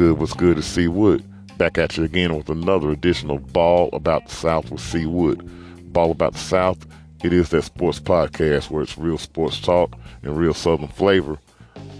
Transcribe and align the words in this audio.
Good? 0.00 0.18
What's 0.18 0.32
good? 0.32 0.56
It's 0.56 0.66
C 0.66 0.88
Wood 0.88 1.22
back 1.58 1.76
at 1.76 1.98
you 1.98 2.04
again 2.04 2.34
with 2.34 2.48
another 2.48 2.90
edition 2.90 3.30
of 3.30 3.52
Ball 3.52 3.90
About 3.92 4.28
the 4.28 4.34
South 4.34 4.70
with 4.70 4.80
C 4.80 5.04
Wood. 5.04 5.92
Ball 5.92 6.12
About 6.12 6.32
the 6.32 6.38
South. 6.38 6.86
It 7.22 7.34
is 7.34 7.50
that 7.50 7.64
sports 7.64 8.00
podcast 8.00 8.70
where 8.70 8.82
it's 8.82 8.96
real 8.96 9.18
sports 9.18 9.60
talk 9.60 9.94
and 10.22 10.38
real 10.38 10.54
Southern 10.54 10.88
flavor. 10.88 11.38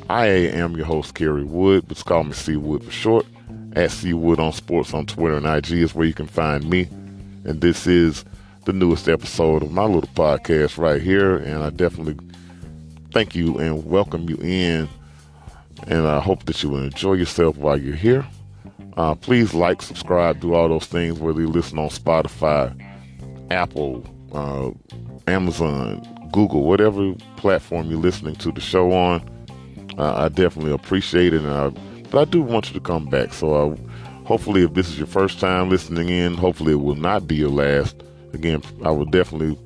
I 0.09 0.29
am 0.29 0.79
your 0.79 0.87
host, 0.87 1.15
Carey 1.15 1.45
Wood, 1.45 1.89
but 1.89 2.03
call 2.07 2.25
me 2.25 2.33
C 2.33 2.57
Wood 2.57 2.85
for 2.85 2.91
short. 2.91 3.27
At 3.75 3.91
C 3.91 4.15
Wood 4.15 4.41
on 4.41 4.55
Sports 4.55 4.95
on 4.95 5.05
Twitter 5.05 5.37
and 5.37 5.45
IG 5.45 5.73
is 5.73 5.95
where 5.95 6.07
you 6.07 6.15
can 6.15 6.27
find 6.27 6.71
me. 6.71 6.89
And 7.45 7.61
this 7.61 7.87
is 7.87 8.25
the 8.65 8.73
newest 8.73 9.11
episode 9.11 9.63
of 9.63 9.73
my 9.73 9.85
little 9.85 10.09
podcast 10.15 10.79
right 10.79 11.03
here. 11.03 11.37
And 11.37 11.63
I 11.63 11.69
definitely 11.69 12.17
thank 13.13 13.35
you 13.35 13.59
and 13.59 13.85
welcome 13.85 14.27
you 14.31 14.37
in 14.37 14.89
and 15.87 16.07
I 16.07 16.21
hope 16.21 16.45
that 16.47 16.63
you 16.63 16.71
will 16.71 16.85
enjoy 16.85 17.15
yourself 17.15 17.57
while 17.57 17.81
you're 17.81 17.95
here. 17.95 18.27
Uh, 18.97 19.15
please 19.15 19.55
like, 19.55 19.83
subscribe, 19.83 20.41
do 20.41 20.55
all 20.55 20.69
those 20.69 20.87
things, 20.87 21.19
whether 21.19 21.41
you 21.41 21.49
listen 21.49 21.79
on 21.79 21.89
Spotify, 21.89 22.75
Apple, 23.51 24.05
uh, 24.33 24.71
Amazon, 25.31 26.07
Google, 26.33 26.65
whatever 26.65 27.15
platform 27.37 27.91
you're 27.91 28.01
listening 28.01 28.35
to 28.37 28.53
the 28.53 28.61
show 28.61 28.93
on. 28.93 29.23
Uh, 29.99 30.15
I 30.25 30.29
definitely 30.29 30.73
appreciate 30.73 31.35
it, 31.35 31.43
I, 31.43 31.71
but 32.11 32.21
I 32.21 32.25
do 32.25 32.43
want 32.43 32.69
you 32.69 32.75
to 32.75 32.81
come 32.81 33.07
back. 33.07 33.33
So, 33.33 33.55
I, 33.55 34.25
hopefully, 34.25 34.63
if 34.63 34.75
this 34.75 34.89
is 34.89 34.99
your 34.99 35.07
first 35.07 35.41
time 35.41 35.71
listening 35.71 36.09
in, 36.09 36.35
hopefully 36.35 36.73
it 36.73 36.77
will 36.77 36.95
not 36.95 37.27
be 37.27 37.37
your 37.37 37.51
last. 37.51 38.03
Again, 38.33 38.63
I 38.85 38.91
would 38.91 39.11
definitely 39.11 39.59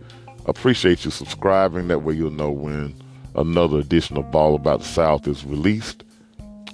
appreciate 0.47 1.05
you 1.05 1.11
subscribing. 1.11 1.89
That 1.89 2.03
way, 2.03 2.15
you'll 2.15 2.31
know 2.31 2.51
when 2.51 2.95
another 3.35 3.79
edition 3.79 4.17
of 4.17 4.31
Ball 4.31 4.55
About 4.55 4.81
the 4.81 4.87
South 4.87 5.27
is 5.27 5.45
released. 5.45 6.05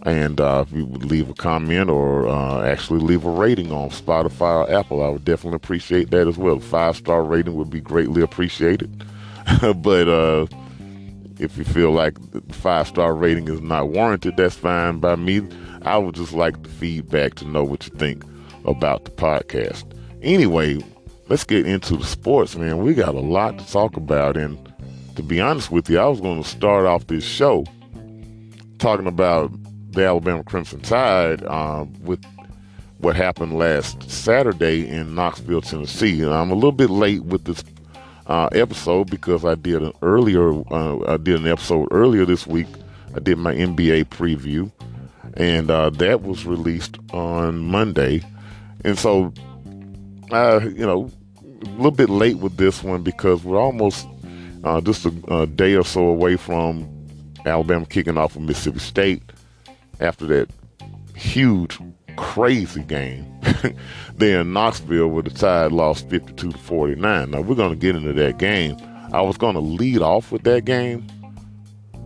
And 0.06 0.40
uh, 0.40 0.64
if 0.66 0.72
you 0.72 0.86
would 0.86 1.04
leave 1.04 1.28
a 1.28 1.34
comment 1.34 1.90
or 1.90 2.26
uh, 2.26 2.62
actually 2.62 3.00
leave 3.00 3.26
a 3.26 3.30
rating 3.30 3.70
on 3.70 3.90
Spotify 3.90 4.66
or 4.66 4.72
Apple, 4.72 5.04
I 5.04 5.10
would 5.10 5.24
definitely 5.24 5.56
appreciate 5.56 6.10
that 6.10 6.26
as 6.26 6.38
well. 6.38 6.58
Five 6.58 6.96
star 6.96 7.22
rating 7.22 7.54
would 7.56 7.68
be 7.68 7.80
greatly 7.80 8.22
appreciated. 8.22 9.04
but 9.76 10.08
uh, 10.08 10.46
if 11.38 11.58
you 11.58 11.64
feel 11.64 11.90
like 11.90 12.14
the 12.30 12.40
five 12.54 12.88
star 12.88 13.14
rating 13.14 13.48
is 13.48 13.60
not 13.60 13.88
warranted, 13.88 14.36
that's 14.38 14.56
fine 14.56 15.00
by 15.00 15.16
me. 15.16 15.42
I 15.82 15.98
would 15.98 16.14
just 16.14 16.32
like 16.32 16.62
the 16.62 16.68
feedback 16.68 17.34
to 17.36 17.46
know 17.46 17.64
what 17.64 17.86
you 17.86 17.94
think 17.96 18.24
about 18.64 19.04
the 19.04 19.10
podcast. 19.10 19.84
Anyway, 20.22 20.78
let's 21.28 21.44
get 21.44 21.66
into 21.66 21.96
the 21.96 22.04
sports, 22.04 22.56
man. 22.56 22.82
We 22.82 22.94
got 22.94 23.14
a 23.14 23.20
lot 23.20 23.58
to 23.58 23.70
talk 23.70 23.96
about. 23.96 24.36
And 24.36 24.69
to 25.16 25.22
be 25.22 25.40
honest 25.40 25.70
with 25.70 25.88
you, 25.90 25.98
I 25.98 26.06
was 26.06 26.20
going 26.20 26.42
to 26.42 26.48
start 26.48 26.86
off 26.86 27.06
this 27.06 27.24
show 27.24 27.64
talking 28.78 29.06
about 29.06 29.50
the 29.92 30.06
Alabama 30.06 30.42
Crimson 30.44 30.80
Tide 30.80 31.42
uh, 31.44 31.84
with 32.02 32.24
what 32.98 33.16
happened 33.16 33.58
last 33.58 34.10
Saturday 34.10 34.86
in 34.88 35.14
Knoxville, 35.14 35.62
Tennessee. 35.62 36.22
And 36.22 36.32
I'm 36.32 36.50
a 36.50 36.54
little 36.54 36.72
bit 36.72 36.90
late 36.90 37.24
with 37.24 37.44
this 37.44 37.64
uh, 38.26 38.48
episode 38.52 39.10
because 39.10 39.44
I 39.44 39.54
did 39.54 39.82
an 39.82 39.92
earlier, 40.02 40.52
uh, 40.72 41.12
I 41.12 41.16
did 41.16 41.40
an 41.40 41.46
episode 41.46 41.88
earlier 41.90 42.24
this 42.24 42.46
week. 42.46 42.68
I 43.14 43.18
did 43.18 43.38
my 43.38 43.54
NBA 43.54 44.04
preview, 44.04 44.70
and 45.34 45.68
uh, 45.68 45.90
that 45.90 46.22
was 46.22 46.46
released 46.46 46.96
on 47.12 47.58
Monday. 47.58 48.22
And 48.84 48.96
so, 48.96 49.32
uh, 50.30 50.60
you 50.62 50.86
know, 50.86 51.10
a 51.62 51.68
little 51.70 51.90
bit 51.90 52.08
late 52.08 52.38
with 52.38 52.56
this 52.56 52.84
one 52.84 53.02
because 53.02 53.42
we're 53.42 53.60
almost 53.60 54.06
uh, 54.64 54.80
just 54.80 55.06
a, 55.06 55.12
a 55.28 55.46
day 55.46 55.74
or 55.74 55.84
so 55.84 56.06
away 56.06 56.36
from 56.36 56.88
Alabama 57.46 57.86
kicking 57.86 58.18
off 58.18 58.34
with 58.34 58.44
Mississippi 58.44 58.78
State 58.78 59.22
after 60.00 60.26
that 60.26 60.50
huge, 61.14 61.78
crazy 62.16 62.82
game 62.82 63.26
there 64.16 64.40
in 64.40 64.52
Knoxville 64.52 65.08
where 65.08 65.22
the 65.22 65.30
Tide 65.30 65.72
lost 65.72 66.08
52 66.08 66.52
to 66.52 66.58
49. 66.58 67.30
Now, 67.30 67.40
we're 67.40 67.54
going 67.54 67.70
to 67.70 67.76
get 67.76 67.96
into 67.96 68.12
that 68.14 68.38
game. 68.38 68.76
I 69.12 69.22
was 69.22 69.36
going 69.36 69.54
to 69.54 69.60
lead 69.60 70.02
off 70.02 70.30
with 70.32 70.44
that 70.44 70.64
game, 70.64 71.06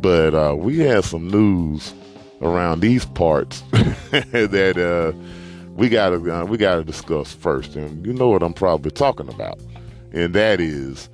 but 0.00 0.34
uh, 0.34 0.54
we 0.56 0.78
had 0.78 1.04
some 1.04 1.28
news 1.28 1.92
around 2.40 2.80
these 2.80 3.04
parts 3.04 3.60
that 3.70 4.78
uh, 4.78 5.16
we 5.74 5.88
got 5.88 6.10
to 6.10 6.30
uh, 6.34 6.44
we 6.44 6.56
got 6.56 6.76
to 6.76 6.84
discuss 6.84 7.32
first, 7.32 7.76
and 7.76 8.06
you 8.06 8.12
know 8.12 8.28
what 8.28 8.42
I'm 8.42 8.54
probably 8.54 8.90
talking 8.90 9.28
about, 9.28 9.58
and 10.12 10.34
that 10.34 10.60
is 10.60 11.10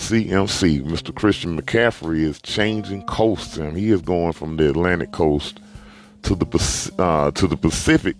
CMC. 0.00 0.82
Mr. 0.82 1.14
Christian 1.14 1.60
McCaffrey 1.60 2.20
is 2.20 2.40
changing 2.40 3.02
coasts, 3.04 3.58
and 3.58 3.76
he 3.76 3.90
is 3.90 4.00
going 4.00 4.32
from 4.32 4.56
the 4.56 4.70
Atlantic 4.70 5.12
coast 5.12 5.60
to 6.22 6.34
the 6.34 6.92
uh, 6.98 7.30
to 7.32 7.46
the 7.46 7.56
Pacific, 7.56 8.16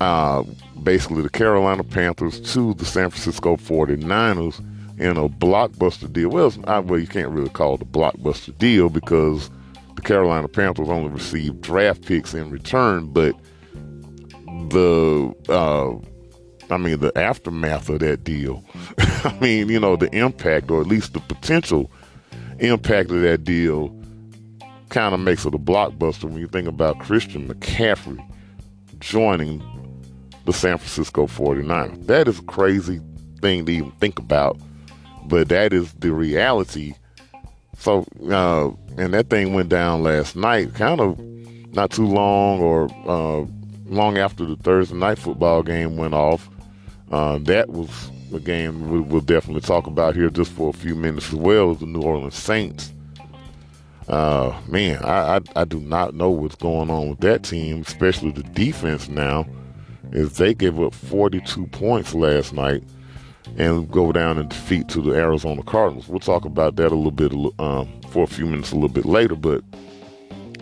uh, 0.00 0.42
basically 0.82 1.22
the 1.22 1.30
Carolina 1.30 1.84
Panthers 1.84 2.40
to 2.52 2.74
the 2.74 2.86
San 2.86 3.10
Francisco 3.10 3.56
49ers 3.56 4.58
in 4.98 5.18
a 5.18 5.28
blockbuster 5.28 6.10
deal. 6.10 6.30
Well, 6.30 6.52
I, 6.66 6.78
well, 6.78 6.98
you 6.98 7.06
can't 7.06 7.28
really 7.28 7.50
call 7.50 7.74
it 7.74 7.82
a 7.82 7.84
blockbuster 7.84 8.56
deal 8.56 8.88
because 8.88 9.50
the 9.94 10.02
Carolina 10.02 10.48
Panthers 10.48 10.88
only 10.88 11.10
received 11.10 11.60
draft 11.60 12.04
picks 12.04 12.32
in 12.32 12.50
return, 12.50 13.08
but 13.08 13.34
the 14.70 15.34
uh, 15.48 15.94
I 16.70 16.76
mean 16.76 17.00
the 17.00 17.16
aftermath 17.16 17.88
of 17.88 18.00
that 18.00 18.24
deal. 18.24 18.64
I 18.98 19.36
mean, 19.40 19.68
you 19.68 19.80
know, 19.80 19.96
the 19.96 20.14
impact 20.14 20.70
or 20.70 20.80
at 20.80 20.86
least 20.86 21.12
the 21.12 21.20
potential 21.20 21.90
impact 22.58 23.10
of 23.10 23.22
that 23.22 23.44
deal 23.44 23.94
kind 24.88 25.14
of 25.14 25.20
makes 25.20 25.44
it 25.44 25.54
a 25.54 25.58
blockbuster 25.58 26.24
when 26.24 26.38
you 26.38 26.48
think 26.48 26.68
about 26.68 26.98
Christian 26.98 27.48
McCaffrey 27.48 28.24
joining 29.00 29.62
the 30.44 30.52
San 30.52 30.78
Francisco 30.78 31.26
49ers. 31.26 32.06
That 32.06 32.28
is 32.28 32.38
a 32.38 32.42
crazy 32.44 33.00
thing 33.40 33.66
to 33.66 33.72
even 33.72 33.90
think 33.92 34.18
about, 34.18 34.58
but 35.26 35.48
that 35.48 35.72
is 35.72 35.92
the 35.94 36.12
reality. 36.12 36.94
So, 37.78 38.06
uh, 38.30 38.70
and 38.96 39.12
that 39.12 39.28
thing 39.28 39.54
went 39.54 39.68
down 39.68 40.02
last 40.02 40.36
night, 40.36 40.74
kind 40.74 41.00
of 41.00 41.18
not 41.74 41.90
too 41.90 42.06
long 42.06 42.60
or 42.60 42.88
uh, 43.06 43.44
long 43.86 44.18
after 44.18 44.44
the 44.44 44.56
Thursday 44.56 44.96
night 44.96 45.18
football 45.18 45.62
game 45.62 45.96
went 45.96 46.14
off. 46.14 46.48
Uh, 47.10 47.38
that 47.38 47.70
was 47.70 48.10
a 48.34 48.40
game 48.40 48.90
we, 48.90 49.00
will 49.00 49.20
definitely 49.20 49.60
talk 49.60 49.86
about 49.86 50.14
here 50.14 50.28
just 50.28 50.50
for 50.52 50.70
a 50.70 50.72
few 50.72 50.94
minutes 50.94 51.28
as 51.28 51.34
well 51.34 51.70
as 51.70 51.78
the 51.78 51.86
New 51.86 52.02
Orleans 52.02 52.34
Saints 52.34 52.92
uh, 54.08 54.56
man, 54.68 55.02
I, 55.02 55.36
I, 55.36 55.40
I 55.56 55.64
do 55.64 55.80
not 55.80 56.14
know 56.14 56.30
what's 56.30 56.54
going 56.54 56.90
on 56.90 57.08
with 57.08 57.20
that 57.20 57.42
team, 57.42 57.82
especially 57.82 58.30
the 58.30 58.42
defense 58.42 59.08
now. 59.08 59.46
Is 60.12 60.36
they 60.36 60.54
gave 60.54 60.78
up 60.78 60.94
42 60.94 61.66
points 61.66 62.14
last 62.14 62.52
night 62.52 62.84
and 63.56 63.90
go 63.90 64.12
down 64.12 64.38
and 64.38 64.48
defeat 64.48 64.88
to 64.90 65.02
the 65.02 65.12
Arizona 65.12 65.64
Cardinals. 65.64 66.06
We'll 66.06 66.20
talk 66.20 66.44
about 66.44 66.76
that 66.76 66.92
a 66.92 66.94
little 66.94 67.10
bit 67.10 67.32
um, 67.58 67.88
for 68.10 68.22
a 68.22 68.28
few 68.28 68.46
minutes 68.46 68.70
a 68.70 68.76
little 68.76 68.88
bit 68.88 69.04
later. 69.04 69.34
But 69.34 69.64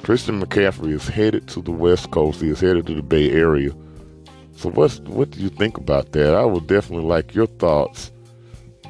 Christian 0.03 0.41
McCaffrey 0.41 0.93
is 0.93 1.07
headed 1.07 1.47
to 1.49 1.61
the 1.61 1.73
West 1.73 2.11
Coast. 2.11 2.41
He 2.41 2.49
is 2.49 2.61
headed 2.61 2.87
to 2.87 2.95
the 2.95 3.03
Bay 3.03 3.31
Area. 3.33 3.71
So 4.57 4.71
what's 4.71 5.01
what 5.01 5.31
do 5.31 5.41
you 5.41 5.49
think 5.49 5.77
about 5.77 6.13
that? 6.13 6.35
I 6.35 6.45
would 6.45 6.67
definitely 6.67 7.07
like 7.07 7.35
your 7.35 7.47
thoughts. 7.47 8.11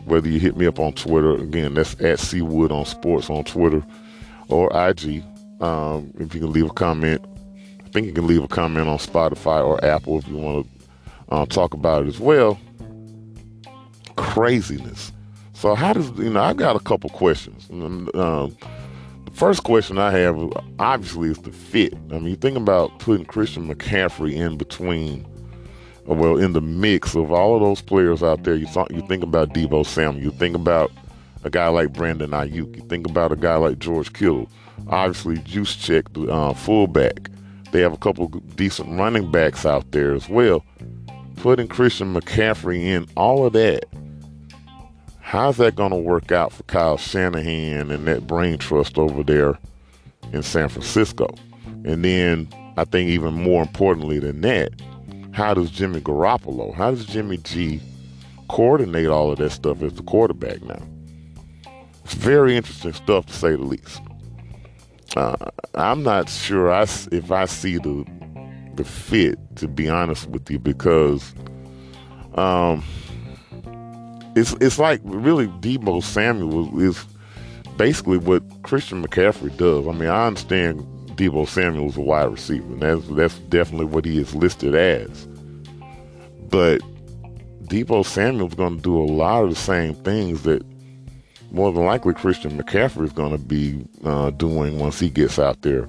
Whether 0.04 0.28
you 0.28 0.38
hit 0.38 0.56
me 0.56 0.66
up 0.66 0.78
on 0.78 0.92
Twitter 0.92 1.34
again, 1.34 1.74
that's 1.74 1.98
at 2.00 2.18
C 2.18 2.42
Wood 2.42 2.70
on 2.70 2.84
Sports 2.84 3.30
on 3.30 3.44
Twitter 3.44 3.82
or 4.48 4.70
IG. 4.74 5.24
Um, 5.60 6.12
if 6.18 6.34
you 6.34 6.40
can 6.40 6.52
leave 6.52 6.66
a 6.66 6.74
comment, 6.74 7.24
I 7.84 7.88
think 7.88 8.06
you 8.06 8.12
can 8.12 8.26
leave 8.26 8.42
a 8.42 8.48
comment 8.48 8.88
on 8.88 8.98
Spotify 8.98 9.64
or 9.64 9.82
Apple 9.84 10.18
if 10.18 10.28
you 10.28 10.36
want 10.36 10.66
to 10.66 10.84
uh, 11.34 11.46
talk 11.46 11.72
about 11.72 12.04
it 12.04 12.08
as 12.08 12.20
well. 12.20 12.58
Craziness. 14.16 15.12
So 15.54 15.74
how 15.74 15.94
does 15.94 16.10
you 16.18 16.30
know? 16.30 16.42
I've 16.42 16.58
got 16.58 16.76
a 16.76 16.80
couple 16.80 17.08
questions. 17.10 17.66
Um, 17.70 18.10
the 19.24 19.30
first 19.32 19.64
question 19.64 19.98
I 19.98 20.10
have, 20.10 20.38
obviously, 20.78 21.30
is 21.30 21.38
the 21.38 21.52
fit. 21.52 21.94
I 22.10 22.18
mean, 22.18 22.26
you 22.26 22.36
think 22.36 22.58
about 22.58 22.98
putting 22.98 23.24
Christian 23.24 23.72
McCaffrey 23.72 24.34
in 24.34 24.58
between, 24.58 25.26
well, 26.06 26.36
in 26.36 26.52
the 26.52 26.60
mix 26.60 27.14
of 27.14 27.32
all 27.32 27.54
of 27.54 27.62
those 27.62 27.80
players 27.80 28.22
out 28.22 28.44
there. 28.44 28.54
You 28.54 28.66
thought 28.66 28.90
you 28.90 29.00
think 29.06 29.22
about 29.22 29.54
Deebo 29.54 29.86
Samuel. 29.86 30.22
You 30.22 30.30
think 30.30 30.54
about 30.54 30.92
a 31.44 31.50
guy 31.50 31.68
like 31.68 31.92
Brandon 31.92 32.30
Aiyuk. 32.30 32.76
You 32.76 32.82
think 32.88 33.08
about 33.08 33.32
a 33.32 33.36
guy 33.36 33.56
like 33.56 33.78
George 33.78 34.12
Kittle. 34.12 34.48
Obviously, 34.88 35.36
Juszczyk, 35.38 36.12
the 36.12 36.30
uh, 36.30 36.52
fullback. 36.52 37.30
They 37.72 37.80
have 37.80 37.92
a 37.92 37.98
couple 37.98 38.28
decent 38.28 38.98
running 38.98 39.30
backs 39.30 39.66
out 39.66 39.90
there 39.92 40.14
as 40.14 40.28
well. 40.28 40.64
Putting 41.36 41.68
Christian 41.68 42.14
McCaffrey 42.14 42.80
in 42.82 43.06
all 43.16 43.44
of 43.46 43.52
that, 43.54 43.86
how's 45.20 45.56
that 45.56 45.74
going 45.74 45.90
to 45.90 45.96
work 45.96 46.30
out 46.30 46.52
for 46.52 46.62
Kyle 46.64 46.96
Shanahan 46.96 47.90
and 47.90 48.06
that 48.06 48.26
brain 48.26 48.58
trust 48.58 48.98
over 48.98 49.22
there 49.22 49.58
in 50.32 50.42
San 50.42 50.68
Francisco? 50.68 51.34
And 51.84 52.04
then 52.04 52.48
I 52.76 52.84
think 52.84 53.10
even 53.10 53.34
more 53.34 53.62
importantly 53.62 54.18
than 54.18 54.40
that, 54.42 54.72
how 55.34 55.52
does 55.52 55.70
Jimmy 55.70 56.00
Garoppolo, 56.00 56.72
how 56.74 56.92
does 56.92 57.04
Jimmy 57.06 57.38
G 57.38 57.80
coordinate 58.48 59.08
all 59.08 59.32
of 59.32 59.38
that 59.38 59.50
stuff 59.50 59.82
as 59.82 59.92
the 59.94 60.02
quarterback 60.02 60.62
now? 60.62 60.80
It's 62.04 62.14
very 62.14 62.56
interesting 62.56 62.92
stuff 62.92 63.26
to 63.26 63.32
say 63.32 63.50
the 63.50 63.64
least. 63.64 64.00
Uh, 65.16 65.36
I'm 65.74 66.04
not 66.04 66.28
sure 66.28 66.72
I, 66.72 66.82
if 66.82 67.32
I 67.32 67.46
see 67.46 67.78
the 67.78 68.06
the 68.76 68.84
fit, 68.84 69.38
to 69.56 69.68
be 69.68 69.88
honest 69.88 70.28
with 70.28 70.50
you, 70.50 70.58
because 70.58 71.34
um, 72.34 72.82
it's 74.36 74.52
it's 74.60 74.78
like 74.78 75.00
really 75.04 75.48
Deebo 75.48 76.02
Samuel 76.02 76.80
is 76.80 77.04
basically 77.76 78.18
what 78.18 78.42
Christian 78.62 79.04
McCaffrey 79.04 79.56
does. 79.56 79.86
I 79.86 79.92
mean, 79.92 80.08
I 80.08 80.26
understand 80.26 80.86
Deebo 81.16 81.46
Samuel's 81.48 81.96
a 81.96 82.00
wide 82.00 82.30
receiver, 82.30 82.72
and 82.72 82.82
that's 82.82 83.06
that's 83.08 83.38
definitely 83.40 83.86
what 83.86 84.04
he 84.04 84.18
is 84.18 84.34
listed 84.34 84.74
as. 84.74 85.26
But 86.48 86.80
Deebo 87.64 88.04
Samuel's 88.04 88.54
going 88.54 88.76
to 88.76 88.82
do 88.82 88.96
a 88.96 89.04
lot 89.04 89.44
of 89.44 89.50
the 89.50 89.56
same 89.56 89.94
things 89.94 90.42
that 90.42 90.64
more 91.50 91.72
than 91.72 91.84
likely 91.84 92.14
Christian 92.14 92.58
McCaffrey 92.60 93.04
is 93.04 93.12
going 93.12 93.32
to 93.32 93.38
be 93.38 93.84
uh, 94.04 94.30
doing 94.30 94.78
once 94.78 94.98
he 94.98 95.08
gets 95.08 95.38
out 95.38 95.62
there. 95.62 95.88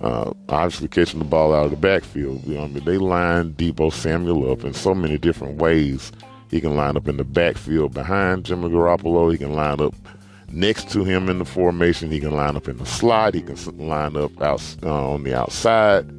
Uh, 0.00 0.32
obviously, 0.48 0.88
catching 0.88 1.18
the 1.18 1.24
ball 1.24 1.54
out 1.54 1.66
of 1.66 1.70
the 1.70 1.76
backfield. 1.76 2.44
You 2.44 2.56
know, 2.56 2.64
I 2.64 2.68
mean, 2.68 2.84
they 2.84 2.98
line 2.98 3.54
Deebo 3.54 3.92
Samuel 3.92 4.50
up 4.50 4.64
in 4.64 4.74
so 4.74 4.94
many 4.94 5.16
different 5.18 5.56
ways. 5.56 6.12
He 6.50 6.60
can 6.60 6.76
line 6.76 6.96
up 6.96 7.08
in 7.08 7.16
the 7.16 7.24
backfield 7.24 7.94
behind 7.94 8.44
Jimmy 8.44 8.68
Garoppolo. 8.68 9.32
He 9.32 9.38
can 9.38 9.54
line 9.54 9.80
up 9.80 9.94
next 10.50 10.90
to 10.90 11.04
him 11.04 11.28
in 11.28 11.38
the 11.38 11.44
formation. 11.44 12.10
He 12.10 12.20
can 12.20 12.32
line 12.32 12.56
up 12.56 12.68
in 12.68 12.78
the 12.78 12.86
slot. 12.86 13.34
He 13.34 13.42
can 13.42 13.56
line 13.78 14.16
up 14.16 14.40
out 14.40 14.62
uh, 14.82 15.12
on 15.12 15.24
the 15.24 15.34
outside. 15.34 16.10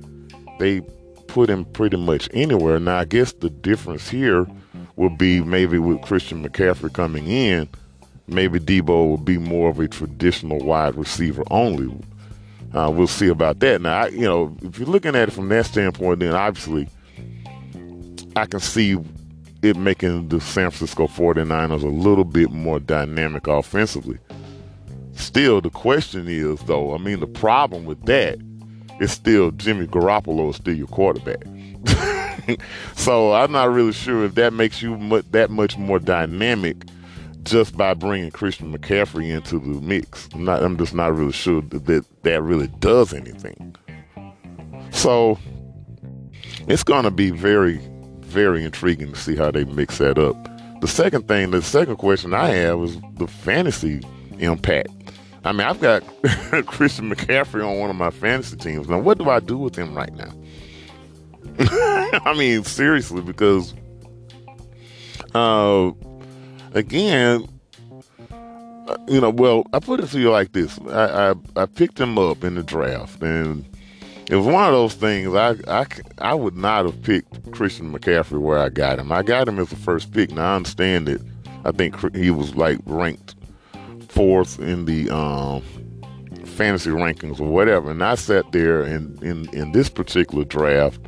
They 0.60 0.82
put 1.28 1.50
him 1.50 1.66
pretty 1.66 1.98
much 1.98 2.30
anywhere. 2.34 2.80
Now, 2.80 2.98
I 2.98 3.06
guess 3.06 3.34
the 3.34 3.50
difference 3.50 4.10
here 4.10 4.48
will 4.96 5.10
be 5.10 5.42
maybe 5.42 5.78
with 5.80 6.02
Christian 6.02 6.44
McCaffrey 6.44 6.92
coming 6.92 7.28
in, 7.28 7.70
maybe 8.28 8.60
Deebo 8.60 8.88
will 8.88 9.18
be 9.18 9.38
more 9.38 9.70
of 9.70 9.80
a 9.80 9.88
traditional 9.88 10.60
wide 10.60 10.96
receiver 10.96 11.44
only. 11.52 11.96
Uh, 12.74 12.92
we'll 12.94 13.08
see 13.08 13.28
about 13.28 13.60
that. 13.60 13.82
Now, 13.82 14.04
I, 14.04 14.08
you 14.08 14.26
know, 14.26 14.58
if 14.62 14.78
you're 14.80 14.88
looking 14.88 15.16
at 15.16 15.30
it 15.30 15.32
from 15.32 15.50
that 15.50 15.66
standpoint, 15.66 16.20
then 16.20 16.34
obviously 16.34 16.90
I 18.36 18.46
can 18.46 18.60
see 18.60 18.98
it 19.62 19.76
making 19.76 20.30
the 20.30 20.40
San 20.40 20.72
Francisco 20.72 21.08
49ers 21.08 21.84
a 21.84 21.88
little 21.88 22.24
bit 22.24 22.52
more 22.52 22.80
dynamic 22.80 23.48
offensively. 23.48 24.18
Still, 25.14 25.62
the 25.62 25.70
question 25.70 26.28
is, 26.28 26.62
though, 26.64 26.94
I 26.94 26.98
mean, 27.00 27.20
the 27.20 27.28
problem 27.28 27.86
with 27.86 28.06
that 28.06 28.40
is 29.00 29.12
still 29.12 29.52
Jimmy 29.52 29.88
Garoppolo 29.88 30.50
is 30.50 30.58
still 30.58 30.76
your 30.76 30.88
quarterback. 30.88 31.44
so 32.96 33.34
I'm 33.34 33.52
not 33.52 33.72
really 33.72 33.94
sure 33.94 34.26
if 34.26 34.36
that 34.36 34.54
makes 34.54 34.82
you 34.82 34.98
that 35.32 35.50
much 35.50 35.78
more 35.78 36.00
dynamic 36.00 36.86
just 37.44 37.78
by 37.78 37.94
bringing 37.94 38.30
Christian 38.30 38.78
McCaffrey 38.78 39.30
into 39.30 39.60
the 39.60 39.82
mix. 39.82 40.30
I'm 40.34 40.46
not. 40.46 40.62
I'm 40.62 40.78
just 40.78 40.94
not 40.94 41.16
really 41.16 41.32
sure 41.32 41.62
that 41.62 41.86
that, 41.86 42.06
that 42.24 42.42
really 42.42 42.68
does 42.80 43.14
anything. 43.14 43.76
So 44.92 45.40
it's 46.68 46.84
going 46.84 47.04
to 47.04 47.12
be 47.12 47.32
very, 47.32 47.80
very 48.38 48.64
intriguing 48.64 49.12
to 49.12 49.20
see 49.20 49.36
how 49.36 49.50
they 49.50 49.64
mix 49.64 49.98
that 49.98 50.20
up. 50.20 50.36
The 50.80 50.88
second 50.88 51.28
thing, 51.28 51.50
the 51.50 51.64
second 51.64 51.96
question 51.96 52.36
I 52.36 52.50
have 52.50 52.80
is 52.84 52.96
the 53.16 53.26
fantasy 53.26 54.00
impact. 54.38 54.90
I 55.44 55.54
mean, 55.54 55.62
I've 55.62 55.82
got 55.82 56.04
Christian 56.68 57.10
McCaffrey 57.10 57.68
on 57.68 57.80
one 57.80 57.90
of 57.90 57.96
my 57.96 58.12
fantasy 58.12 58.56
teams. 58.56 58.88
Now, 58.88 59.00
what 59.00 59.18
do 59.18 59.28
I 59.32 59.40
do 59.40 59.58
with 59.58 59.76
him 59.76 59.96
right 59.96 60.14
now? 60.14 60.32
I 61.60 62.36
mean, 62.38 62.64
seriously, 62.64 63.24
because 63.24 63.74
uh, 65.34 65.90
again, 66.76 67.50
uh, 68.30 68.98
you 69.08 69.20
know, 69.20 69.32
well, 69.32 69.66
I 69.74 69.80
put 69.80 70.00
it 70.00 70.10
to 70.10 70.20
you 70.20 70.30
like 70.30 70.52
this: 70.52 70.78
I, 70.90 71.32
I, 71.32 71.34
I 71.56 71.66
picked 71.66 72.00
him 72.00 72.20
up 72.20 72.44
in 72.44 72.54
the 72.54 72.62
draft, 72.62 73.24
and 73.24 73.68
it 74.30 74.36
was 74.36 74.46
one 74.46 74.66
of 74.66 74.72
those 74.72 74.94
things. 74.94 75.34
I 75.34 75.56
I 75.68 75.86
I 76.18 76.34
would 76.34 76.56
not 76.56 76.86
have 76.86 77.02
picked 77.04 77.52
Christian 77.52 77.92
McCaffrey 77.92 78.40
where 78.40 78.60
I 78.60 78.70
got 78.70 79.00
him. 79.00 79.12
I 79.12 79.24
got 79.24 79.48
him 79.48 79.60
as 79.60 79.70
the 79.70 79.76
first 79.76 80.12
pick. 80.12 80.32
Now 80.32 80.54
I 80.54 80.56
understand 80.56 81.08
that. 81.08 81.22
I 81.66 81.72
think 81.72 82.16
he 82.16 82.32
was 82.32 82.56
like 82.56 82.80
ranked 82.86 83.36
fourth 84.08 84.60
in 84.60 84.86
the 84.86 85.10
um, 85.10 85.62
fantasy 86.46 86.90
rankings 86.90 87.42
or 87.42 87.48
whatever. 87.48 87.92
And 87.92 88.02
I 88.02 88.16
sat 88.16 88.52
there 88.54 88.84
in, 88.84 89.20
in, 89.22 89.50
in 89.54 89.74
this 89.74 89.90
particular 89.90 90.46
draft 90.46 91.02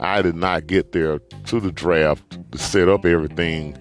I 0.00 0.22
did 0.22 0.34
not 0.34 0.66
get 0.66 0.92
there 0.92 1.18
to 1.18 1.60
the 1.60 1.70
draft 1.70 2.38
to 2.52 2.58
set 2.58 2.88
up 2.88 3.04
everything 3.04 3.76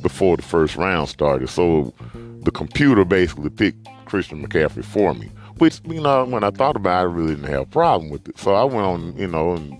before 0.00 0.36
the 0.36 0.42
first 0.42 0.76
round 0.76 1.10
started. 1.10 1.50
So 1.50 1.92
the 2.40 2.50
computer 2.50 3.04
basically 3.04 3.50
picked 3.50 3.86
Christian 4.06 4.46
McCaffrey 4.46 4.84
for 4.84 5.12
me, 5.12 5.30
which, 5.58 5.80
you 5.84 6.00
know, 6.00 6.24
when 6.24 6.44
I 6.44 6.50
thought 6.50 6.76
about 6.76 6.98
it, 6.98 7.00
I 7.00 7.12
really 7.12 7.34
didn't 7.34 7.50
have 7.50 7.62
a 7.62 7.66
problem 7.66 8.10
with 8.10 8.28
it. 8.28 8.38
So 8.38 8.54
I 8.54 8.64
went 8.64 8.86
on, 8.86 9.16
you 9.16 9.26
know, 9.26 9.54
and 9.54 9.76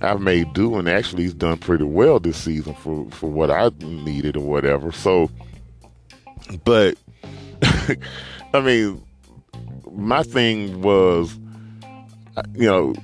I've 0.00 0.20
made 0.20 0.52
do, 0.52 0.76
and 0.76 0.88
actually 0.88 1.24
he's 1.24 1.34
done 1.34 1.58
pretty 1.58 1.84
well 1.84 2.20
this 2.20 2.36
season 2.36 2.74
for, 2.74 3.08
for 3.10 3.30
what 3.30 3.50
I 3.50 3.70
needed 3.80 4.36
or 4.36 4.46
whatever. 4.46 4.92
So, 4.92 5.30
but, 6.64 6.96
I 8.52 8.60
mean, 8.60 9.02
my 9.92 10.22
thing 10.22 10.82
was, 10.82 11.38
you 12.54 12.66
know, 12.66 12.94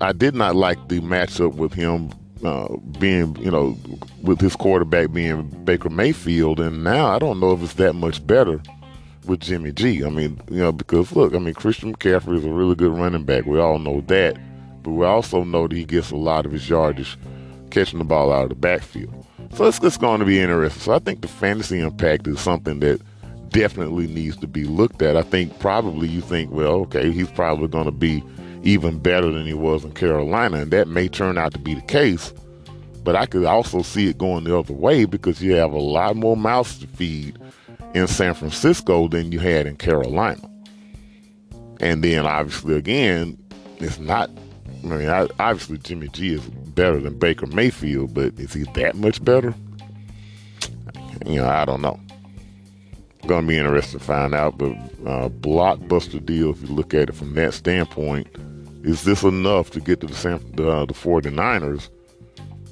I 0.00 0.12
did 0.12 0.34
not 0.34 0.54
like 0.54 0.88
the 0.88 1.00
matchup 1.00 1.54
with 1.54 1.72
him 1.72 2.10
uh, 2.44 2.76
being, 2.98 3.36
you 3.36 3.50
know, 3.50 3.78
with 4.22 4.40
his 4.40 4.56
quarterback 4.56 5.12
being 5.12 5.42
Baker 5.64 5.88
Mayfield, 5.88 6.60
and 6.60 6.84
now 6.84 7.06
I 7.06 7.18
don't 7.18 7.40
know 7.40 7.52
if 7.52 7.62
it's 7.62 7.74
that 7.74 7.94
much 7.94 8.24
better 8.26 8.60
with 9.26 9.40
Jimmy 9.40 9.72
G. 9.72 10.04
I 10.04 10.08
mean, 10.10 10.40
you 10.50 10.58
know, 10.58 10.72
because 10.72 11.12
look, 11.14 11.34
I 11.34 11.38
mean, 11.38 11.54
Christian 11.54 11.94
McCaffrey 11.94 12.36
is 12.36 12.44
a 12.44 12.50
really 12.50 12.74
good 12.74 12.92
running 12.92 13.24
back. 13.24 13.46
We 13.46 13.58
all 13.58 13.78
know 13.78 14.00
that, 14.02 14.36
but 14.82 14.90
we 14.90 15.04
also 15.04 15.44
know 15.44 15.68
that 15.68 15.76
he 15.76 15.84
gets 15.84 16.10
a 16.10 16.16
lot 16.16 16.46
of 16.46 16.52
his 16.52 16.68
yardage 16.68 17.18
catching 17.70 17.98
the 17.98 18.04
ball 18.04 18.32
out 18.32 18.44
of 18.44 18.48
the 18.50 18.54
backfield. 18.54 19.26
So 19.54 19.66
it's, 19.66 19.82
it's 19.82 19.96
going 19.96 20.20
to 20.20 20.26
be 20.26 20.40
interesting. 20.40 20.80
So 20.80 20.92
I 20.94 20.98
think 20.98 21.20
the 21.20 21.28
fantasy 21.28 21.80
impact 21.80 22.26
is 22.26 22.40
something 22.40 22.80
that 22.80 23.00
definitely 23.50 24.06
needs 24.06 24.36
to 24.38 24.46
be 24.46 24.64
looked 24.64 25.02
at. 25.02 25.16
I 25.16 25.22
think 25.22 25.58
probably 25.58 26.08
you 26.08 26.22
think, 26.22 26.50
well, 26.50 26.72
okay, 26.82 27.10
he's 27.10 27.30
probably 27.30 27.68
going 27.68 27.84
to 27.84 27.90
be 27.90 28.22
even 28.62 28.98
better 28.98 29.30
than 29.30 29.46
he 29.46 29.54
was 29.54 29.84
in 29.84 29.92
Carolina. 29.92 30.58
And 30.58 30.70
that 30.70 30.88
may 30.88 31.08
turn 31.08 31.36
out 31.36 31.52
to 31.52 31.58
be 31.58 31.74
the 31.74 31.82
case. 31.82 32.32
But 33.04 33.16
I 33.16 33.26
could 33.26 33.44
also 33.44 33.82
see 33.82 34.08
it 34.08 34.16
going 34.16 34.44
the 34.44 34.56
other 34.56 34.72
way 34.72 35.04
because 35.04 35.42
you 35.42 35.52
have 35.54 35.72
a 35.72 35.78
lot 35.78 36.16
more 36.16 36.36
mouths 36.36 36.78
to 36.78 36.86
feed 36.86 37.36
in 37.94 38.06
San 38.06 38.34
Francisco 38.34 39.08
than 39.08 39.32
you 39.32 39.38
had 39.38 39.66
in 39.66 39.76
Carolina. 39.76 40.48
And 41.80 42.02
then 42.02 42.26
obviously, 42.26 42.76
again, 42.76 43.38
it's 43.78 43.98
not, 43.98 44.30
I 44.84 44.86
mean, 44.86 45.08
obviously 45.08 45.78
Jimmy 45.78 46.08
G 46.08 46.34
is 46.34 46.40
better 46.40 47.00
than 47.00 47.18
Baker 47.18 47.46
Mayfield, 47.46 48.14
but 48.14 48.38
is 48.38 48.54
he 48.54 48.62
that 48.74 48.96
much 48.96 49.22
better? 49.24 49.54
You 51.26 51.36
know, 51.36 51.48
I 51.48 51.64
don't 51.64 51.82
know. 51.82 51.98
To 53.28 53.42
be 53.42 53.56
interesting 53.56 54.00
to 54.00 54.04
find 54.04 54.34
out, 54.34 54.58
but 54.58 54.72
uh, 55.06 55.28
blockbuster 55.28 56.24
deal, 56.24 56.50
if 56.50 56.60
you 56.60 56.68
look 56.68 56.92
at 56.92 57.08
it 57.08 57.14
from 57.14 57.34
that 57.34 57.54
standpoint, 57.54 58.26
is 58.82 59.04
this 59.04 59.22
enough 59.22 59.70
to 59.70 59.80
get 59.80 60.00
to 60.00 60.08
the 60.08 60.14
San, 60.14 60.34
uh, 60.34 60.86
the 60.86 60.94
49ers 60.94 61.88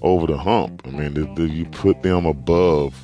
over 0.02 0.26
the 0.26 0.36
hump? 0.36 0.82
I 0.84 0.90
mean, 0.90 1.34
do, 1.34 1.46
you 1.46 1.66
put 1.66 2.02
them 2.02 2.26
above 2.26 3.00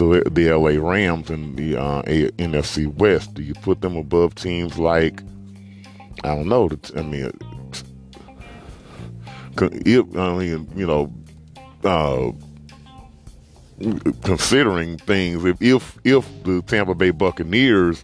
the 0.00 0.22
the 0.30 0.50
LA 0.50 0.80
Rams 0.80 1.30
in 1.30 1.56
the 1.56 1.76
uh, 1.76 2.02
NFC 2.02 2.92
West? 2.94 3.34
Do 3.34 3.42
you 3.42 3.54
put 3.54 3.82
them 3.82 3.96
above 3.96 4.34
teams 4.34 4.78
like 4.78 5.22
I 6.24 6.34
don't 6.34 6.48
know? 6.48 6.68
I 6.96 7.02
mean, 7.02 7.32
if, 9.60 10.16
I 10.16 10.36
mean, 10.36 10.68
you 10.74 10.86
know, 10.86 11.12
uh, 11.84 12.32
considering 14.24 14.96
things, 14.98 15.44
if 15.44 15.60
if 15.60 15.98
if 16.04 16.44
the 16.44 16.62
Tampa 16.62 16.94
Bay 16.94 17.10
Buccaneers 17.10 18.02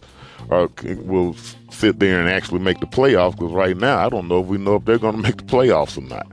are 0.49 0.69
will 1.03 1.35
sit 1.71 1.99
there 1.99 2.19
and 2.19 2.29
actually 2.29 2.59
make 2.59 2.79
the 2.79 2.85
playoffs 2.85 3.31
because 3.31 3.51
right 3.51 3.75
now 3.75 4.05
I 4.05 4.09
don't 4.09 4.27
know 4.27 4.41
if 4.41 4.47
we 4.47 4.57
know 4.57 4.75
if 4.75 4.85
they're 4.85 4.99
going 4.99 5.15
to 5.17 5.21
make 5.21 5.37
the 5.37 5.43
playoffs 5.43 5.97
or 5.97 6.01
not. 6.01 6.27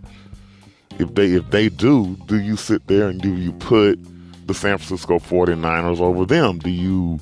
If 0.98 1.14
they 1.14 1.32
if 1.32 1.50
they 1.50 1.70
do, 1.70 2.16
do 2.26 2.38
you 2.38 2.56
sit 2.56 2.86
there 2.86 3.08
and 3.08 3.20
do 3.20 3.34
you 3.34 3.52
put 3.52 3.98
the 4.46 4.54
San 4.54 4.78
Francisco 4.78 5.18
49ers 5.18 6.00
over 6.00 6.24
them? 6.24 6.58
Do 6.58 6.70
you 6.70 7.20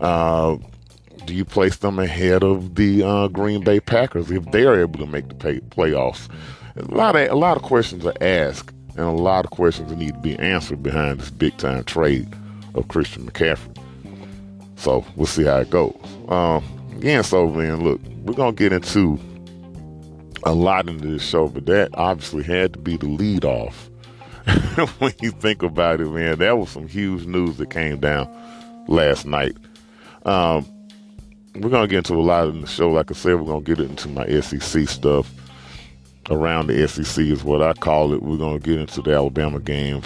uh, 0.00 0.56
do 1.24 1.34
you 1.34 1.44
place 1.44 1.76
them 1.76 1.98
ahead 1.98 2.42
of 2.42 2.74
the 2.74 3.02
uh, 3.02 3.28
Green 3.28 3.62
Bay 3.62 3.80
Packers 3.80 4.30
if 4.30 4.44
they're 4.50 4.80
able 4.80 4.98
to 4.98 5.06
make 5.06 5.28
the 5.28 5.34
pay- 5.34 5.60
playoffs? 5.60 6.28
A 6.76 6.94
lot 6.94 7.16
of 7.16 7.30
a 7.30 7.34
lot 7.34 7.56
of 7.56 7.62
questions 7.62 8.04
are 8.06 8.14
asked 8.20 8.72
and 8.96 9.06
a 9.06 9.10
lot 9.10 9.44
of 9.44 9.50
questions 9.50 9.90
that 9.90 9.98
need 9.98 10.14
to 10.14 10.20
be 10.20 10.38
answered 10.38 10.82
behind 10.82 11.20
this 11.20 11.30
big 11.30 11.56
time 11.56 11.84
trade 11.84 12.28
of 12.74 12.88
Christian 12.88 13.26
McCaffrey. 13.30 13.76
So 14.76 15.04
we'll 15.16 15.26
see 15.26 15.44
how 15.44 15.58
it 15.58 15.70
goes. 15.70 15.96
Um, 16.28 16.64
again, 16.96 17.22
so 17.22 17.46
man, 17.48 17.84
look, 17.84 18.00
we're 18.24 18.34
gonna 18.34 18.52
get 18.52 18.72
into 18.72 19.18
a 20.44 20.52
lot 20.52 20.88
into 20.88 21.06
this 21.06 21.22
show, 21.22 21.48
but 21.48 21.66
that 21.66 21.90
obviously 21.94 22.42
had 22.42 22.72
to 22.72 22.78
be 22.78 22.96
the 22.96 23.06
lead 23.06 23.44
off. 23.44 23.88
when 24.98 25.12
you 25.20 25.30
think 25.30 25.62
about 25.62 26.00
it, 26.00 26.08
man, 26.08 26.38
that 26.38 26.58
was 26.58 26.70
some 26.70 26.88
huge 26.88 27.26
news 27.26 27.56
that 27.58 27.70
came 27.70 28.00
down 28.00 28.28
last 28.88 29.26
night. 29.26 29.56
Um, 30.24 30.66
we're 31.56 31.70
gonna 31.70 31.86
get 31.86 31.98
into 31.98 32.14
a 32.14 32.22
lot 32.22 32.48
in 32.48 32.62
the 32.62 32.66
show. 32.66 32.90
Like 32.90 33.10
I 33.10 33.14
said, 33.14 33.34
we're 33.34 33.46
gonna 33.46 33.62
get 33.62 33.78
into 33.80 34.08
my 34.08 34.26
SEC 34.40 34.88
stuff. 34.88 35.32
around 36.30 36.68
the 36.68 36.88
SEC 36.88 37.24
is 37.24 37.44
what 37.44 37.62
I 37.62 37.72
call 37.72 38.12
it. 38.14 38.22
We're 38.22 38.38
to 38.38 38.58
get 38.58 38.78
into 38.78 39.02
the 39.02 39.12
Alabama 39.12 39.58
game 39.58 40.02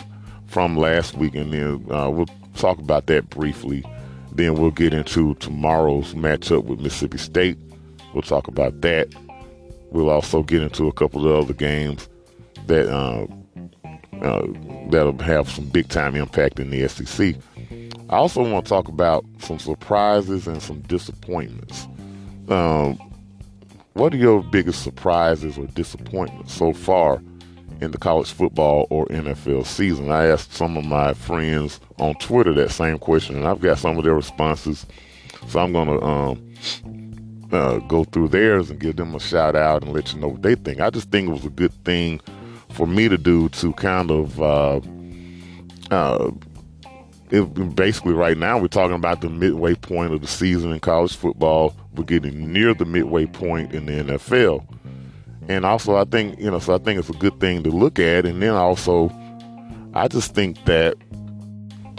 from 0.46 0.76
last 0.76 1.14
week, 1.14 1.34
and 1.34 1.52
then 1.52 1.86
uh, 1.90 2.10
we'll 2.10 2.28
talk 2.54 2.78
about 2.78 3.06
that 3.06 3.28
briefly. 3.30 3.84
Then 4.32 4.54
we'll 4.54 4.70
get 4.70 4.92
into 4.94 5.34
tomorrow's 5.36 6.14
matchup 6.14 6.64
with 6.64 6.80
Mississippi 6.80 7.18
State. 7.18 7.58
We'll 8.12 8.22
talk 8.22 8.48
about 8.48 8.80
that. 8.80 9.08
We'll 9.90 10.10
also 10.10 10.42
get 10.42 10.62
into 10.62 10.88
a 10.88 10.92
couple 10.92 11.26
of 11.26 11.44
other 11.44 11.54
games 11.54 12.08
that 12.66 12.88
uh, 12.92 13.26
uh, 14.22 14.46
that'll 14.90 15.18
have 15.18 15.48
some 15.50 15.66
big 15.66 15.88
time 15.88 16.14
impact 16.14 16.60
in 16.60 16.70
the 16.70 16.88
SEC. 16.88 17.36
I 18.08 18.16
also 18.16 18.48
want 18.48 18.64
to 18.64 18.68
talk 18.68 18.88
about 18.88 19.24
some 19.38 19.58
surprises 19.58 20.46
and 20.46 20.62
some 20.62 20.80
disappointments. 20.82 21.86
Um, 22.48 22.98
what 23.94 24.14
are 24.14 24.18
your 24.18 24.42
biggest 24.42 24.82
surprises 24.82 25.58
or 25.58 25.66
disappointments 25.66 26.54
so 26.54 26.72
far 26.72 27.20
in 27.80 27.90
the 27.90 27.98
college 27.98 28.30
football 28.30 28.86
or 28.90 29.06
NFL 29.06 29.66
season? 29.66 30.10
I 30.10 30.26
asked 30.26 30.52
some 30.52 30.76
of 30.76 30.84
my 30.84 31.14
friends 31.14 31.80
on 31.98 32.14
Twitter 32.16 32.52
that 32.54 32.70
same 32.70 32.98
question, 32.98 33.36
and 33.36 33.48
I've 33.48 33.60
got 33.60 33.78
some 33.78 33.98
of 33.98 34.04
their 34.04 34.14
responses. 34.14 34.86
So 35.48 35.60
I'm 35.60 35.72
going 35.72 35.88
to 35.88 36.04
um, 36.04 36.54
uh, 37.52 37.78
go 37.78 38.04
through 38.04 38.28
theirs 38.28 38.70
and 38.70 38.78
give 38.78 38.96
them 38.96 39.14
a 39.14 39.20
shout 39.20 39.56
out 39.56 39.82
and 39.82 39.92
let 39.92 40.12
you 40.12 40.20
know 40.20 40.28
what 40.28 40.42
they 40.42 40.54
think. 40.54 40.80
I 40.80 40.90
just 40.90 41.10
think 41.10 41.28
it 41.28 41.32
was 41.32 41.44
a 41.44 41.50
good 41.50 41.72
thing 41.84 42.20
for 42.76 42.86
me 42.86 43.08
to 43.08 43.16
do 43.16 43.48
to 43.48 43.72
kind 43.72 44.10
of 44.10 44.40
uh, 44.40 44.80
uh, 45.90 46.30
it, 47.30 47.74
basically 47.74 48.12
right 48.12 48.36
now 48.36 48.58
we're 48.58 48.68
talking 48.68 48.94
about 48.94 49.22
the 49.22 49.30
midway 49.30 49.74
point 49.74 50.12
of 50.12 50.20
the 50.20 50.26
season 50.26 50.72
in 50.72 50.80
college 50.80 51.16
football. 51.16 51.74
We're 51.94 52.04
getting 52.04 52.52
near 52.52 52.74
the 52.74 52.84
midway 52.84 53.24
point 53.24 53.72
in 53.72 53.86
the 53.86 54.18
NFL, 54.18 54.66
and 55.48 55.64
also 55.64 55.96
I 55.96 56.04
think 56.04 56.38
you 56.38 56.50
know, 56.50 56.58
so 56.58 56.74
I 56.74 56.78
think 56.78 56.98
it's 56.98 57.08
a 57.08 57.14
good 57.14 57.40
thing 57.40 57.62
to 57.62 57.70
look 57.70 57.98
at. 57.98 58.26
And 58.26 58.42
then 58.42 58.52
also, 58.52 59.10
I 59.94 60.08
just 60.08 60.34
think 60.34 60.62
that 60.66 60.96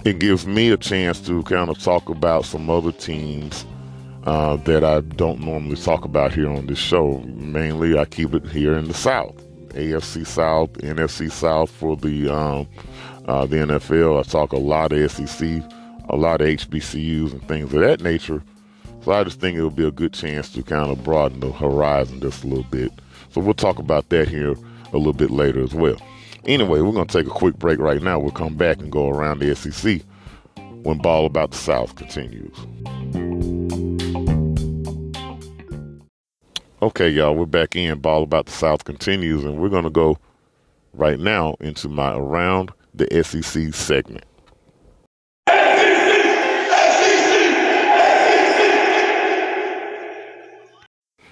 it 0.05 0.19
gives 0.19 0.45
me 0.45 0.69
a 0.69 0.77
chance 0.77 1.19
to 1.21 1.41
kind 1.43 1.71
of 1.71 1.79
talk 1.79 2.07
about 2.09 2.45
some 2.45 2.69
other 2.69 2.91
teams 2.91 3.65
uh, 4.25 4.57
that 4.57 4.83
I 4.83 5.01
don't 5.01 5.39
normally 5.39 5.77
talk 5.77 6.05
about 6.05 6.33
here 6.33 6.49
on 6.49 6.67
this 6.67 6.77
show. 6.77 7.19
Mainly, 7.25 7.97
I 7.97 8.05
keep 8.05 8.35
it 8.35 8.47
here 8.47 8.77
in 8.77 8.87
the 8.87 8.93
South. 8.93 9.46
AFC 9.77 10.25
South, 10.25 10.73
NFC 10.73 11.31
South 11.31 11.69
for 11.69 11.95
the 11.95 12.33
um, 12.33 12.67
uh, 13.25 13.45
the 13.45 13.57
NFL. 13.57 14.19
I 14.19 14.23
talk 14.23 14.51
a 14.51 14.57
lot 14.57 14.91
of 14.91 15.11
SEC, 15.11 15.63
a 16.09 16.15
lot 16.15 16.41
of 16.41 16.47
HBCUs 16.47 17.31
and 17.31 17.47
things 17.47 17.73
of 17.73 17.81
that 17.81 18.01
nature. 18.01 18.41
So 19.03 19.11
I 19.11 19.23
just 19.23 19.39
think 19.39 19.57
it'll 19.57 19.69
be 19.69 19.87
a 19.87 19.91
good 19.91 20.13
chance 20.13 20.51
to 20.53 20.63
kind 20.63 20.91
of 20.91 21.03
broaden 21.03 21.39
the 21.39 21.51
horizon 21.51 22.19
just 22.19 22.43
a 22.43 22.47
little 22.47 22.63
bit. 22.65 22.91
So 23.29 23.39
we'll 23.39 23.53
talk 23.53 23.79
about 23.79 24.09
that 24.09 24.27
here 24.27 24.55
a 24.93 24.97
little 24.97 25.13
bit 25.13 25.31
later 25.31 25.63
as 25.63 25.73
well. 25.73 25.97
Anyway, 26.45 26.81
we're 26.81 26.93
going 26.93 27.07
to 27.07 27.17
take 27.17 27.27
a 27.27 27.35
quick 27.35 27.57
break 27.57 27.79
right 27.79 28.01
now. 28.01 28.19
We'll 28.19 28.31
come 28.31 28.55
back 28.55 28.79
and 28.79 28.91
go 28.91 29.09
around 29.09 29.39
the 29.39 29.55
SEC 29.55 30.01
when 30.83 30.97
Ball 30.99 31.25
About 31.25 31.51
the 31.51 31.57
South 31.57 31.95
continues. 31.95 32.55
Okay, 36.79 37.09
y'all, 37.09 37.33
we're 37.33 37.47
back 37.47 37.75
in. 37.75 37.97
Ball 38.01 38.21
About 38.21 38.45
the 38.45 38.51
South 38.51 38.83
continues, 38.83 39.43
and 39.43 39.57
we're 39.57 39.67
going 39.67 39.85
to 39.85 39.89
go 39.89 40.19
right 40.93 41.19
now 41.19 41.55
into 41.59 41.89
my 41.89 42.15
Around 42.15 42.71
the 42.93 43.07
SEC 43.23 43.73
segment. 43.73 44.25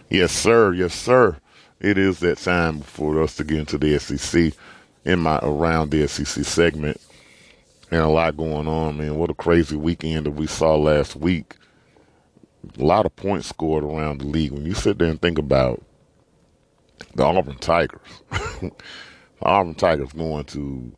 Yes, 0.09 0.31
sir. 0.31 0.73
Yes, 0.73 0.95
sir. 0.95 1.37
It 1.79 1.99
is 1.99 2.21
that 2.21 2.39
time 2.39 2.81
for 2.81 3.21
us 3.21 3.35
to 3.35 3.43
get 3.43 3.59
into 3.59 3.77
the 3.77 3.99
SEC 3.99 4.51
in 5.03 5.19
my 5.19 5.37
Around 5.43 5.91
the 5.91 6.07
SEC 6.07 6.43
segment. 6.43 6.99
And 7.91 8.01
a 8.01 8.07
lot 8.07 8.35
going 8.35 8.67
on, 8.67 8.97
man. 8.97 9.15
What 9.15 9.29
a 9.29 9.35
crazy 9.35 9.75
weekend 9.75 10.25
that 10.25 10.31
we 10.31 10.47
saw 10.47 10.75
last 10.75 11.15
week 11.15 11.55
a 12.77 12.83
lot 12.83 13.05
of 13.05 13.15
points 13.15 13.47
scored 13.47 13.83
around 13.83 14.19
the 14.19 14.27
league. 14.27 14.51
When 14.51 14.65
you 14.65 14.73
sit 14.73 14.97
there 14.97 15.09
and 15.09 15.21
think 15.21 15.37
about 15.37 15.83
the 17.15 17.23
Auburn 17.23 17.57
Tigers, 17.57 17.99
the 18.31 18.71
Auburn 19.41 19.75
Tigers 19.75 20.13
going 20.13 20.45
to 20.45 20.91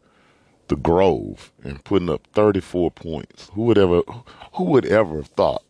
the 0.68 0.76
Grove 0.76 1.52
and 1.64 1.84
putting 1.84 2.10
up 2.10 2.26
34 2.34 2.92
points. 2.92 3.50
Who 3.54 3.64
would 3.64 3.78
ever, 3.78 4.02
who 4.54 4.66
would 4.66 4.86
ever 4.86 5.18
have 5.18 5.28
thought 5.28 5.64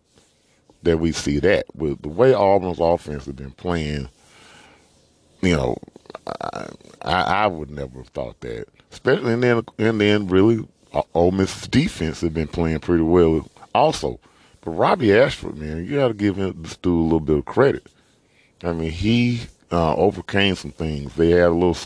that 0.84 1.00
we 1.00 1.12
see 1.12 1.40
that 1.40 1.66
with 1.76 2.02
the 2.02 2.10
way 2.10 2.34
Auburn's 2.34 2.80
offense 2.80 3.26
has 3.26 3.36
been 3.36 3.52
playing? 3.52 4.10
You 5.42 5.56
know, 5.56 5.78
I, 7.02 7.22
I, 7.22 7.48
would 7.48 7.70
never 7.70 8.00
have 8.00 8.08
thought 8.10 8.40
that. 8.42 8.68
Especially 8.92 9.34
and 9.34 9.44
then 9.44 9.64
and 9.78 10.02
then 10.02 10.28
really, 10.28 10.68
uh, 10.94 11.04
Ole 11.14 11.32
Miss's 11.32 11.68
defense 11.68 12.22
had 12.22 12.34
been 12.34 12.48
playing 12.48 12.80
pretty 12.80 13.04
well 13.04 13.48
also. 13.76 14.20
Robby 14.72 15.14
Ashford, 15.14 15.58
man, 15.58 15.86
you 15.86 15.96
got 15.96 16.10
to 16.10 16.14
give 16.14 16.36
him 16.36 16.62
this 16.62 16.78
dude 16.78 16.94
a 16.94 17.04
little 17.04 17.20
bit 17.20 17.38
of 17.38 17.46
credit. 17.46 17.88
I 18.64 18.74
mean, 18.74 18.92
he 18.92 19.42
uh, 19.72 19.96
overcame 19.96 20.56
some 20.56 20.72
things. 20.72 21.14
They 21.16 21.32
had 21.32 21.50
a 21.50 21.52
little 21.52 21.78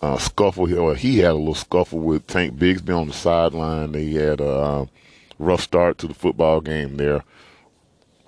uh, 0.00 0.18
scuffle, 0.18 0.66
here 0.66 0.80
or 0.80 0.94
he 0.94 1.18
had 1.18 1.32
a 1.32 1.34
little 1.34 1.54
scuffle 1.54 1.98
with 1.98 2.26
Tank 2.26 2.56
Bigsby 2.56 2.96
on 2.96 3.08
the 3.08 3.14
sideline. 3.14 3.92
They 3.92 4.10
had 4.10 4.40
a 4.40 4.50
uh, 4.50 4.86
rough 5.38 5.60
start 5.60 5.98
to 5.98 6.06
the 6.06 6.14
football 6.14 6.60
game 6.60 6.96
there. 6.96 7.24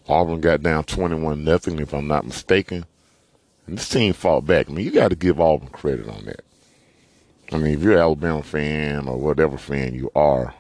Auburn 0.09 0.41
got 0.41 0.63
down 0.63 0.85
21 0.85 1.45
nothing, 1.45 1.79
if 1.79 1.95
I'm 1.95 2.09
not 2.09 2.27
mistaken. 2.27 2.85
And 3.67 3.79
this 3.79 3.89
team 3.89 4.13
fought 4.13 4.47
back. 4.47 4.69
I 4.69 4.73
mean, 4.73 4.85
you 4.85 4.91
got 4.91 5.09
to 5.09 5.17
give 5.17 5.41
Auburn 5.41 5.69
credit 5.69 6.09
on 6.09 6.25
that. 6.25 6.45
I 7.53 7.59
mean, 7.59 7.75
if 7.75 7.83
you're 7.83 7.95
an 7.95 8.01
Alabama 8.01 8.43
fan 8.43 9.09
or 9.09 9.17
whatever 9.19 9.59
fan 9.59 9.95
you 9.95 10.11
are, 10.15 10.55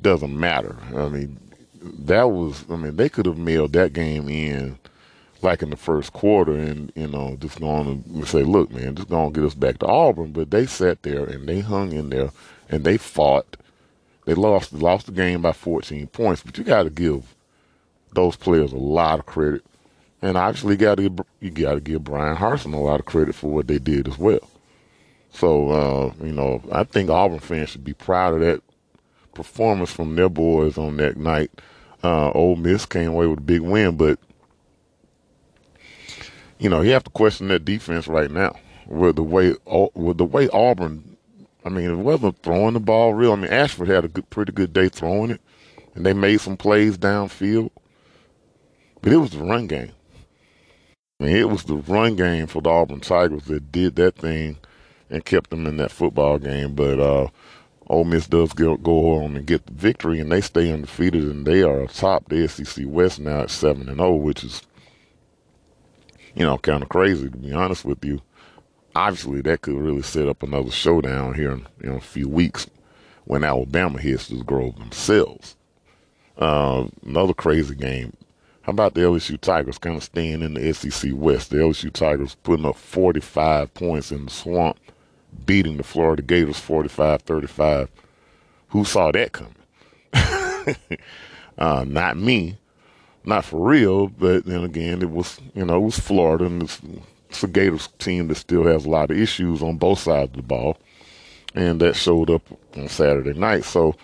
doesn't 0.00 0.38
matter. 0.38 0.76
I 0.96 1.08
mean, 1.08 1.38
that 1.80 2.30
was, 2.30 2.64
I 2.70 2.76
mean, 2.76 2.96
they 2.96 3.08
could 3.08 3.26
have 3.26 3.38
mailed 3.38 3.72
that 3.72 3.92
game 3.92 4.28
in 4.28 4.78
like 5.42 5.62
in 5.62 5.70
the 5.70 5.76
first 5.76 6.12
quarter 6.12 6.52
and, 6.52 6.92
you 6.94 7.06
know, 7.06 7.36
just 7.40 7.60
going 7.60 8.02
to 8.02 8.26
say, 8.26 8.42
look, 8.42 8.70
man, 8.70 8.94
just 8.94 9.08
going 9.08 9.32
to 9.32 9.40
get 9.40 9.46
us 9.46 9.54
back 9.54 9.78
to 9.78 9.86
Auburn. 9.86 10.32
But 10.32 10.50
they 10.50 10.66
sat 10.66 11.02
there 11.02 11.24
and 11.24 11.48
they 11.48 11.60
hung 11.60 11.92
in 11.92 12.10
there 12.10 12.30
and 12.68 12.84
they 12.84 12.98
fought. 12.98 13.56
They 14.26 14.34
lost, 14.34 14.72
lost 14.72 15.06
the 15.06 15.12
game 15.12 15.42
by 15.42 15.52
14 15.52 16.06
points, 16.08 16.42
but 16.42 16.58
you 16.58 16.64
got 16.64 16.82
to 16.82 16.90
give 16.90 17.34
those 18.12 18.36
players 18.36 18.72
a 18.72 18.76
lot 18.76 19.18
of 19.18 19.26
credit. 19.26 19.64
And 20.22 20.36
obviously, 20.36 20.76
got 20.76 20.96
to 20.96 21.24
you 21.40 21.50
got 21.50 21.74
to 21.74 21.80
give 21.80 22.04
Bryan 22.04 22.36
Harsin 22.36 22.74
a 22.74 22.76
lot 22.76 23.00
of 23.00 23.06
credit 23.06 23.34
for 23.34 23.50
what 23.50 23.66
they 23.66 23.78
did 23.78 24.06
as 24.06 24.18
well. 24.18 24.50
So, 25.32 25.70
uh, 25.70 26.12
you 26.22 26.32
know, 26.32 26.62
I 26.70 26.84
think 26.84 27.08
Auburn 27.08 27.38
fans 27.38 27.70
should 27.70 27.84
be 27.84 27.94
proud 27.94 28.34
of 28.34 28.40
that 28.40 28.62
performance 29.34 29.90
from 29.90 30.16
their 30.16 30.28
boys 30.28 30.78
on 30.78 30.96
that 30.98 31.16
night. 31.16 31.50
Uh, 32.02 32.30
Ole 32.30 32.56
Miss 32.56 32.86
came 32.86 33.10
away 33.10 33.26
with 33.26 33.38
a 33.38 33.42
big 33.42 33.60
win, 33.60 33.96
but 33.96 34.18
you 36.58 36.68
know 36.68 36.80
you 36.80 36.92
have 36.92 37.04
to 37.04 37.10
question 37.10 37.48
that 37.48 37.64
defense 37.64 38.08
right 38.08 38.30
now 38.30 38.56
with 38.86 39.16
the 39.16 39.22
way 39.22 39.54
with 39.94 40.18
the 40.18 40.24
way 40.24 40.48
Auburn. 40.48 41.16
I 41.64 41.68
mean, 41.68 41.90
it 41.90 41.96
wasn't 41.96 42.42
throwing 42.42 42.74
the 42.74 42.80
ball 42.80 43.12
real. 43.12 43.32
I 43.32 43.36
mean, 43.36 43.52
Ashford 43.52 43.88
had 43.88 44.04
a 44.04 44.08
good, 44.08 44.30
pretty 44.30 44.52
good 44.52 44.72
day 44.72 44.88
throwing 44.88 45.30
it, 45.30 45.40
and 45.94 46.06
they 46.06 46.14
made 46.14 46.40
some 46.40 46.56
plays 46.56 46.96
downfield. 46.96 47.70
But 49.02 49.12
it 49.12 49.18
was 49.18 49.30
the 49.30 49.44
run 49.44 49.66
game. 49.66 49.92
I 51.20 51.24
mean, 51.24 51.36
it 51.36 51.50
was 51.50 51.64
the 51.64 51.76
run 51.76 52.16
game 52.16 52.46
for 52.46 52.62
the 52.62 52.70
Auburn 52.70 53.00
Tigers 53.00 53.44
that 53.44 53.70
did 53.70 53.96
that 53.96 54.16
thing 54.16 54.56
and 55.10 55.24
kept 55.24 55.50
them 55.50 55.66
in 55.66 55.76
that 55.76 55.90
football 55.90 56.38
game. 56.38 56.74
But 56.74 56.98
uh, 56.98 57.28
Ole 57.90 58.04
Miss 58.04 58.28
does 58.28 58.52
go, 58.52 58.76
go 58.76 59.16
on 59.16 59.36
and 59.36 59.44
get 59.44 59.66
the 59.66 59.72
victory, 59.72 60.20
and 60.20 60.30
they 60.30 60.40
stay 60.40 60.70
undefeated, 60.70 61.24
and 61.24 61.44
they 61.44 61.64
are 61.64 61.80
atop 61.80 62.28
the 62.28 62.46
SEC 62.46 62.84
West 62.86 63.18
now 63.18 63.40
at 63.40 63.50
seven 63.50 63.88
and 63.88 63.98
zero, 63.98 64.10
oh, 64.10 64.14
which 64.14 64.44
is, 64.44 64.62
you 66.36 66.46
know, 66.46 66.56
kind 66.56 66.84
of 66.84 66.88
crazy 66.88 67.28
to 67.28 67.36
be 67.36 67.52
honest 67.52 67.84
with 67.84 68.04
you. 68.04 68.22
Obviously, 68.94 69.40
that 69.40 69.62
could 69.62 69.74
really 69.74 70.02
set 70.02 70.28
up 70.28 70.44
another 70.44 70.70
showdown 70.70 71.34
here 71.34 71.50
in 71.50 71.66
know, 71.82 71.96
a 71.96 72.00
few 72.00 72.28
weeks 72.28 72.68
when 73.24 73.42
Alabama 73.42 74.00
hits 74.00 74.28
the 74.28 74.36
Grove 74.44 74.78
themselves. 74.78 75.56
Uh, 76.38 76.86
another 77.04 77.34
crazy 77.34 77.74
game. 77.74 78.16
How 78.62 78.70
about 78.70 78.94
the 78.94 79.00
LSU 79.00 79.40
Tigers 79.40 79.78
kind 79.78 79.96
of 79.96 80.04
staying 80.04 80.42
in 80.42 80.54
the 80.54 80.72
SEC 80.72 81.10
West? 81.12 81.50
The 81.50 81.56
LSU 81.56 81.92
Tigers 81.92 82.36
putting 82.44 82.66
up 82.66 82.76
45 82.76 83.74
points 83.74 84.12
in 84.12 84.26
the 84.26 84.30
swamp 84.30 84.78
beating 85.46 85.76
the 85.76 85.82
Florida 85.82 86.22
Gators 86.22 86.60
45-35. 86.60 87.88
Who 88.68 88.84
saw 88.84 89.10
that 89.12 89.32
coming? 89.32 89.54
uh, 91.58 91.84
not 91.86 92.16
me. 92.16 92.56
Not 93.24 93.44
for 93.44 93.68
real, 93.68 94.08
but 94.08 94.46
then 94.46 94.64
again, 94.64 95.02
it 95.02 95.10
was, 95.10 95.40
you 95.54 95.64
know, 95.64 95.76
it 95.76 95.84
was 95.84 95.98
Florida, 95.98 96.46
and 96.46 96.62
it's, 96.62 96.80
it's 97.28 97.44
a 97.44 97.48
Gators 97.48 97.88
team 97.98 98.28
that 98.28 98.36
still 98.36 98.64
has 98.64 98.86
a 98.86 98.90
lot 98.90 99.10
of 99.10 99.18
issues 99.18 99.62
on 99.62 99.76
both 99.76 99.98
sides 99.98 100.30
of 100.30 100.36
the 100.36 100.42
ball. 100.42 100.78
And 101.54 101.80
that 101.80 101.96
showed 101.96 102.30
up 102.30 102.42
on 102.76 102.88
Saturday 102.88 103.34
night. 103.34 103.64
So, 103.64 103.96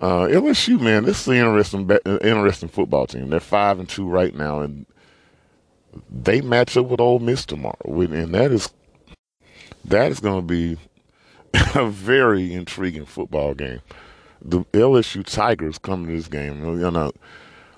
uh, 0.00 0.26
LSU, 0.26 0.80
man, 0.80 1.04
this 1.04 1.22
is 1.22 1.28
an 1.28 1.34
interesting, 1.36 1.90
interesting 2.22 2.68
football 2.70 3.06
team. 3.06 3.28
They're 3.28 3.38
five 3.38 3.78
and 3.78 3.88
two 3.88 4.08
right 4.08 4.34
now, 4.34 4.60
and 4.60 4.86
they 6.10 6.40
match 6.40 6.76
up 6.76 6.86
with 6.86 7.00
Ole 7.00 7.18
Miss 7.18 7.44
tomorrow, 7.44 7.76
and 7.84 8.34
that 8.34 8.50
is 8.50 8.70
That 9.84 10.10
is 10.10 10.20
going 10.20 10.46
to 10.46 10.46
be 10.46 10.78
a 11.74 11.88
very 11.88 12.52
intriguing 12.52 13.06
football 13.06 13.54
game. 13.54 13.80
The 14.42 14.60
LSU 14.72 15.24
Tigers 15.24 15.78
come 15.78 16.06
to 16.06 16.12
this 16.12 16.28
game. 16.28 16.64
You 16.64 16.90
know, 16.90 17.12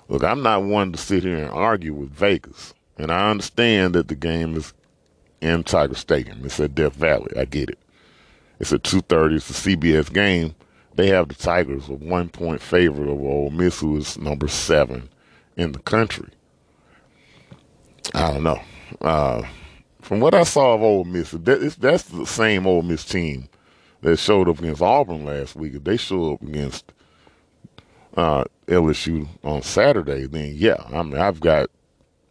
look, 0.07 0.23
I'm 0.23 0.41
not 0.41 0.63
one 0.63 0.91
to 0.91 0.97
sit 0.97 1.23
here 1.23 1.37
and 1.37 1.51
argue 1.51 1.93
with 1.93 2.11
Vegas, 2.11 2.73
and 2.97 3.11
I 3.11 3.29
understand 3.29 3.95
that 3.95 4.07
the 4.07 4.15
game 4.15 4.55
is 4.55 4.73
in 5.41 5.63
Tiger 5.63 5.95
Stadium. 5.95 6.45
It's 6.45 6.59
at 6.59 6.75
Death 6.75 6.95
Valley. 6.95 7.31
I 7.37 7.45
get 7.45 7.69
it. 7.69 7.79
It's 8.59 8.71
at 8.71 8.83
2:30. 8.83 9.35
It's 9.35 9.49
a 9.49 9.53
CBS 9.53 10.11
game. 10.11 10.55
They 10.95 11.07
have 11.07 11.27
the 11.27 11.35
Tigers 11.35 11.89
a 11.89 11.93
one 11.93 12.29
point 12.29 12.61
favorite 12.61 13.09
over 13.09 13.27
Ole 13.27 13.49
Miss, 13.49 13.79
who 13.79 13.97
is 13.97 14.17
number 14.17 14.47
seven 14.47 15.09
in 15.57 15.71
the 15.71 15.79
country. 15.79 16.29
I 18.13 18.31
don't 18.31 18.43
know. 18.43 18.61
Uh, 19.01 19.43
from 20.03 20.19
what 20.19 20.35
I 20.35 20.43
saw 20.43 20.73
of 20.73 20.81
Ole 20.81 21.05
Miss, 21.05 21.31
that, 21.31 21.75
that's 21.79 22.03
the 22.03 22.25
same 22.25 22.67
Ole 22.67 22.81
Miss 22.81 23.05
team 23.05 23.47
that 24.01 24.17
showed 24.17 24.49
up 24.49 24.59
against 24.59 24.81
Auburn 24.81 25.25
last 25.25 25.55
week. 25.55 25.75
If 25.75 25.85
they 25.85 25.95
show 25.95 26.33
up 26.33 26.41
against 26.41 26.91
uh, 28.17 28.43
LSU 28.67 29.27
on 29.43 29.61
Saturday, 29.61 30.25
then 30.25 30.53
yeah, 30.55 30.83
I 30.91 31.01
mean, 31.03 31.17
I've 31.17 31.39
got, 31.39 31.69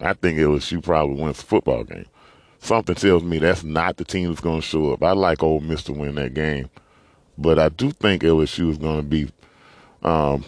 I 0.01 0.13
think 0.13 0.39
LSU 0.39 0.83
probably 0.83 1.21
wins 1.21 1.39
the 1.39 1.45
football 1.45 1.85
game. 1.85 2.05
Something 2.59 2.95
tells 2.95 3.25
me 3.25 3.39
that's 3.39 3.65
not 3.65 3.97
the 3.97 4.05
team 4.05 4.29
that's 4.29 4.43
going 4.43 4.61
to 4.61 4.67
show 4.67 4.93
up. 4.93 5.03
I 5.03 5.13
like 5.13 5.43
Ole 5.43 5.61
Miss 5.61 5.83
to 5.85 5.93
win 5.93 6.17
that 6.17 6.35
game, 6.35 6.69
but 7.39 7.59
I 7.59 7.71
do 7.71 7.91
think 7.91 8.23
LSU 8.23 8.71
is 8.71 8.79
going 8.79 8.99
to 8.99 9.03
be, 9.03 9.31
um, 10.03 10.45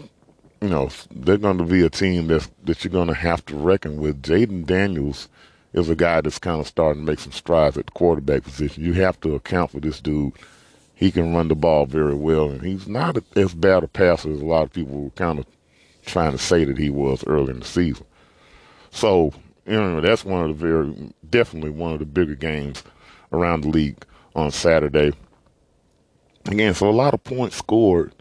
you 0.61 0.69
know, 0.69 0.91
they're 1.11 1.39
going 1.39 1.59
to 1.59 1.65
be 1.65 1.83
a 1.85 1.91
team 1.91 2.27
that's 2.27 2.51
that 2.65 2.85
you're 2.85 2.93
going 2.93 3.09
to 3.09 3.15
have 3.15 3.45
to 3.47 3.57
reckon 3.57 3.97
with. 3.97 4.23
Jayden 4.23 4.67
Daniels 4.67 5.29
is 5.75 5.91
a 5.91 5.97
guy 5.97 6.21
that's 6.21 6.39
kind 6.39 6.61
of 6.61 6.67
starting 6.67 7.05
to 7.05 7.11
make 7.11 7.19
some 7.19 7.33
strides 7.33 7.77
at 7.77 7.87
the 7.87 7.93
quarterback 7.93 8.45
position. 8.45 8.85
You 8.85 8.95
have 8.95 9.21
to 9.21 9.35
account 9.35 9.73
for 9.73 9.81
this 9.81 10.01
dude. 10.01 10.33
He 10.95 11.11
can 11.11 11.35
run 11.35 11.49
the 11.49 11.57
ball 11.57 11.87
very 11.87 12.15
well, 12.15 12.49
and 12.49 12.63
he's 12.63 12.87
not 12.87 13.19
as 13.37 13.53
bad 13.53 13.83
a 13.83 13.89
passer 13.89 14.33
as 14.33 14.41
a 14.41 14.47
lot 14.47 14.63
of 14.63 14.73
people 14.73 15.03
were 15.03 15.11
kind 15.11 15.41
of 15.41 15.47
trying 16.07 16.31
to 16.33 16.39
say 16.39 16.65
that 16.65 16.79
he 16.79 16.91
was 16.91 17.25
early 17.27 17.51
in 17.51 17.59
the 17.59 17.67
season. 17.67 18.07
So, 18.93 19.33
you 19.67 19.73
know, 19.73 20.01
that's 20.01 20.25
one 20.25 20.49
of 20.49 20.49
the 20.49 20.55
very, 20.55 21.13
definitely 21.29 21.71
one 21.71 21.93
of 21.93 21.99
the 21.99 22.07
bigger 22.07 22.37
games 22.37 22.85
around 23.33 23.63
the 23.63 23.69
league 23.69 24.07
on 24.37 24.53
Saturday. 24.53 25.13
Again, 26.47 26.75
so 26.75 26.89
a 26.89 26.93
lot 26.93 27.15
of 27.15 27.25
points 27.25 27.57
scored. 27.57 28.13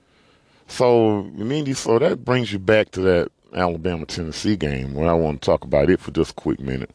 So, 0.67 1.23
Mindy, 1.33 1.73
so 1.73 1.99
that 1.99 2.25
brings 2.25 2.51
you 2.51 2.57
back 2.57 2.89
to 2.91 3.01
that 3.01 3.31
Alabama 3.53 4.07
Tennessee 4.07 4.55
game 4.55 4.95
where 4.95 5.09
I 5.09 5.13
want 5.13 5.41
to 5.41 5.45
talk 5.45 5.63
about 5.63 5.91
it 5.91 5.99
for 5.99 6.09
just 6.09 6.31
a 6.31 6.35
quick 6.35 6.59
minute. 6.59 6.89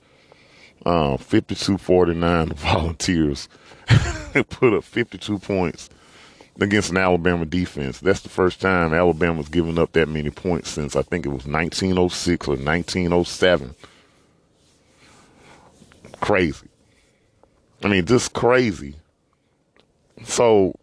Uh, 0.87 1.17
52-49, 1.17 2.49
the 2.49 2.55
Volunteers 2.55 3.49
put 4.51 4.75
up 4.75 4.85
52 4.85 5.39
points 5.39 5.91
against 6.61 6.91
an 6.91 6.97
Alabama 6.97 7.45
defense. 7.45 8.01
That's 8.01 8.21
the 8.21 8.29
first 8.29 8.61
time 8.61 8.93
Alabama's 8.93 9.49
given 9.49 9.79
up 9.79 9.93
that 9.93 10.09
many 10.09 10.31
points 10.31 10.71
since 10.71 10.97
I 10.97 11.03
think 11.03 11.27
it 11.27 11.31
was 11.31 11.47
1906 11.47 12.49
or 12.49 12.53
1907. 12.53 13.75
Crazy. 16.21 16.69
I 17.83 17.89
mean, 17.89 18.07
just 18.07 18.33
crazy. 18.33 18.97
So, 20.25 20.75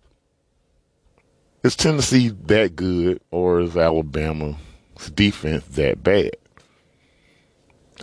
is 1.63 1.75
Tennessee 1.75 2.29
that 2.29 2.75
good 2.75 3.21
or 3.31 3.59
is 3.59 3.75
Alabama's 3.75 4.55
defense 5.13 5.65
that 5.71 6.03
bad? 6.03 6.37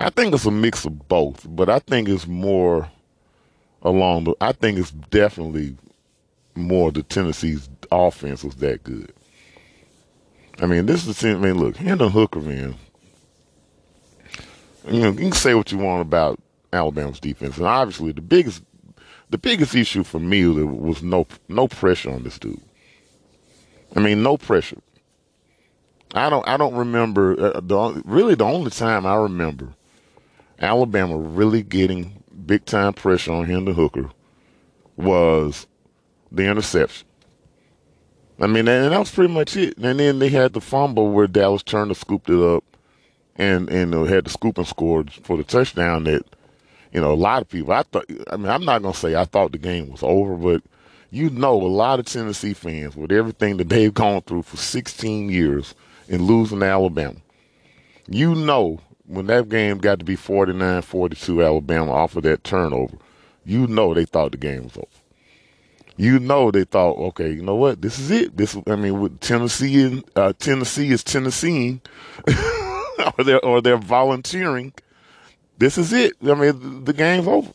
I 0.00 0.11
think 0.11 0.35
it's 0.35 0.46
a 0.46 0.50
mix 0.50 0.85
of 0.85 1.09
both, 1.09 1.46
but 1.48 1.68
I 1.68 1.78
think 1.78 2.09
it's 2.09 2.26
more 2.26 2.90
along 3.83 4.24
the. 4.24 4.35
I 4.40 4.52
think 4.52 4.78
it's 4.78 4.90
definitely 4.90 5.76
more 6.55 6.90
the 6.90 7.02
Tennessee's 7.02 7.68
offense 7.90 8.42
was 8.42 8.57
that 8.57 8.83
good. 8.85 9.12
I 10.61 10.66
mean, 10.66 10.87
this 10.87 11.07
is. 11.07 11.22
I 11.24 11.35
mean, 11.35 11.59
look, 11.59 11.76
Hendon 11.76 12.11
Hooker, 12.11 12.40
man. 12.40 12.76
You 14.88 15.00
know, 15.00 15.11
you 15.11 15.16
can 15.16 15.33
say 15.33 15.55
what 15.55 15.70
you 15.70 15.78
want 15.78 16.02
about 16.02 16.40
Alabama's 16.72 17.20
defense, 17.20 17.59
and 17.59 17.66
obviously 17.66 18.12
the 18.12 18.20
biggest, 18.22 18.62
the 19.31 19.38
biggest 19.38 19.74
issue 19.74 20.02
for 20.02 20.18
me 20.18 20.46
was 20.46 21.02
no 21.02 21.26
no 21.48 21.68
pressure 21.68 22.11
on 22.11 22.22
this 22.22 22.38
dude. 22.38 22.61
I 23.94 24.00
mean, 24.00 24.22
no 24.22 24.38
pressure. 24.38 24.78
I 26.14 26.31
don't. 26.31 26.46
I 26.48 26.57
don't 26.57 26.74
remember. 26.74 27.38
Uh, 27.38 27.61
the, 27.61 28.02
really, 28.07 28.35
the 28.35 28.44
only 28.44 28.70
time 28.70 29.05
I 29.05 29.16
remember 29.16 29.74
Alabama 30.62 31.16
really 31.16 31.62
getting 31.62 32.22
big 32.46 32.64
time 32.64 32.92
pressure 32.92 33.33
on 33.33 33.46
Hendon 33.46 33.75
Hooker 33.75 34.09
was 34.96 35.66
the 36.31 36.44
interception. 36.44 37.07
I 38.40 38.46
mean, 38.46 38.68
and 38.68 38.92
that 38.92 38.98
was 38.98 39.11
pretty 39.11 39.33
much 39.33 39.57
it. 39.57 39.77
And 39.77 40.01
then 40.01 40.18
they 40.18 40.29
had 40.29 40.53
the 40.53 40.61
fumble 40.61 41.11
where 41.11 41.27
Dallas 41.27 41.62
Turner 41.62 41.94
scooped 41.94 42.31
it 42.31 42.40
up 42.40 42.64
and 43.37 43.68
and 43.70 43.94
uh, 43.94 44.05
had 44.05 44.25
the 44.25 44.31
scoop 44.31 44.59
and 44.59 44.66
scored 44.66 45.12
for 45.12 45.37
the 45.37 45.44
touchdown 45.44 46.05
that, 46.05 46.25
you 46.92 47.01
know, 47.01 47.12
a 47.12 47.14
lot 47.14 47.42
of 47.42 47.48
people, 47.48 47.72
I 47.72 47.83
thought, 47.83 48.07
I 48.31 48.37
mean, 48.37 48.48
I'm 48.48 48.64
not 48.64 48.83
going 48.83 48.94
to 48.94 48.98
say 48.98 49.14
I 49.14 49.25
thought 49.25 49.53
the 49.53 49.59
game 49.59 49.90
was 49.90 50.03
over, 50.03 50.37
but 50.37 50.62
you 51.11 51.29
know, 51.29 51.61
a 51.61 51.66
lot 51.66 51.98
of 51.98 52.07
Tennessee 52.07 52.55
fans, 52.55 52.96
with 52.96 53.12
everything 53.12 53.59
that 53.59 53.68
they've 53.68 53.92
gone 53.92 54.22
through 54.22 54.42
for 54.42 54.57
16 54.57 55.29
years 55.29 55.75
in 56.09 56.22
losing 56.22 56.61
to 56.61 56.66
Alabama, 56.66 57.18
you 58.09 58.35
know 58.35 58.81
when 59.06 59.26
that 59.26 59.48
game 59.48 59.78
got 59.78 59.98
to 59.98 60.04
be 60.04 60.16
49-42 60.16 61.44
Alabama 61.44 61.92
off 61.92 62.16
of 62.16 62.22
that 62.22 62.44
turnover, 62.44 62.96
you 63.44 63.66
know 63.66 63.94
they 63.94 64.04
thought 64.04 64.32
the 64.32 64.38
game 64.38 64.64
was 64.64 64.76
over. 64.76 64.86
You 65.96 66.18
know 66.18 66.50
they 66.50 66.64
thought, 66.64 66.96
okay, 66.98 67.30
you 67.30 67.42
know 67.42 67.54
what? 67.54 67.82
This 67.82 67.98
is 67.98 68.10
it. 68.10 68.36
This, 68.36 68.56
I 68.66 68.76
mean, 68.76 69.00
with 69.00 69.20
Tennessee 69.20 69.82
and 69.82 70.04
uh, 70.16 70.32
Tennessee 70.38 70.90
is 70.90 71.04
Tennessee, 71.04 71.80
or 73.18 73.24
they're 73.24 73.44
or 73.44 73.60
they're 73.60 73.76
volunteering. 73.76 74.72
This 75.58 75.76
is 75.76 75.92
it. 75.92 76.14
I 76.24 76.34
mean, 76.34 76.84
the 76.84 76.92
game's 76.94 77.28
over 77.28 77.52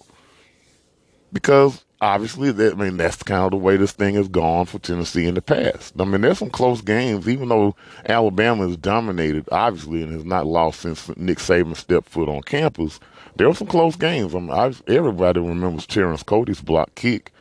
because 1.34 1.84
obviously, 2.02 2.52
that, 2.52 2.74
I 2.74 2.76
mean, 2.76 2.98
that's 2.98 3.24
kind 3.24 3.46
of 3.46 3.52
the 3.52 3.58
way 3.58 3.78
this 3.78 3.92
thing 3.92 4.16
has 4.16 4.28
gone 4.28 4.66
for 4.66 4.80
Tennessee 4.80 5.26
in 5.26 5.36
the 5.36 5.42
past. 5.42 5.94
I 6.00 6.06
mean, 6.06 6.22
there's 6.22 6.40
some 6.40 6.50
close 6.50 6.82
games, 6.82 7.28
even 7.28 7.50
though 7.50 7.76
Alabama 8.06 8.68
has 8.68 8.78
dominated, 8.78 9.48
obviously, 9.52 10.04
and 10.04 10.14
has 10.14 10.26
not 10.26 10.46
lost 10.46 10.82
since 10.82 11.10
Nick 11.18 11.40
Saban 11.40 11.76
stepped 11.76 12.10
foot 12.10 12.30
on 12.30 12.42
campus. 12.44 13.00
There 13.36 13.48
were 13.48 13.56
some 13.56 13.68
close 13.68 13.96
games. 13.96 14.36
I 14.36 14.40
mean, 14.40 14.52
I, 14.52 14.74
everybody 14.88 15.40
remembers 15.40 15.86
Terrence 15.86 16.24
Cody's 16.24 16.62
block 16.62 16.94
kick 16.96 17.32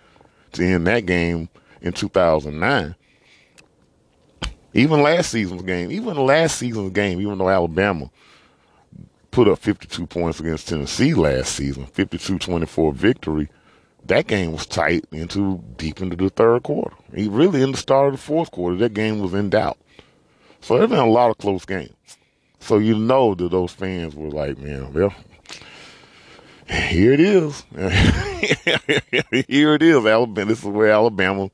to 0.53 0.65
end 0.65 0.87
that 0.87 1.07
game 1.07 1.49
in 1.81 1.93
2009. 1.93 2.95
Even 4.75 5.03
last 5.03 5.31
season's 5.31 5.63
game, 5.63 5.91
even 5.91 6.17
last 6.17 6.59
season's 6.59 6.93
game, 6.93 7.21
even 7.21 7.39
though 7.39 7.49
Alabama 7.49 8.11
put 9.31 9.49
up 9.49 9.59
52 9.59 10.07
points 10.07 10.39
against 10.41 10.69
Tennessee 10.69 11.15
last 11.15 11.55
season, 11.55 11.87
52-24 11.87 12.95
victory, 12.95 13.49
that 14.09 14.27
game 14.27 14.53
was 14.53 14.67
tight 14.67 15.05
into 15.13 15.63
deep 15.77 16.01
into 16.01 16.17
the 16.17 16.31
third 16.31 16.63
quarter. 16.63 16.97
He 17.15 17.29
really 17.29 17.63
in 17.63 17.73
the 17.73 17.79
start 17.79 18.09
of 18.09 18.13
the 18.15 18.19
fourth 18.19 18.51
quarter, 18.51 18.77
that 18.77 18.95
game 18.95 19.21
was 19.21 19.35
in 19.35 19.51
doubt. 19.51 19.79
So 20.61 20.77
there's 20.77 20.91
been 20.91 20.99
a 20.99 21.09
lot 21.09 21.31
of 21.31 21.39
close 21.39 21.65
games. 21.65 21.93
So 22.61 22.79
you 22.79 22.99
know 22.99 23.35
that 23.35 23.51
those 23.51 23.73
fans 23.73 24.15
were 24.15 24.31
like, 24.31 24.59
man, 24.59 24.93
well, 24.93 25.15
here 26.69 27.13
it 27.13 27.21
is. 27.21 27.65
here 29.47 29.75
it 29.75 29.83
is, 29.83 30.05
Alabama. 30.05 30.49
This 30.49 30.59
is 30.59 30.65
where 30.65 30.91
Alabama 30.91 31.51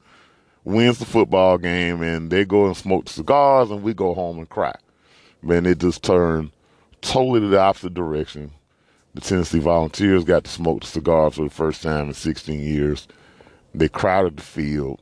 wins 0.64 0.98
the 0.98 1.04
football 1.04 1.58
game, 1.58 2.02
and 2.02 2.30
they 2.30 2.44
go 2.44 2.66
and 2.66 2.76
smoke 2.76 3.08
cigars, 3.08 3.70
and 3.70 3.82
we 3.82 3.92
go 3.92 4.14
home 4.14 4.38
and 4.38 4.48
cry. 4.48 4.74
Man, 5.42 5.66
it 5.66 5.78
just 5.78 6.02
turned 6.02 6.52
totally 7.02 7.46
the 7.46 7.58
opposite 7.60 7.94
direction 7.94 8.52
the 9.14 9.20
Tennessee 9.20 9.58
Volunteers 9.58 10.24
got 10.24 10.44
to 10.44 10.50
smoke 10.50 10.80
the 10.80 10.86
cigars 10.86 11.34
for 11.34 11.44
the 11.44 11.50
first 11.50 11.82
time 11.82 12.08
in 12.08 12.14
16 12.14 12.58
years. 12.58 13.08
They 13.74 13.88
crowded 13.88 14.38
the 14.38 14.42
field. 14.42 15.00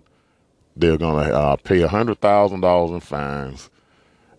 They're 0.76 0.98
going 0.98 1.24
to 1.26 1.34
uh, 1.34 1.56
pay 1.56 1.80
$100,000 1.80 2.94
in 2.94 3.00
fines. 3.00 3.70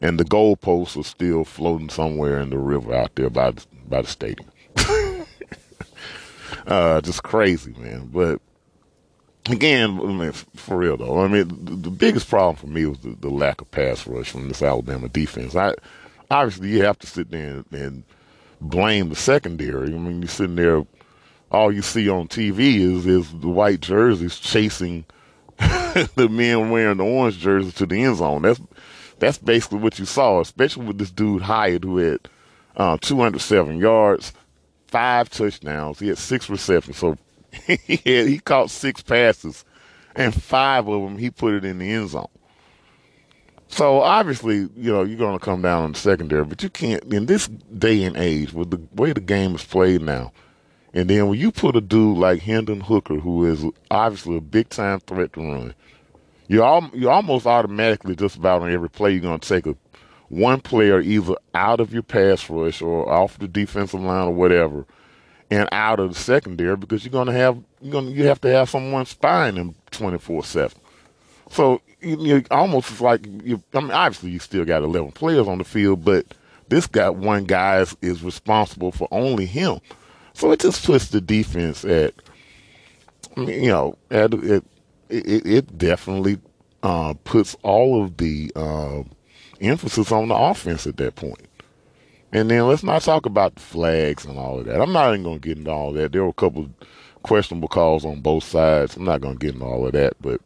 And 0.02 0.20
the 0.20 0.26
goalposts 0.26 1.00
are 1.00 1.04
still 1.04 1.44
floating 1.44 1.90
somewhere 1.90 2.40
in 2.40 2.50
the 2.50 2.58
river 2.58 2.94
out 2.94 3.16
there 3.16 3.30
by 3.30 3.52
the, 3.52 3.66
by 3.88 4.02
the 4.02 4.08
stadium. 4.08 4.50
uh, 6.68 7.02
just 7.02 7.24
crazy, 7.24 7.74
man. 7.78 8.10
But 8.12 8.42
again, 9.50 10.00
I 10.00 10.06
mean, 10.06 10.32
for 10.32 10.78
real 10.78 10.98
though, 10.98 11.20
I 11.20 11.28
mean, 11.28 11.48
the, 11.48 11.76
the 11.76 11.90
biggest 11.92 12.30
problem 12.30 12.56
for 12.56 12.68
me 12.68 12.86
was 12.86 13.00
the, 13.00 13.16
the, 13.20 13.30
lack 13.30 13.62
of 13.62 13.70
pass 13.72 14.08
rush 14.08 14.32
from 14.32 14.48
this 14.48 14.62
Alabama 14.62 15.08
defense. 15.08 15.56
I 15.56 15.76
obviously 16.30 16.70
you 16.70 16.84
have 16.84 16.98
to 17.00 17.08
sit 17.08 17.30
there 17.30 17.58
and, 17.58 17.66
and 17.72 18.04
blame 18.62 19.10
the 19.10 19.16
secondary. 19.16 19.88
I 19.88 19.98
mean, 19.98 20.22
you're 20.22 20.30
sitting 20.30 20.56
there, 20.56 20.86
all 21.52 21.72
you 21.72 21.82
see 21.82 22.08
on 22.10 22.28
TV 22.28 22.78
is 22.78 23.06
is 23.06 23.32
the 23.40 23.50
white 23.50 23.82
jerseys 23.82 24.40
chasing 24.40 25.06
the 25.58 26.30
men 26.30 26.70
wearing 26.70 26.98
the 26.98 27.04
orange 27.04 27.40
jerseys 27.40 27.74
to 27.76 27.86
the 27.86 28.02
end 28.02 28.18
zone. 28.18 28.44
That's 28.44 28.62
that's 29.20 29.38
basically 29.38 29.80
what 29.80 30.00
you 30.00 30.06
saw, 30.06 30.40
especially 30.40 30.86
with 30.86 30.98
this 30.98 31.12
dude 31.12 31.44
Hyatt 31.44 31.84
who 31.84 31.98
had 31.98 32.20
uh, 32.76 32.98
207 33.02 33.78
yards, 33.78 34.34
five 34.88 35.30
touchdowns. 35.30 36.00
He 36.00 36.08
had 36.08 36.18
six 36.18 36.50
receptions, 36.50 36.98
so 36.98 37.18
he 37.68 37.98
had, 37.98 38.28
he 38.28 38.40
caught 38.40 38.72
six 38.72 39.02
passes, 39.02 39.66
and 40.16 40.34
five 40.34 40.88
of 40.88 41.04
them 41.04 41.18
he 41.18 41.30
put 41.30 41.54
it 41.54 41.66
in 41.66 41.80
the 41.80 41.92
end 41.92 42.10
zone. 42.10 42.30
So 43.72 44.02
obviously, 44.02 44.70
you 44.76 44.92
know, 44.92 45.04
you're 45.04 45.18
going 45.18 45.40
to 45.40 45.44
come 45.44 45.62
down 45.62 45.84
on 45.84 45.92
the 45.94 45.98
secondary, 45.98 46.44
but 46.44 46.62
you 46.62 46.70
can't 46.70 47.04
in 47.06 47.26
this 47.26 47.48
day 47.48 48.04
and 48.04 48.18
age 48.18 48.52
with 48.52 48.70
the 48.70 48.82
way 48.94 49.14
the 49.14 49.22
game 49.22 49.56
is 49.56 49.64
played 49.64 50.02
now. 50.02 50.34
And 50.94 51.10
then 51.10 51.30
when 51.30 51.40
you 51.40 51.54
put 51.54 51.78
a 51.78 51.82
dude 51.82 52.18
like 52.18 52.42
Hendon 52.42 52.82
Hooker, 52.82 53.16
who 53.16 53.46
is 53.46 53.64
obviously 53.90 54.36
a 54.36 54.42
big 54.42 54.68
time 54.68 55.00
threat 55.00 55.32
to 55.34 55.40
run, 55.40 55.74
you 56.50 56.62
all 56.62 56.90
you 56.94 57.10
almost 57.10 57.48
automatically 57.48 58.14
just 58.14 58.36
about 58.36 58.62
on 58.62 58.70
every 58.70 58.90
play 58.90 59.12
you're 59.12 59.22
going 59.22 59.40
to 59.40 59.48
take 59.48 59.66
a 59.66 59.76
one 60.28 60.60
player 60.60 61.00
either 61.00 61.36
out 61.54 61.80
of 61.80 61.94
your 61.94 62.04
pass 62.04 62.50
rush 62.50 62.82
or 62.82 63.10
off 63.10 63.40
the 63.40 63.48
defensive 63.48 64.02
line 64.02 64.28
or 64.28 64.34
whatever, 64.34 64.86
and 65.50 65.70
out 65.72 66.02
of 66.02 66.10
the 66.10 66.20
secondary 66.20 66.76
because 66.76 67.06
you're 67.06 67.12
going 67.12 67.28
to 67.28 67.34
have 67.34 67.58
you're 67.82 67.94
going 67.94 68.08
to, 68.08 68.12
you 68.12 68.26
have 68.26 68.42
to 68.42 68.50
have 68.50 68.70
someone 68.70 69.06
spying 69.06 69.56
them 69.56 69.76
24 69.92 70.44
seven. 70.44 70.78
So 71.50 71.82
you, 72.02 72.18
you 72.20 72.44
almost 72.52 73.00
like 73.02 73.26
you. 73.44 73.62
I 73.74 73.80
mean, 73.80 73.92
obviously 73.92 74.32
you 74.32 74.40
still 74.40 74.66
got 74.66 74.84
11 74.84 75.12
players 75.14 75.48
on 75.48 75.58
the 75.58 75.64
field, 75.64 76.04
but 76.04 76.26
this 76.70 76.88
guy 76.88 77.10
one 77.10 77.46
guy 77.46 77.80
is, 77.80 77.96
is 78.02 78.24
responsible 78.24 78.92
for 78.92 79.08
only 79.12 79.46
him. 79.46 79.80
So 80.34 80.52
it 80.52 80.60
just 80.60 80.86
puts 80.86 81.10
the 81.10 81.22
defense 81.22 81.84
at, 81.84 82.14
you 83.38 83.68
know, 83.68 83.98
at, 84.10 84.34
at 84.34 84.64
it, 85.10 85.46
it 85.46 85.78
definitely 85.78 86.40
uh, 86.84 87.14
puts 87.24 87.56
all 87.64 88.04
of 88.04 88.18
the 88.18 88.52
uh, 88.56 89.04
emphasis 89.60 90.12
on 90.12 90.30
the 90.30 90.36
offense 90.36 90.88
at 90.88 90.98
that 90.98 91.16
point. 91.16 91.48
And 92.34 92.50
then 92.50 92.66
let's 92.68 92.84
not 92.84 93.02
talk 93.02 93.26
about 93.26 93.56
the 93.56 93.62
flags 93.62 94.24
and 94.26 94.38
all 94.38 94.60
of 94.60 94.66
that. 94.66 94.82
I'm 94.82 94.94
not 94.94 95.10
even 95.10 95.24
going 95.24 95.40
to 95.42 95.48
get 95.48 95.58
into 95.58 95.72
all 95.72 95.92
that. 95.94 96.14
There 96.14 96.24
were 96.24 96.30
a 96.30 96.34
couple 96.34 96.70
questionable 97.24 97.68
calls 97.68 98.06
on 98.06 98.22
both 98.22 98.46
sides. 98.46 98.96
I'm 98.96 99.04
not 99.04 99.20
going 99.20 99.38
to 99.38 99.46
get 99.46 99.56
into 99.56 99.66
all 99.66 99.86
of 99.86 99.92
that. 99.94 100.14
But 100.22 100.40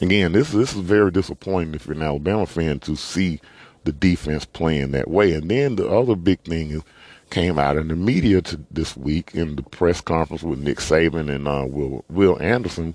again, 0.00 0.32
this 0.32 0.50
this 0.50 0.74
is 0.74 0.80
very 0.80 1.10
disappointing 1.10 1.74
if 1.74 1.86
you're 1.86 1.96
an 1.96 2.02
Alabama 2.02 2.46
fan 2.46 2.80
to 2.80 2.96
see 2.96 3.40
the 3.84 3.92
defense 3.92 4.44
playing 4.44 4.92
that 4.92 5.08
way. 5.08 5.32
And 5.34 5.50
then 5.50 5.76
the 5.76 5.88
other 5.88 6.14
big 6.14 6.40
thing 6.40 6.70
is 6.70 6.82
came 7.30 7.58
out 7.58 7.78
in 7.78 7.88
the 7.88 7.96
media 7.96 8.42
to, 8.42 8.60
this 8.70 8.94
week 8.96 9.34
in 9.34 9.56
the 9.56 9.62
press 9.62 10.02
conference 10.02 10.42
with 10.42 10.58
Nick 10.58 10.78
Saban 10.78 11.34
and 11.34 11.48
uh, 11.48 11.64
Will 11.66 12.04
Will 12.08 12.40
Anderson. 12.40 12.94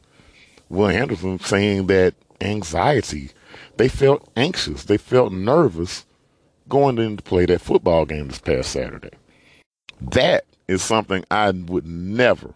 Will 0.70 0.88
Anderson 0.88 1.40
saying 1.40 1.88
that 1.88 2.14
anxiety, 2.42 3.32
they 3.78 3.88
felt 3.88 4.30
anxious, 4.36 4.84
they 4.84 4.98
felt 4.98 5.32
nervous 5.32 6.06
going 6.70 6.98
in 6.98 7.18
to 7.18 7.24
play 7.24 7.46
that 7.46 7.62
football 7.62 8.06
game 8.06 8.28
this 8.28 8.40
past 8.40 8.72
Saturday. 8.72 9.12
That 10.02 10.46
is 10.68 10.84
something 10.84 11.24
I 11.32 11.52
would 11.52 11.88
never 11.88 12.54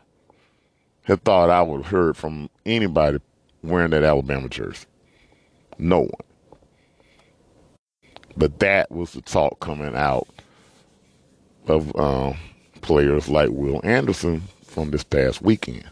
have 1.04 1.22
thought 1.22 1.50
I 1.50 1.62
would 1.62 1.84
have 1.84 1.92
heard 1.92 2.18
from 2.18 2.50
anybody 2.66 3.20
wearing 3.64 3.92
that 3.92 4.04
Alabama 4.04 4.50
jersey. 4.50 4.86
No 5.78 6.02
one. 6.02 6.12
But 8.38 8.60
that 8.60 8.92
was 8.92 9.12
the 9.12 9.22
talk 9.22 9.60
coming 9.60 9.96
out 9.96 10.28
of 11.68 11.96
uh, 11.96 12.34
players 12.82 13.30
like 13.30 13.50
Will 13.50 13.82
Anderson 13.84 14.44
from 14.64 14.92
this 14.92 15.04
past 15.04 15.42
weekend. 15.42 15.90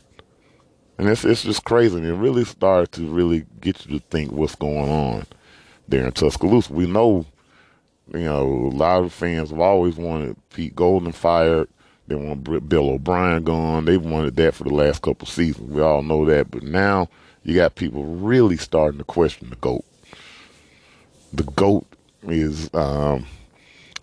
And 0.97 1.07
it's 1.07 1.23
it's 1.23 1.43
just 1.43 1.63
crazy. 1.63 1.97
And 1.97 2.05
it 2.05 2.13
really 2.13 2.45
started 2.45 2.91
to 2.93 3.09
really 3.09 3.45
get 3.61 3.85
you 3.85 3.99
to 3.99 4.05
think 4.07 4.31
what's 4.31 4.55
going 4.55 4.89
on 4.89 5.25
there 5.87 6.05
in 6.05 6.11
Tuscaloosa. 6.11 6.73
We 6.73 6.87
know, 6.87 7.25
you 8.13 8.19
know, 8.21 8.43
a 8.43 8.75
lot 8.75 9.03
of 9.03 9.13
fans 9.13 9.49
have 9.49 9.59
always 9.59 9.95
wanted 9.95 10.35
Pete 10.49 10.75
Golding 10.75 11.13
fired. 11.13 11.69
They 12.07 12.15
want 12.15 12.43
Bill 12.67 12.89
O'Brien 12.89 13.43
gone. 13.43 13.85
They've 13.85 14.03
wanted 14.03 14.35
that 14.37 14.55
for 14.55 14.63
the 14.63 14.73
last 14.73 15.01
couple 15.03 15.27
seasons. 15.27 15.71
We 15.71 15.81
all 15.81 16.01
know 16.01 16.25
that. 16.25 16.49
But 16.49 16.63
now 16.63 17.07
you 17.49 17.55
got 17.55 17.75
people 17.75 18.05
really 18.05 18.57
starting 18.57 18.99
to 18.99 19.03
question 19.03 19.49
the 19.49 19.55
GOAT. 19.57 19.83
The 21.33 21.43
GOAT 21.43 21.85
is 22.23 22.69
um,– 22.73 23.25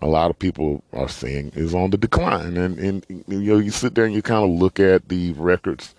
a 0.01 0.07
lot 0.07 0.29
of 0.29 0.37
people 0.37 0.83
are 0.93 1.09
saying 1.09 1.51
is 1.55 1.73
on 1.73 1.89
the 1.89 1.97
decline. 1.97 2.57
And, 2.57 2.77
and 2.77 3.05
you 3.09 3.39
know, 3.53 3.57
you 3.57 3.71
sit 3.71 3.95
there 3.95 4.05
and 4.05 4.13
you 4.13 4.21
kind 4.21 4.43
of 4.43 4.59
look 4.59 4.79
at 4.79 5.09
the 5.09 5.33
records 5.33 5.95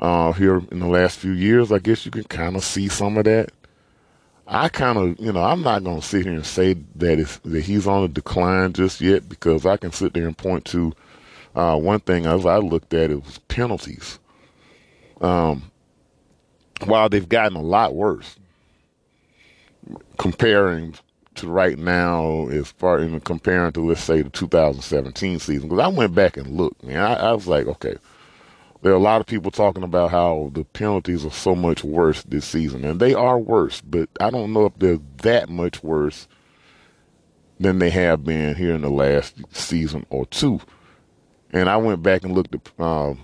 uh, 0.00 0.32
here 0.32 0.62
in 0.70 0.78
the 0.78 0.86
last 0.86 1.18
few 1.18 1.32
years. 1.32 1.70
I 1.70 1.78
guess 1.78 2.04
you 2.04 2.10
can 2.10 2.24
kind 2.24 2.56
of 2.56 2.64
see 2.64 2.88
some 2.88 3.18
of 3.18 3.24
that. 3.24 3.50
I 4.46 4.68
kind 4.68 4.98
of, 4.98 5.18
you 5.18 5.32
know, 5.32 5.42
I'm 5.42 5.62
not 5.62 5.84
going 5.84 6.00
to 6.00 6.06
sit 6.06 6.24
here 6.24 6.34
and 6.34 6.44
say 6.44 6.74
that 6.96 7.18
it's, 7.18 7.38
that 7.38 7.62
he's 7.62 7.86
on 7.86 8.04
a 8.04 8.08
decline 8.08 8.74
just 8.74 9.00
yet 9.00 9.28
because 9.28 9.64
I 9.64 9.78
can 9.78 9.90
sit 9.92 10.12
there 10.12 10.26
and 10.26 10.36
point 10.36 10.66
to 10.66 10.92
uh, 11.54 11.78
one 11.78 12.00
thing 12.00 12.26
as 12.26 12.44
I 12.44 12.58
looked 12.58 12.92
at 12.92 13.10
it 13.10 13.24
was 13.24 13.38
penalties. 13.48 14.18
Um, 15.20 15.70
while 16.84 17.08
they've 17.08 17.28
gotten 17.28 17.56
a 17.56 17.62
lot 17.62 17.94
worse, 17.94 18.36
comparing 20.18 20.94
to 21.36 21.48
right 21.48 21.78
now 21.78 22.46
as 22.48 22.70
far 22.72 23.00
in 23.00 23.18
comparing 23.20 23.72
to 23.72 23.84
let's 23.84 24.00
say 24.00 24.22
the 24.22 24.30
2017 24.30 25.40
season 25.40 25.68
because 25.68 25.84
I 25.84 25.88
went 25.88 26.14
back 26.14 26.36
and 26.36 26.56
looked 26.56 26.82
man. 26.84 26.98
I, 26.98 27.14
I, 27.14 27.32
was 27.32 27.48
like 27.48 27.66
okay. 27.66 27.96
There 28.82 28.92
are 28.92 28.96
a 28.96 29.00
lot 29.00 29.20
of 29.20 29.26
people 29.26 29.50
talking 29.50 29.82
about 29.82 30.10
how 30.10 30.50
the 30.52 30.62
penalties 30.62 31.24
are 31.24 31.30
so 31.30 31.54
much 31.54 31.82
worse 31.82 32.22
this 32.22 32.44
season 32.44 32.84
and 32.84 33.00
they 33.00 33.14
are 33.14 33.38
worse 33.38 33.80
but 33.80 34.08
I 34.20 34.30
don't 34.30 34.52
know 34.52 34.66
if 34.66 34.78
they're 34.78 35.00
that 35.22 35.48
much 35.48 35.82
worse 35.82 36.28
than 37.58 37.78
they 37.78 37.90
have 37.90 38.24
been 38.24 38.54
here 38.54 38.74
in 38.74 38.82
the 38.82 38.90
last 38.90 39.36
season 39.52 40.06
or 40.10 40.26
two. 40.26 40.60
And 41.52 41.68
I 41.68 41.76
went 41.76 42.02
back 42.02 42.24
and 42.24 42.34
looked 42.34 42.54
at 42.54 42.68
uh, 42.78 43.14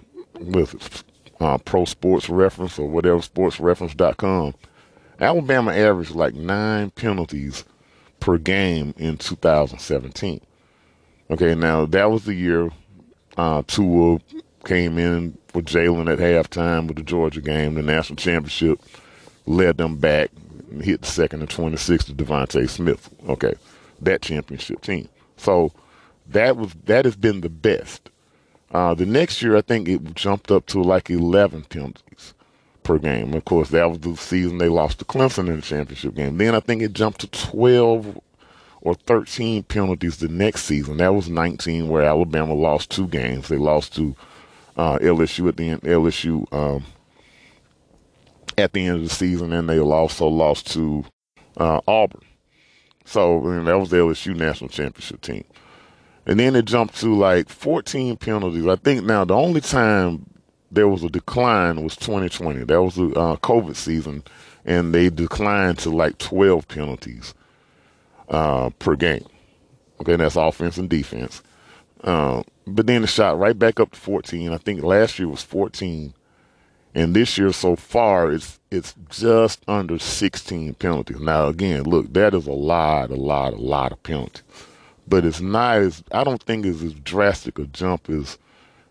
with 0.41 1.05
uh, 1.41 1.59
pro 1.59 1.85
sports 1.85 2.29
reference 2.29 2.79
or 2.79 2.89
whatever 2.89 3.19
sportsreference.com 3.19 4.55
Alabama 5.21 5.73
averaged 5.73 6.15
like 6.15 6.35
nine 6.35 6.91
penalties 6.91 7.65
per 8.21 8.39
game 8.39 8.95
in 8.97 9.19
2017. 9.19 10.41
Okay, 11.31 11.55
now 11.55 11.87
that 11.87 12.11
was 12.11 12.25
the 12.25 12.35
year 12.35 12.71
uh, 13.37 13.63
Tua 13.67 14.19
came 14.65 14.99
in 14.99 15.37
for 15.49 15.63
Jalen 15.63 16.11
at 16.11 16.19
halftime 16.19 16.87
with 16.87 16.97
the 16.97 17.03
Georgia 17.03 17.41
game, 17.41 17.75
the 17.75 17.83
national 17.83 18.17
championship, 18.17 18.81
led 19.47 19.77
them 19.77 19.97
back, 19.97 20.31
hit 20.81 21.03
the 21.03 21.07
second 21.07 21.41
and 21.41 21.51
26 21.51 22.05
to 22.05 22.15
DeVonta 22.15 22.69
Smith. 22.69 23.11
Okay, 23.29 23.55
that 24.01 24.23
championship 24.23 24.81
team. 24.81 25.09
So 25.37 25.73
that 26.29 26.57
was 26.57 26.73
that 26.87 27.05
has 27.05 27.17
been 27.17 27.43
the 27.43 27.51
best. 27.51 28.11
Uh, 28.71 28.95
the 28.95 29.07
next 29.07 29.43
year, 29.43 29.57
I 29.57 29.63
think 29.63 29.89
it 29.89 30.15
jumped 30.15 30.51
up 30.51 30.67
to 30.67 30.83
like 30.83 31.11
11 31.11 31.65
penalties 31.65 32.35
per 32.83 32.99
game. 32.99 33.35
Of 33.35 33.45
course, 33.45 33.71
that 33.71 33.91
was 33.91 34.01
the 34.01 34.17
season 34.17 34.59
they 34.59 34.69
lost 34.69 35.01
to 35.01 35.05
Clemson 35.05 35.49
in 35.49 35.57
the 35.57 35.63
championship 35.63 36.15
game. 36.15 36.39
Then 36.39 36.55
I 36.55 36.61
think 36.61 36.83
it 36.83 36.93
jumped 36.93 37.21
to 37.21 37.27
12 37.29 38.21
or 38.83 38.95
13 38.95 39.65
penalties 39.65 40.19
the 40.19 40.29
next 40.29 40.65
season. 40.65 40.99
That 40.99 41.15
was 41.15 41.29
19 41.29 41.89
where 41.89 42.03
Alabama 42.03 42.55
lost 42.55 42.91
two 42.91 43.09
games. 43.09 43.49
They 43.49 43.57
lost 43.57 43.95
to 43.97 44.15
uh, 44.77 44.99
LSU 44.99 45.49
at 45.49 45.57
the 45.57 45.71
end, 45.71 45.83
LSU 45.83 46.51
um, 46.53 46.85
at 48.57 48.73
the 48.73 48.87
end 48.87 48.97
of 48.97 49.03
the 49.03 49.15
season, 49.15 49.53
and 49.53 49.69
they 49.69 49.81
also 49.81 50.27
lost 50.27 50.71
to 50.73 51.05
uh, 51.57 51.81
Auburn. 51.87 52.23
So 53.05 53.41
that 53.65 53.79
was 53.79 53.91
the 53.91 53.97
LSU 53.97 54.37
national 54.37 54.71
championship 54.71 55.21
team. 55.21 55.45
And 56.27 56.39
then 56.39 56.55
it 56.55 56.67
jumped 56.67 56.97
to 57.01 57.15
like 57.15 57.49
14 57.49 58.17
penalties. 58.17 58.67
I 58.67 58.77
think 58.77 59.05
now 59.05 59.25
the 59.25 59.35
only 59.35 59.61
time 59.61 60.27
there 60.71 60.89
was 60.89 61.03
a 61.03 61.09
decline 61.09 61.83
was 61.83 61.97
2020. 61.97 62.65
That 62.65 62.83
was 62.83 62.95
the 62.95 63.09
uh, 63.11 63.37
COVID 63.37 63.77
season, 63.77 64.23
and 64.65 64.95
they 64.95 65.11
declined 65.11 65.79
to 65.81 65.91
like 65.91 66.19
12 66.19 66.69
penalties 66.69 67.35
uh, 68.29 68.71
per 68.79 68.97
game. 68.97 69.27
Okay, 70.01 70.17
that's 70.17 70.37
offense 70.37 70.79
and 70.79 70.89
defense. 70.89 71.43
Uh, 72.03 72.43
but 72.67 72.87
then 72.87 73.05
it 73.05 73.09
shot 73.09 73.39
right 73.39 73.59
back 73.59 73.81
up 73.81 73.93
to 73.93 74.01
14. 74.01 74.53
I 74.53 74.57
think 74.57 74.83
last 74.83 75.19
year 75.19 75.29
was 75.29 75.43
14, 75.43 76.15
and 76.95 77.15
this 77.15 77.37
year 77.37 77.53
so 77.53 77.77
far 77.77 78.33
it's 78.33 78.59
it's 78.71 78.95
just 79.09 79.63
under 79.69 79.99
16 79.99 80.75
penalties. 80.75 81.21
Now 81.21 81.49
again, 81.49 81.83
look, 81.85 82.13
that 82.13 82.35
is 82.35 82.47
a 82.47 82.53
lot, 82.53 83.11
a 83.11 83.17
lot, 83.17 83.53
a 83.53 83.57
lot 83.57 83.93
of 83.93 84.03
penalties, 84.03 84.43
but 85.11 85.25
it's 85.25 85.41
not 85.41 85.79
as 85.79 86.03
I 86.13 86.25
don't 86.25 86.43
think 86.43 86.65
it's 86.65 86.83
as 86.83 86.95
drastic 86.95 87.59
a 87.59 87.65
jump 87.65 88.09
as 88.09 88.39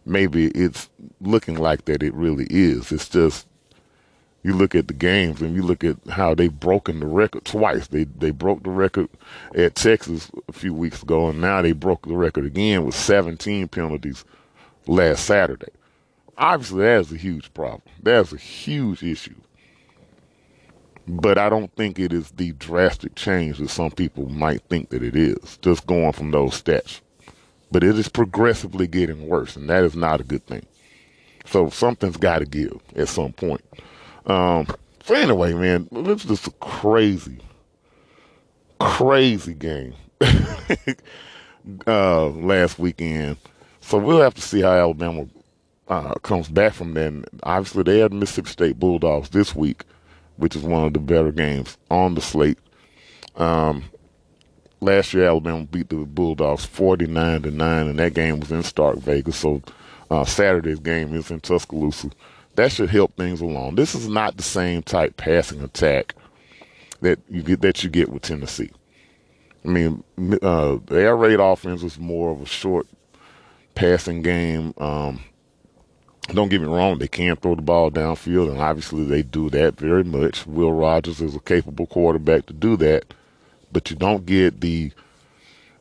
maybe 0.06 0.48
it's 0.50 0.90
looking 1.22 1.56
like 1.56 1.86
that 1.86 2.04
it 2.04 2.14
really 2.14 2.46
is. 2.50 2.92
It's 2.92 3.10
just 3.10 3.48
you 4.44 4.54
look 4.54 4.76
at 4.76 4.88
the 4.88 4.94
games 4.94 5.42
and 5.42 5.56
you 5.56 5.64
look 5.64 5.84
at 5.84 5.96
how 6.10 6.36
they've 6.36 6.60
broken 6.60 7.00
the 7.00 7.06
record 7.06 7.46
twice. 7.46 7.88
They 7.88 8.04
they 8.04 8.32
broke 8.32 8.64
the 8.64 8.70
record 8.70 9.10
at 9.56 9.76
Texas 9.76 10.30
a 10.50 10.54
few 10.54 10.74
weeks 10.74 11.02
ago, 11.02 11.30
and 11.30 11.40
now 11.42 11.62
they 11.62 11.72
broke 11.72 12.06
the 12.06 12.16
record 12.16 12.46
again 12.46 12.86
with 12.86 12.96
17 12.96 13.70
penalties 13.70 14.26
last 14.88 15.26
Saturday. 15.26 15.72
Obviously, 16.38 16.84
that's 16.84 17.12
a 17.12 17.18
huge 17.18 17.54
problem. 17.54 17.82
That's 18.04 18.34
a 18.34 18.38
huge 18.38 19.04
issue. 19.04 19.36
But 21.10 21.40
I 21.40 21.50
don't 21.50 21.74
think 21.76 21.98
it 21.98 22.14
is 22.14 22.30
the 22.32 22.52
drastic 22.54 23.16
change 23.16 23.58
that 23.58 23.70
some 23.70 23.90
people 23.90 24.30
might 24.30 24.62
think 24.70 24.90
that 24.90 25.02
it 25.02 25.16
is, 25.16 25.58
just 25.64 25.88
going 25.88 26.12
from 26.12 26.30
those 26.30 26.62
stats. 26.62 27.02
But 27.72 27.84
it 27.84 27.98
is 27.98 28.08
progressively 28.08 28.86
getting 28.86 29.28
worse, 29.28 29.56
and 29.56 29.68
that 29.70 29.84
is 29.84 29.96
not 29.96 30.22
a 30.22 30.24
good 30.24 30.46
thing. 30.46 30.66
So 31.46 31.70
something's 31.70 32.18
got 32.18 32.40
to 32.40 32.46
give 32.46 32.80
at 32.96 33.08
some 33.08 33.34
point. 33.34 33.62
Um, 34.28 34.68
so 35.04 35.16
anyway, 35.16 35.54
man, 35.54 35.88
this 35.92 36.26
is 36.26 36.46
a 36.46 36.52
crazy, 36.52 37.40
crazy 38.80 39.56
game 39.56 39.96
uh, 41.88 42.28
last 42.28 42.78
weekend. 42.78 43.38
So 43.82 43.98
we'll 43.98 44.22
have 44.22 44.36
to 44.36 44.42
see 44.42 44.62
how 44.62 44.74
Alabama 44.74 45.26
uh, 45.88 46.14
comes 46.22 46.50
back 46.50 46.74
from 46.74 46.94
that. 46.94 47.08
And 47.08 47.26
obviously, 47.42 47.82
they 47.82 48.00
have 48.00 48.14
Mississippi 48.14 48.50
State 48.50 48.80
Bulldogs 48.80 49.30
this 49.30 49.56
week, 49.56 49.86
which 50.40 50.56
is 50.56 50.64
one 50.64 50.86
of 50.86 50.94
the 50.94 51.00
better 51.00 51.32
games 51.32 51.78
on 51.92 52.16
the 52.16 52.22
slate. 52.22 52.58
Um, 53.36 53.84
last 54.82 55.14
year, 55.14 55.28
Alabama 55.28 55.66
beat 55.66 55.90
the 55.90 55.98
Bulldogs 55.98 56.66
49 56.66 57.44
to 57.44 57.52
9, 57.52 57.88
and 57.88 58.00
that 58.00 58.14
game 58.14 58.40
was 58.40 58.52
in 58.52 58.64
Stark 58.64 58.98
Vegas. 58.98 59.36
So 59.38 59.62
uh, 60.10 60.26
Saturday's 60.26 60.80
game 60.80 61.14
is 61.14 61.30
in 61.30 61.42
Tuscaloosa. 61.42 62.10
That 62.56 62.72
should 62.72 62.90
help 62.90 63.16
things 63.16 63.42
along. 63.42 63.76
This 63.76 63.96
is 63.96 64.08
not 64.08 64.38
the 64.38 64.44
same 64.44 64.82
type 64.82 65.18
passing 65.18 65.62
attack 65.62 66.16
that 67.02 67.20
you 67.30 67.44
get 67.44 67.62
that 67.62 67.84
you 67.84 67.90
get 67.90 68.10
with 68.10 68.24
Tennessee. 68.24 68.72
I 69.64 69.68
mean, 69.68 70.04
uh, 70.42 70.78
the 70.86 71.02
air 71.02 71.16
raid 71.16 71.40
offense 71.40 71.84
is 71.84 72.00
more 72.00 72.32
of 72.32 72.42
a 72.42 72.46
short 72.46 72.88
passing 73.76 74.22
game. 74.22 74.74
Um, 74.78 75.22
don't 76.36 76.50
get 76.50 76.62
me 76.62 76.68
wrong, 76.68 77.00
they 77.00 77.08
can 77.08 77.36
throw 77.36 77.56
the 77.56 77.62
ball 77.62 77.92
downfield, 77.92 78.50
and 78.50 78.60
obviously 78.60 79.06
they 79.06 79.22
do 79.22 79.50
that 79.52 79.78
very 79.78 80.04
much. 80.04 80.46
Will 80.46 80.74
Rogers 80.74 81.22
is 81.22 81.36
a 81.36 81.40
capable 81.40 81.88
quarterback 81.88 82.46
to 82.48 82.54
do 82.54 82.78
that, 82.78 83.14
but 83.72 83.90
you 83.90 83.96
don't 83.96 84.26
get 84.26 84.62
the 84.62 84.92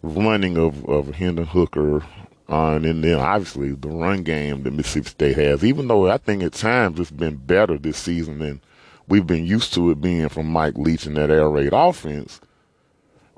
running 0.03 0.57
of, 0.57 0.85
of 0.89 1.15
Hendon 1.15 1.47
Hooker 1.47 2.03
uh, 2.49 2.77
and 2.83 3.05
then 3.05 3.19
obviously 3.19 3.73
the 3.73 3.89
run 3.89 4.23
game 4.23 4.63
that 4.63 4.73
Mississippi 4.73 5.09
State 5.09 5.37
has, 5.37 5.65
even 5.65 5.87
though 5.89 6.09
I 6.11 6.17
think 6.17 6.43
at 6.43 6.55
times 6.55 6.99
it's 6.99 7.11
been 7.11 7.37
better 7.37 7.77
this 7.77 7.99
season 7.99 8.39
than 8.39 8.61
we've 9.07 9.27
been 9.27 9.45
used 9.45 9.75
to 9.75 9.91
it 9.91 10.01
being 10.01 10.29
from 10.31 10.47
Mike 10.47 10.79
Leach 10.79 11.05
and 11.05 11.17
that 11.19 11.31
air 11.31 11.49
raid 11.51 11.75
offense, 11.75 12.41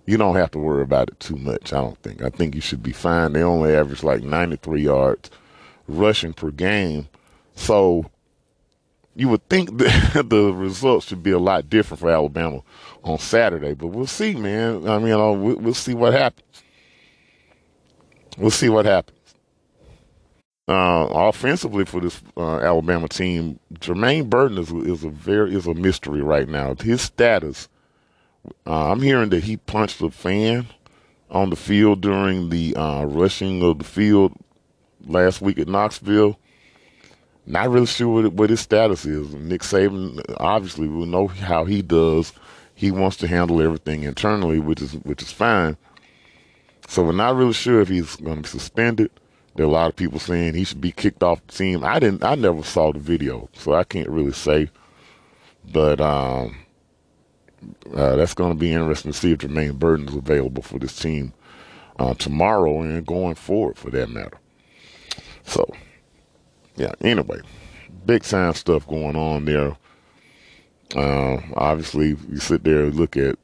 you 0.06 0.16
don't 0.16 0.36
have 0.36 0.52
to 0.52 0.58
worry 0.58 0.82
about 0.82 1.08
it 1.08 1.18
too 1.18 1.36
much, 1.36 1.72
I 1.72 1.80
don't 1.80 1.98
think. 2.02 2.22
I 2.22 2.30
think 2.30 2.54
you 2.54 2.60
should 2.60 2.84
be 2.84 2.92
fine. 2.92 3.32
They 3.32 3.42
only 3.42 3.74
average 3.74 4.04
like 4.04 4.22
93 4.22 4.82
yards 4.82 5.30
rushing 5.90 6.32
per 6.32 6.50
game. 6.50 7.08
So 7.54 8.10
you 9.14 9.28
would 9.28 9.48
think 9.48 9.76
that 9.78 10.26
the 10.28 10.52
results 10.52 11.06
should 11.06 11.22
be 11.22 11.32
a 11.32 11.38
lot 11.38 11.68
different 11.68 12.00
for 12.00 12.10
Alabama 12.10 12.62
on 13.04 13.18
Saturday, 13.18 13.74
but 13.74 13.88
we'll 13.88 14.06
see, 14.06 14.34
man. 14.34 14.88
I 14.88 14.98
mean, 14.98 15.12
uh, 15.12 15.32
we'll 15.32 15.74
see 15.74 15.94
what 15.94 16.12
happens. 16.12 16.62
We'll 18.38 18.50
see 18.50 18.68
what 18.68 18.86
happens. 18.86 19.18
Uh, 20.68 21.08
offensively 21.10 21.84
for 21.84 22.00
this 22.00 22.22
uh, 22.36 22.58
Alabama 22.60 23.08
team, 23.08 23.58
Jermaine 23.74 24.30
Burton 24.30 24.56
is, 24.56 24.70
is 24.70 25.02
a 25.02 25.08
very 25.08 25.52
is 25.52 25.66
a 25.66 25.74
mystery 25.74 26.22
right 26.22 26.48
now. 26.48 26.76
His 26.76 27.02
status, 27.02 27.68
uh, 28.66 28.92
I'm 28.92 29.02
hearing 29.02 29.30
that 29.30 29.42
he 29.42 29.56
punched 29.56 30.00
a 30.00 30.12
fan 30.12 30.68
on 31.28 31.50
the 31.50 31.56
field 31.56 32.00
during 32.00 32.50
the 32.50 32.76
uh, 32.76 33.04
rushing 33.04 33.64
of 33.64 33.78
the 33.78 33.84
field 33.84 34.32
last 35.06 35.40
week 35.40 35.58
at 35.58 35.68
Knoxville. 35.68 36.38
Not 37.46 37.70
really 37.70 37.86
sure 37.86 38.22
what, 38.22 38.32
what 38.32 38.50
his 38.50 38.60
status 38.60 39.04
is. 39.04 39.34
Nick 39.34 39.62
Saban 39.62 40.22
obviously 40.38 40.88
will 40.88 41.06
know 41.06 41.26
how 41.26 41.64
he 41.64 41.82
does. 41.82 42.32
He 42.74 42.90
wants 42.90 43.16
to 43.18 43.26
handle 43.26 43.60
everything 43.60 44.04
internally, 44.04 44.58
which 44.58 44.80
is 44.80 44.94
which 44.94 45.22
is 45.22 45.32
fine. 45.32 45.76
So 46.88 47.04
we're 47.04 47.12
not 47.12 47.36
really 47.36 47.52
sure 47.52 47.80
if 47.80 47.88
he's 47.88 48.16
going 48.16 48.36
to 48.36 48.42
be 48.42 48.48
suspended. 48.48 49.10
There 49.54 49.66
are 49.66 49.68
a 49.68 49.72
lot 49.72 49.90
of 49.90 49.96
people 49.96 50.18
saying 50.18 50.54
he 50.54 50.64
should 50.64 50.80
be 50.80 50.92
kicked 50.92 51.22
off 51.22 51.46
the 51.46 51.52
team. 51.52 51.84
I 51.84 51.98
didn't. 51.98 52.24
I 52.24 52.34
never 52.34 52.62
saw 52.62 52.92
the 52.92 52.98
video, 52.98 53.48
so 53.52 53.74
I 53.74 53.84
can't 53.84 54.08
really 54.08 54.32
say. 54.32 54.70
But 55.72 56.00
um, 56.00 56.56
uh, 57.94 58.16
that's 58.16 58.34
going 58.34 58.52
to 58.52 58.58
be 58.58 58.72
interesting 58.72 59.12
to 59.12 59.18
see 59.18 59.32
if 59.32 59.38
Jermaine 59.38 59.78
Burton 59.78 60.08
is 60.08 60.16
available 60.16 60.62
for 60.62 60.78
this 60.78 60.98
team 60.98 61.32
uh, 61.98 62.14
tomorrow 62.14 62.80
and 62.80 63.06
going 63.06 63.34
forward, 63.34 63.76
for 63.76 63.90
that 63.90 64.08
matter. 64.08 64.39
So, 65.50 65.68
yeah. 66.76 66.92
Anyway, 67.00 67.40
big 68.06 68.22
time 68.22 68.54
stuff 68.54 68.86
going 68.86 69.16
on 69.16 69.46
there. 69.46 69.76
Uh, 70.94 71.40
obviously, 71.54 72.16
you 72.30 72.38
sit 72.38 72.62
there 72.62 72.84
and 72.84 72.94
look 72.94 73.16
at 73.16 73.36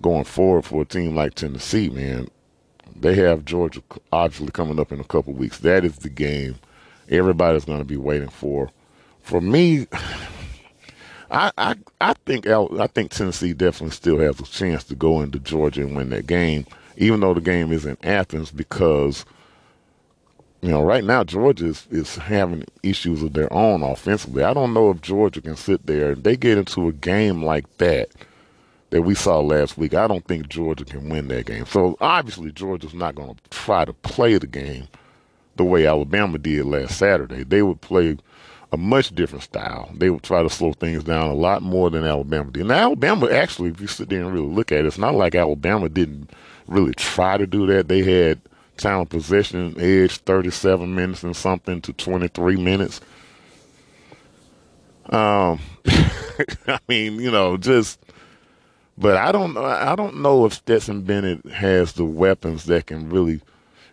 going 0.00 0.24
forward 0.24 0.64
for 0.64 0.82
a 0.82 0.86
team 0.86 1.16
like 1.16 1.34
Tennessee, 1.34 1.90
man. 1.90 2.28
They 2.94 3.16
have 3.16 3.44
Georgia 3.44 3.82
obviously 4.12 4.52
coming 4.52 4.78
up 4.78 4.92
in 4.92 5.00
a 5.00 5.04
couple 5.04 5.32
weeks. 5.32 5.58
That 5.58 5.84
is 5.84 5.96
the 5.98 6.08
game 6.08 6.56
everybody's 7.08 7.64
going 7.64 7.80
to 7.80 7.84
be 7.84 7.96
waiting 7.96 8.28
for. 8.28 8.70
For 9.20 9.40
me, 9.40 9.88
I, 11.32 11.50
I 11.58 11.74
I 12.00 12.14
think 12.26 12.46
I 12.46 12.86
think 12.88 13.10
Tennessee 13.10 13.54
definitely 13.54 13.94
still 13.94 14.18
has 14.18 14.38
a 14.38 14.44
chance 14.44 14.84
to 14.84 14.94
go 14.94 15.20
into 15.20 15.40
Georgia 15.40 15.82
and 15.82 15.96
win 15.96 16.10
that 16.10 16.28
game, 16.28 16.64
even 16.96 17.20
though 17.20 17.34
the 17.34 17.40
game 17.40 17.72
is 17.72 17.86
in 17.86 17.96
Athens, 18.04 18.52
because 18.52 19.24
you 20.62 20.70
know 20.70 20.82
right 20.82 21.04
now 21.04 21.24
Georgia 21.24 21.66
is, 21.66 21.86
is 21.90 22.16
having 22.16 22.64
issues 22.82 23.22
of 23.22 23.32
their 23.32 23.52
own 23.52 23.82
offensively. 23.82 24.42
I 24.42 24.54
don't 24.54 24.74
know 24.74 24.90
if 24.90 25.00
Georgia 25.00 25.40
can 25.40 25.56
sit 25.56 25.86
there 25.86 26.12
and 26.12 26.24
they 26.24 26.36
get 26.36 26.58
into 26.58 26.88
a 26.88 26.92
game 26.92 27.42
like 27.42 27.78
that 27.78 28.10
that 28.90 29.02
we 29.02 29.14
saw 29.14 29.40
last 29.40 29.78
week, 29.78 29.94
I 29.94 30.06
don't 30.06 30.26
think 30.26 30.48
Georgia 30.48 30.84
can 30.84 31.08
win 31.08 31.28
that 31.28 31.46
game. 31.46 31.64
So 31.64 31.96
obviously, 32.00 32.52
Georgia's 32.52 32.94
not 32.94 33.14
going 33.14 33.34
to 33.34 33.50
try 33.50 33.84
to 33.84 33.92
play 33.92 34.36
the 34.36 34.46
game 34.46 34.88
the 35.56 35.64
way 35.64 35.86
Alabama 35.86 36.38
did 36.38 36.66
last 36.66 36.98
Saturday. 36.98 37.44
They 37.44 37.62
would 37.62 37.80
play 37.80 38.16
a 38.72 38.76
much 38.76 39.14
different 39.14 39.44
style. 39.44 39.90
They 39.94 40.10
would 40.10 40.22
try 40.22 40.42
to 40.42 40.50
slow 40.50 40.72
things 40.72 41.04
down 41.04 41.30
a 41.30 41.34
lot 41.34 41.62
more 41.62 41.90
than 41.90 42.04
Alabama 42.04 42.50
did. 42.50 42.66
Now, 42.66 42.78
Alabama 42.78 43.28
actually, 43.30 43.70
if 43.70 43.80
you 43.80 43.86
sit 43.86 44.08
there 44.08 44.22
and 44.22 44.32
really 44.32 44.46
look 44.46 44.72
at 44.72 44.80
it, 44.80 44.86
it's 44.86 44.98
not 44.98 45.14
like 45.14 45.34
Alabama 45.34 45.88
didn't 45.88 46.30
really 46.66 46.94
try 46.94 47.36
to 47.36 47.46
do 47.46 47.66
that. 47.66 47.88
They 47.88 48.02
had 48.02 48.40
time 48.80 49.00
of 49.00 49.08
possession 49.08 49.74
edge 49.78 50.16
37 50.18 50.94
minutes 50.94 51.22
and 51.22 51.36
something 51.36 51.80
to 51.82 51.92
23 51.92 52.56
minutes. 52.56 53.00
Um, 55.06 55.60
I 56.66 56.78
mean, 56.88 57.20
you 57.20 57.30
know, 57.30 57.56
just 57.56 58.00
but 58.96 59.16
I 59.16 59.32
don't 59.32 59.56
I 59.56 59.96
don't 59.96 60.20
know 60.20 60.44
if 60.44 60.54
Stetson 60.54 61.02
Bennett 61.02 61.44
has 61.46 61.94
the 61.94 62.04
weapons 62.04 62.64
that 62.64 62.86
can 62.86 63.08
really, 63.08 63.40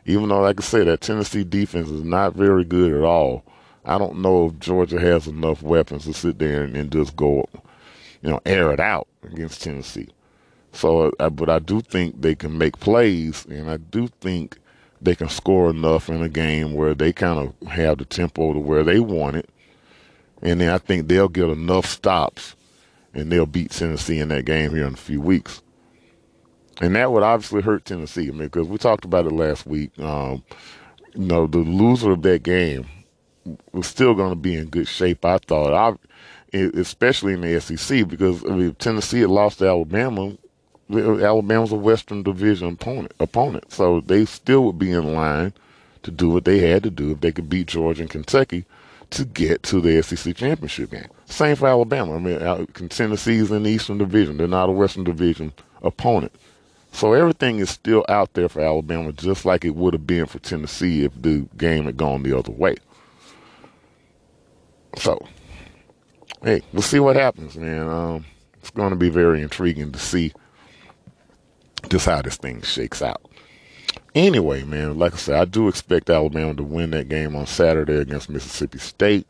even 0.06 0.30
though 0.30 0.42
like 0.42 0.60
I 0.60 0.64
said 0.64 0.88
that 0.88 1.02
Tennessee 1.02 1.44
defense 1.44 1.90
is 1.90 2.04
not 2.04 2.34
very 2.34 2.64
good 2.64 2.94
at 2.94 3.04
all. 3.04 3.44
I 3.86 3.98
don't 3.98 4.20
know 4.20 4.48
if 4.48 4.60
Georgia 4.60 5.00
has 5.00 5.28
enough 5.28 5.64
weapons 5.64 6.04
to 6.06 6.14
sit 6.14 6.40
there 6.40 6.64
and, 6.64 6.76
and 6.76 6.92
just 6.92 7.16
go, 7.16 7.48
you 8.22 8.30
know, 8.30 8.42
air 8.46 8.74
it 8.74 8.82
out 8.82 9.08
against 9.24 9.64
Tennessee. 9.64 10.10
So, 10.74 11.14
uh, 11.20 11.30
but 11.30 11.50
I 11.50 11.60
do 11.60 11.80
think 11.80 12.22
they 12.22 12.36
can 12.36 12.58
make 12.58 12.80
plays, 12.82 13.46
and 13.46 13.70
I 13.70 13.78
do 13.78 14.10
think 14.20 14.60
they 15.02 15.16
can 15.16 15.30
score 15.30 15.70
enough 15.70 16.10
in 16.10 16.22
a 16.22 16.30
game 16.30 16.74
where 16.74 16.94
they 16.94 17.14
kind 17.14 17.40
of 17.40 17.68
have 17.68 17.98
the 17.98 18.06
tempo 18.06 18.54
to 18.54 18.60
where 18.60 18.84
they 18.84 19.00
want 19.00 19.38
it, 19.38 19.50
and 20.42 20.62
then 20.62 20.70
I 20.70 20.78
think 20.78 21.08
they'll 21.08 21.28
get 21.30 21.50
enough 21.50 21.86
stops 21.86 22.56
and 23.14 23.32
they'll 23.32 23.46
beat 23.46 23.72
Tennessee 23.72 24.20
in 24.20 24.30
that 24.30 24.46
game 24.46 24.72
here 24.72 24.86
in 24.86 24.94
a 24.94 24.98
few 24.98 25.20
weeks. 25.20 25.62
And 26.80 26.96
that 26.96 27.12
would 27.12 27.24
obviously 27.24 27.62
hurt 27.62 27.86
Tennessee. 27.86 28.28
I 28.28 28.32
mean, 28.32 28.48
because 28.48 28.68
we 28.68 28.78
talked 28.78 29.06
about 29.06 29.26
it 29.26 29.32
last 29.32 29.66
week. 29.66 29.98
Um, 30.00 30.44
you 31.16 31.26
know, 31.26 31.48
the 31.48 31.58
loser 31.58 32.12
of 32.12 32.22
that 32.22 32.44
game 32.44 32.86
was 33.72 33.88
still 33.88 34.14
going 34.14 34.30
to 34.30 34.36
be 34.36 34.56
in 34.56 34.70
good 34.70 34.88
shape. 34.88 35.26
I 35.26 35.40
thought, 35.40 35.74
I, 36.54 36.58
especially 36.58 37.34
in 37.34 37.42
the 37.42 37.60
SEC, 37.60 38.08
because 38.08 38.46
I 38.46 38.50
mean, 38.50 38.76
Tennessee 38.76 39.22
had 39.22 39.30
lost 39.30 39.60
to 39.60 39.68
Alabama. 39.68 40.38
Alabama's 40.90 41.72
a 41.72 41.76
Western 41.76 42.24
Division 42.24 42.70
opponent, 42.70 43.14
opponent, 43.20 43.72
so 43.72 44.02
they 44.02 44.26
still 44.26 44.64
would 44.66 44.80
be 44.80 44.92
in 44.92 45.14
line 45.14 45.54
to 46.04 46.12
do 46.12 46.30
what 46.30 46.46
they 46.46 46.60
had 46.60 46.84
to 46.84 46.90
do 46.90 47.12
if 47.12 47.22
they 47.22 47.32
could 47.32 47.50
beat 47.50 47.68
Georgia 47.68 48.02
and 48.02 48.10
Kentucky 48.10 48.66
to 49.10 49.26
get 49.26 49.64
to 49.64 49.82
the 49.82 50.02
SEC 50.02 50.36
championship 50.36 50.92
game. 50.92 51.08
Same 51.26 51.56
for 51.56 51.68
Alabama. 51.68 52.16
I 52.16 52.20
mean, 52.20 52.90
Tennessee's 52.90 53.52
in 53.52 53.64
the 53.64 53.70
Eastern 53.70 53.98
Division. 53.98 54.38
They're 54.38 54.48
not 54.48 54.70
a 54.70 54.74
Western 54.74 55.04
Division 55.04 55.54
opponent. 55.82 56.34
So 56.92 57.14
everything 57.14 57.60
is 57.60 57.70
still 57.70 58.06
out 58.10 58.34
there 58.34 58.50
for 58.50 58.62
Alabama, 58.62 59.12
just 59.12 59.46
like 59.46 59.66
it 59.66 59.76
would 59.76 59.94
have 59.94 60.08
been 60.08 60.26
for 60.26 60.40
Tennessee 60.40 61.04
if 61.04 61.22
the 61.22 61.48
game 61.58 61.86
had 61.86 61.98
gone 61.98 62.24
the 62.24 62.38
other 62.38 62.52
way. 62.52 62.76
So, 64.98 65.28
hey, 66.44 66.62
we'll 66.74 66.82
see 66.82 67.00
what 67.00 67.16
happens, 67.16 67.56
man. 67.56 67.88
Um, 67.88 68.26
it's 68.60 68.72
going 68.72 68.90
to 68.90 68.96
be 68.96 69.10
very 69.10 69.42
intriguing 69.42 69.92
to 69.92 70.00
see 70.00 70.34
just 71.90 72.06
how 72.06 72.22
this 72.22 72.38
thing 72.38 72.62
shakes 72.62 73.02
out. 73.02 73.22
Anyway, 74.16 74.64
man, 74.64 74.98
like 74.98 75.14
I 75.14 75.18
said, 75.18 75.36
I 75.40 75.46
do 75.46 75.68
expect 75.68 76.10
Alabama 76.10 76.54
to 76.56 76.64
win 76.64 76.92
that 76.92 77.10
game 77.10 77.36
on 77.36 77.46
Saturday 77.46 77.98
against 77.98 78.30
Mississippi 78.30 78.80
State. 78.80 79.28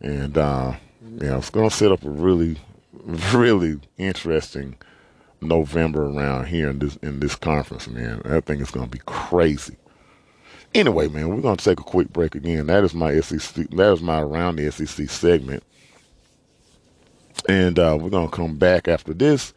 And, 0.00 0.38
uh, 0.38 0.74
know, 1.02 1.38
it's 1.38 1.50
going 1.50 1.68
to 1.68 1.74
set 1.74 1.92
up 1.92 2.04
a 2.04 2.10
really, 2.10 2.56
really 3.34 3.80
interesting 3.98 4.76
November 5.40 6.06
around 6.06 6.46
here 6.46 6.68
in 6.68 6.78
this 6.78 6.96
in 6.96 7.20
this 7.20 7.34
conference, 7.34 7.88
man. 7.88 8.20
I 8.24 8.40
think 8.40 8.60
it's 8.60 8.70
going 8.70 8.86
to 8.86 8.90
be 8.90 9.02
crazy. 9.06 9.76
Anyway, 10.72 11.08
man, 11.08 11.28
we're 11.28 11.40
gonna 11.40 11.56
take 11.56 11.80
a 11.80 11.84
quick 11.84 12.12
break 12.12 12.36
again. 12.36 12.66
That 12.66 12.84
is 12.84 12.94
my 12.94 13.18
SEC. 13.20 13.68
That 13.70 13.92
is 13.92 14.00
my 14.00 14.20
around 14.20 14.56
the 14.56 14.70
SEC 14.70 15.10
segment, 15.10 15.64
and 17.48 17.76
uh, 17.76 17.98
we're 18.00 18.10
gonna 18.10 18.28
come 18.28 18.56
back 18.56 18.86
after 18.86 19.12
this, 19.12 19.52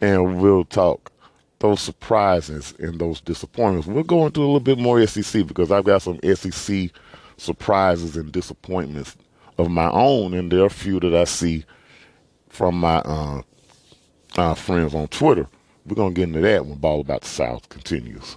and 0.00 0.40
we'll 0.40 0.64
talk 0.64 1.12
those 1.60 1.80
surprises 1.80 2.74
and 2.78 3.00
those 3.00 3.20
disappointments. 3.20 3.88
We'll 3.88 4.04
go 4.04 4.26
into 4.26 4.40
a 4.40 4.42
little 4.42 4.60
bit 4.60 4.78
more 4.78 5.04
SEC 5.06 5.46
because 5.46 5.72
I've 5.72 5.84
got 5.84 6.02
some 6.02 6.20
SEC 6.22 6.90
surprises 7.36 8.16
and 8.16 8.30
disappointments 8.32 9.16
of 9.58 9.70
my 9.70 9.90
own, 9.90 10.34
and 10.34 10.50
there 10.52 10.62
are 10.62 10.66
a 10.66 10.70
few 10.70 11.00
that 11.00 11.14
I 11.14 11.24
see 11.24 11.64
from 12.48 12.78
my 12.78 12.98
uh, 14.36 14.54
friends 14.54 14.94
on 14.94 15.08
Twitter. 15.08 15.48
We're 15.86 15.96
gonna 15.96 16.14
get 16.14 16.24
into 16.24 16.40
that 16.40 16.66
when 16.66 16.78
Ball 16.78 17.00
About 17.00 17.22
the 17.22 17.28
South 17.28 17.68
continues. 17.68 18.36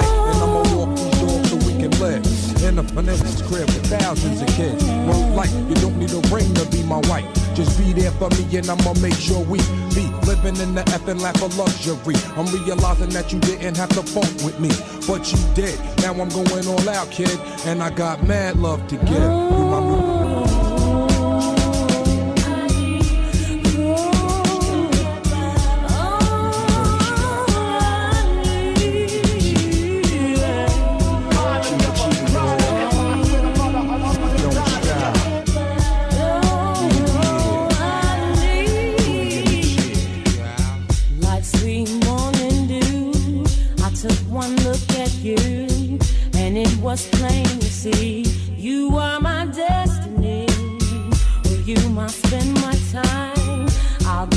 Can 1.81 1.99
live 1.99 2.63
in 2.63 2.77
a 2.77 2.83
finesse 2.83 3.41
crib 3.47 3.65
with 3.65 3.85
thousands 3.87 4.39
of 4.39 4.47
kids. 4.49 4.83
Word 5.07 5.33
like 5.33 5.49
you 5.51 5.73
don't 5.75 5.97
need 5.97 6.11
a 6.11 6.21
ring 6.29 6.53
to 6.53 6.65
be 6.69 6.83
my 6.83 6.99
wife. 7.09 7.25
Just 7.55 7.79
be 7.79 7.91
there 7.91 8.11
for 8.11 8.29
me 8.29 8.55
and 8.55 8.69
I'ma 8.69 8.93
make 9.01 9.15
sure 9.15 9.43
we 9.45 9.57
be 9.95 10.05
living 10.27 10.57
in 10.57 10.75
the 10.75 10.83
effing 10.93 11.19
lap 11.19 11.41
of 11.41 11.57
luxury. 11.57 12.15
I'm 12.37 12.45
realizing 12.53 13.09
that 13.09 13.33
you 13.33 13.39
didn't 13.39 13.77
have 13.77 13.89
to 13.89 14.03
funk 14.03 14.29
with 14.45 14.59
me, 14.59 14.69
but 15.07 15.31
you 15.31 15.39
did. 15.55 15.79
Now 16.03 16.13
I'm 16.13 16.29
going 16.29 16.67
all 16.67 16.87
out, 16.87 17.09
kid, 17.09 17.39
and 17.65 17.81
I 17.81 17.89
got 17.89 18.27
mad 18.27 18.57
love 18.57 18.87
to 18.89 18.97
give. 18.97 19.60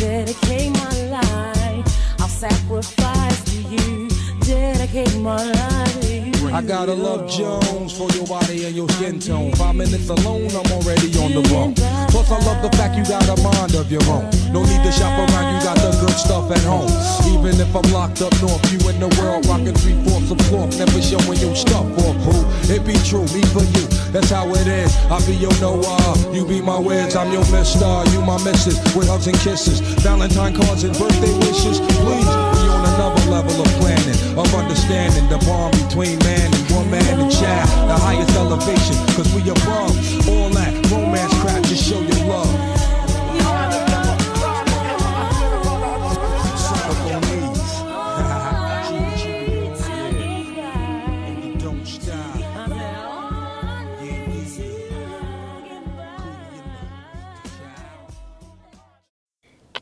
I'll 0.07 0.63
I 6.55 6.62
gotta 6.62 6.95
love 6.95 7.29
Jones 7.29 7.99
for 7.99 8.07
your 8.14 8.29
body 8.29 8.64
and 8.64 8.77
your 8.77 8.88
skin 8.90 9.19
tone. 9.19 9.51
Five 9.59 9.75
minutes 9.75 10.09
alone, 10.09 10.47
I'm 10.55 10.71
already 10.71 11.11
on 11.19 11.35
the 11.35 11.43
run. 11.51 11.75
Plus, 12.14 12.31
I 12.31 12.38
love 12.47 12.62
the 12.62 12.71
fact 12.79 12.95
you 12.95 13.03
got 13.03 13.27
a 13.27 13.35
mind 13.43 13.75
of 13.75 13.90
your 13.90 14.07
own. 14.07 14.31
No 14.55 14.62
need 14.62 14.79
to 14.87 14.93
shop 14.95 15.19
around, 15.19 15.51
you 15.51 15.59
got 15.67 15.75
the 15.83 15.90
good 15.99 16.14
stuff 16.14 16.47
at 16.55 16.62
home. 16.62 16.87
Even 17.35 17.59
if 17.59 17.75
I'm 17.75 17.83
locked 17.90 18.23
up 18.23 18.31
north, 18.38 18.62
you 18.71 18.79
in 18.87 19.03
the 19.03 19.11
world 19.19 19.45
rocking 19.51 19.75
three 19.83 19.99
fourths 20.07 20.31
of 20.31 20.38
cloth, 20.47 20.71
never 20.79 21.03
showing 21.03 21.43
your 21.43 21.59
stuff 21.59 21.90
or 22.07 22.14
who. 22.23 22.38
It 22.71 22.87
be 22.87 22.95
true, 23.03 23.27
me 23.35 23.43
for 23.51 23.67
you, 23.75 23.90
that's 24.14 24.31
how 24.31 24.47
it 24.55 24.71
is. 24.71 24.95
I 25.11 25.19
be 25.27 25.35
your 25.35 25.55
Noah, 25.59 26.14
you 26.31 26.47
be 26.47 26.62
my 26.62 26.79
Wiz, 26.79 27.19
I'm 27.19 27.35
your 27.35 27.43
Mister, 27.51 28.07
you 28.14 28.23
my 28.23 28.38
Missus, 28.47 28.79
with 28.95 29.11
hugs 29.11 29.27
and 29.27 29.37
kisses, 29.43 29.83
Valentine 30.07 30.55
cards 30.55 30.87
and 30.87 30.95
birthday 30.95 31.35
wishes. 31.51 31.83
Please, 31.83 32.31
we 32.31 32.64
on 32.71 32.87
another 32.95 33.24
level 33.27 33.57
of 33.61 33.69
planning, 33.81 34.19
of 34.39 34.49
understanding 34.55 35.27
the 35.29 35.39
bond 35.47 35.73
between 35.87 36.19
man 36.21 36.53
and 36.53 36.65
woman 36.71 37.03
and 37.03 37.31
child, 37.33 37.69
the 37.89 37.97
highest 37.97 38.31
elevation, 38.37 38.97
cause 39.17 39.29
we 39.35 39.43
above 39.49 39.95
all 40.29 40.51
that 40.51 40.73
romance 40.91 41.33
crap, 41.41 41.65
show 41.85 42.04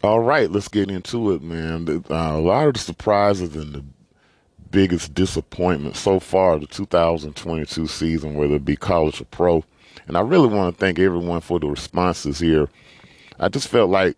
All 0.02 0.18
right, 0.18 0.50
let's 0.50 0.66
get 0.66 0.90
into 0.90 1.30
it, 1.30 1.42
man. 1.42 2.04
Uh, 2.10 2.14
a 2.14 2.40
lot 2.40 2.66
of 2.66 2.74
the 2.74 2.80
surprises 2.80 3.54
and 3.54 3.72
the 3.72 3.84
biggest 4.72 5.14
disappointment 5.14 5.94
so 5.94 6.18
far 6.18 6.58
the 6.58 6.66
2022 6.66 7.86
season, 7.86 8.34
whether 8.34 8.56
it 8.56 8.64
be 8.64 8.74
college 8.74 9.20
or 9.20 9.26
pro. 9.26 9.64
And 10.08 10.16
I 10.16 10.20
really 10.22 10.48
want 10.48 10.74
to 10.74 10.80
thank 10.80 10.98
everyone 10.98 11.40
for 11.40 11.60
the 11.60 11.68
responses 11.68 12.40
here. 12.40 12.68
I 13.38 13.48
just 13.48 13.68
felt 13.68 13.90
like, 13.90 14.16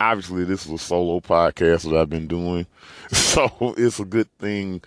obviously, 0.00 0.44
this 0.44 0.64
is 0.64 0.72
a 0.72 0.78
solo 0.78 1.20
podcast 1.20 1.82
that 1.82 2.00
I've 2.00 2.08
been 2.08 2.26
doing, 2.26 2.66
so 3.12 3.74
it's 3.76 4.00
a 4.00 4.06
good 4.06 4.30
thing 4.38 4.80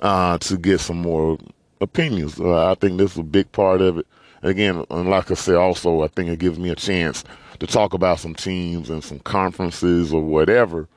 uh, 0.00 0.38
to 0.38 0.56
get 0.56 0.80
some 0.80 1.02
more 1.02 1.36
opinions. 1.82 2.40
Uh, 2.40 2.70
I 2.70 2.76
think 2.76 2.96
this 2.96 3.12
is 3.12 3.18
a 3.18 3.24
big 3.24 3.52
part 3.52 3.82
of 3.82 3.98
it. 3.98 4.06
Again, 4.42 4.86
and 4.88 5.10
like 5.10 5.30
I 5.30 5.34
said, 5.34 5.56
also, 5.56 6.00
I 6.00 6.08
think 6.08 6.30
it 6.30 6.38
gives 6.38 6.58
me 6.58 6.70
a 6.70 6.74
chance 6.74 7.24
to 7.60 7.66
talk 7.66 7.94
about 7.94 8.18
some 8.18 8.34
teams 8.34 8.90
and 8.90 9.04
some 9.04 9.20
conferences 9.20 10.12
or 10.12 10.22
whatever 10.22 10.88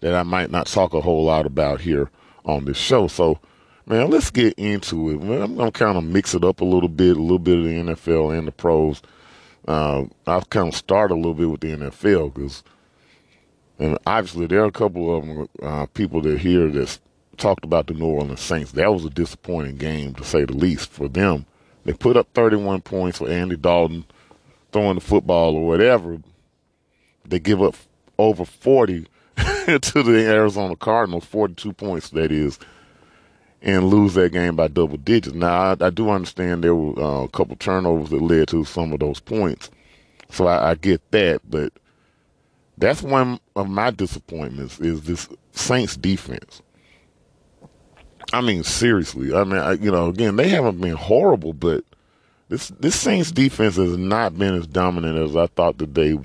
that 0.00 0.14
I 0.14 0.22
might 0.22 0.50
not 0.50 0.66
talk 0.66 0.92
a 0.92 1.00
whole 1.00 1.24
lot 1.24 1.46
about 1.46 1.80
here 1.80 2.10
on 2.44 2.64
this 2.64 2.76
show. 2.76 3.06
So, 3.06 3.38
man, 3.86 4.10
let's 4.10 4.30
get 4.30 4.54
into 4.58 5.10
it. 5.10 5.14
I'm 5.14 5.54
going 5.54 5.70
to 5.70 5.78
kind 5.78 5.96
of 5.96 6.04
mix 6.04 6.34
it 6.34 6.44
up 6.44 6.60
a 6.60 6.64
little 6.64 6.88
bit, 6.88 7.16
a 7.16 7.20
little 7.20 7.38
bit 7.38 7.58
of 7.58 7.64
the 7.64 7.70
NFL 7.70 8.36
and 8.36 8.48
the 8.48 8.52
pros. 8.52 9.02
Uh, 9.68 10.04
I've 10.26 10.50
kind 10.50 10.68
of 10.68 10.74
started 10.74 11.14
a 11.14 11.16
little 11.16 11.34
bit 11.34 11.50
with 11.50 11.60
the 11.60 11.76
NFL 11.76 12.34
because, 12.34 12.64
and 13.78 13.98
obviously, 14.06 14.46
there 14.46 14.62
are 14.62 14.66
a 14.66 14.72
couple 14.72 15.16
of 15.16 15.48
uh, 15.62 15.86
people 15.86 16.22
that 16.22 16.38
here 16.38 16.68
that's 16.68 16.98
talked 17.36 17.64
about 17.64 17.86
the 17.86 17.94
New 17.94 18.06
Orleans 18.06 18.40
Saints. 18.40 18.72
That 18.72 18.92
was 18.92 19.04
a 19.04 19.10
disappointing 19.10 19.76
game, 19.76 20.14
to 20.14 20.24
say 20.24 20.44
the 20.44 20.54
least, 20.54 20.90
for 20.90 21.08
them. 21.08 21.46
They 21.84 21.92
put 21.92 22.16
up 22.16 22.28
31 22.34 22.82
points 22.82 23.18
for 23.18 23.28
Andy 23.28 23.56
Dalton 23.56 24.04
throwing 24.72 24.96
the 24.96 25.00
football 25.00 25.54
or 25.56 25.66
whatever. 25.66 26.18
They 27.24 27.38
give 27.38 27.62
up 27.62 27.74
over 28.18 28.44
40 28.44 29.06
to 29.36 30.02
the 30.02 30.26
Arizona 30.26 30.76
Cardinals, 30.76 31.24
42 31.24 31.72
points, 31.72 32.10
that 32.10 32.32
is, 32.32 32.58
and 33.62 33.88
lose 33.88 34.14
that 34.14 34.32
game 34.32 34.56
by 34.56 34.68
double 34.68 34.96
digits. 34.96 35.34
Now, 35.34 35.72
I, 35.72 35.76
I 35.86 35.90
do 35.90 36.10
understand 36.10 36.64
there 36.64 36.74
were 36.74 36.98
uh, 37.00 37.24
a 37.24 37.28
couple 37.28 37.56
turnovers 37.56 38.10
that 38.10 38.22
led 38.22 38.48
to 38.48 38.64
some 38.64 38.92
of 38.92 39.00
those 39.00 39.20
points. 39.20 39.70
So 40.30 40.46
I, 40.46 40.70
I 40.70 40.74
get 40.74 41.08
that, 41.10 41.40
but 41.48 41.72
that's 42.78 43.02
one 43.02 43.40
of 43.56 43.68
my 43.68 43.90
disappointments 43.90 44.80
is 44.80 45.02
this 45.02 45.28
Saints 45.52 45.96
defense. 45.96 46.62
I 48.32 48.40
mean, 48.40 48.62
seriously. 48.62 49.34
I 49.34 49.44
mean, 49.44 49.58
I, 49.58 49.72
you 49.72 49.90
know, 49.90 50.08
again, 50.08 50.36
they 50.36 50.48
haven't 50.48 50.80
been 50.80 50.94
horrible, 50.94 51.52
but 51.52 51.84
this 52.50 52.68
this 52.80 53.00
Saints 53.00 53.32
defense 53.32 53.76
has 53.76 53.96
not 53.96 54.38
been 54.38 54.54
as 54.54 54.66
dominant 54.66 55.18
as 55.18 55.36
I 55.36 55.46
thought 55.46 55.78
that 55.78 55.94
they 55.94 56.18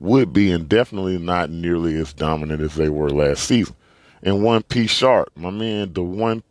would 0.00 0.32
be, 0.32 0.50
and 0.52 0.68
definitely 0.68 1.18
not 1.18 1.50
nearly 1.50 1.96
as 1.96 2.12
dominant 2.12 2.60
as 2.62 2.74
they 2.74 2.88
were 2.90 3.10
last 3.10 3.44
season. 3.44 3.74
and 4.22 4.42
one 4.44 4.62
P 4.64 4.86
Shark. 4.88 5.30
My 5.36 5.50
man, 5.50 5.92
the 5.94 6.02
one 6.02 6.42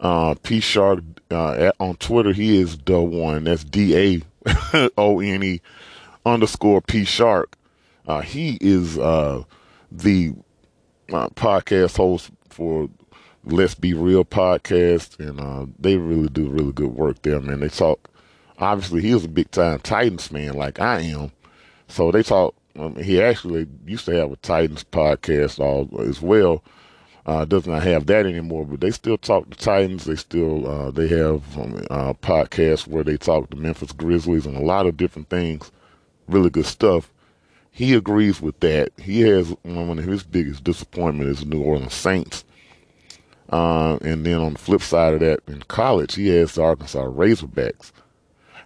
uh, 0.00 0.34
P 0.42 0.60
Shark 0.60 1.00
uh, 1.30 1.72
on 1.78 1.96
Twitter, 1.96 2.32
he 2.32 2.58
is 2.58 2.78
the 2.78 3.00
one. 3.00 3.44
That's 3.44 3.64
D 3.64 4.22
A 4.46 4.90
O 4.98 5.20
N 5.20 5.42
E 5.42 5.60
underscore 6.26 6.80
P 6.80 7.04
Shark. 7.04 7.56
Uh, 8.06 8.22
he 8.22 8.58
is 8.60 8.98
uh, 8.98 9.44
the 9.92 10.34
uh, 11.12 11.28
podcast 11.30 11.96
host 11.96 12.30
for 12.48 12.88
Let's 13.44 13.74
Be 13.74 13.94
Real 13.94 14.24
podcast, 14.24 15.18
and 15.20 15.40
uh, 15.40 15.66
they 15.78 15.96
really 15.98 16.28
do 16.28 16.48
really 16.48 16.72
good 16.72 16.94
work 16.94 17.22
there, 17.22 17.40
man. 17.40 17.60
They 17.60 17.68
talk. 17.68 18.10
Obviously, 18.58 19.02
he 19.02 19.14
was 19.14 19.24
a 19.24 19.28
big 19.28 19.50
time 19.50 19.80
Titans 19.80 20.28
fan, 20.28 20.54
like 20.54 20.80
I 20.80 21.00
am. 21.00 21.32
So 21.88 22.10
they 22.10 22.22
talk. 22.22 22.54
Um, 22.76 22.96
he 22.96 23.22
actually 23.22 23.68
used 23.86 24.04
to 24.06 24.12
have 24.12 24.32
a 24.32 24.36
Titans 24.36 24.84
podcast 24.84 25.60
all 25.60 25.88
as 26.00 26.20
well. 26.20 26.62
Uh, 27.26 27.44
does 27.44 27.66
not 27.66 27.82
have 27.82 28.06
that 28.06 28.26
anymore, 28.26 28.66
but 28.66 28.80
they 28.80 28.90
still 28.90 29.16
talk 29.16 29.48
the 29.48 29.56
Titans. 29.56 30.04
They 30.04 30.16
still 30.16 30.68
uh, 30.68 30.90
they 30.90 31.08
have 31.08 31.58
um, 31.58 31.86
uh, 31.90 32.12
podcasts 32.14 32.86
where 32.86 33.04
they 33.04 33.16
talk 33.16 33.48
the 33.50 33.56
Memphis 33.56 33.92
Grizzlies 33.92 34.46
and 34.46 34.56
a 34.56 34.62
lot 34.62 34.86
of 34.86 34.96
different 34.96 35.30
things. 35.30 35.70
Really 36.28 36.50
good 36.50 36.66
stuff. 36.66 37.10
He 37.70 37.94
agrees 37.94 38.40
with 38.40 38.60
that. 38.60 38.92
He 38.98 39.22
has 39.22 39.48
one 39.62 39.98
of 39.98 40.04
his 40.04 40.22
biggest 40.22 40.62
disappointment 40.62 41.28
is 41.28 41.40
the 41.40 41.46
New 41.46 41.62
Orleans 41.62 41.94
Saints. 41.94 42.44
Uh, 43.50 43.96
and 43.96 44.24
then 44.24 44.38
on 44.38 44.52
the 44.54 44.58
flip 44.58 44.80
side 44.80 45.14
of 45.14 45.20
that, 45.20 45.40
in 45.48 45.60
college, 45.62 46.14
he 46.14 46.28
has 46.28 46.54
the 46.54 46.62
Arkansas 46.62 47.04
Razorbacks 47.04 47.92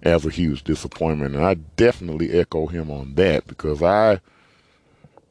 as 0.03 0.25
a 0.25 0.31
huge 0.31 0.65
disappointment. 0.65 1.35
And 1.35 1.45
I 1.45 1.55
definitely 1.55 2.33
echo 2.33 2.67
him 2.67 2.91
on 2.91 3.15
that 3.15 3.47
because 3.47 3.83
I, 3.83 4.21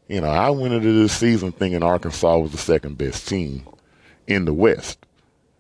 you 0.08 0.22
know, 0.22 0.30
I 0.30 0.50
went 0.50 0.74
into 0.74 0.92
this 0.94 1.14
season 1.14 1.52
thinking 1.52 1.84
Arkansas 1.84 2.38
was 2.38 2.52
the 2.52 2.58
second 2.58 2.98
best 2.98 3.28
team 3.28 3.68
in 4.28 4.46
the 4.46 4.54
West. 4.54 5.00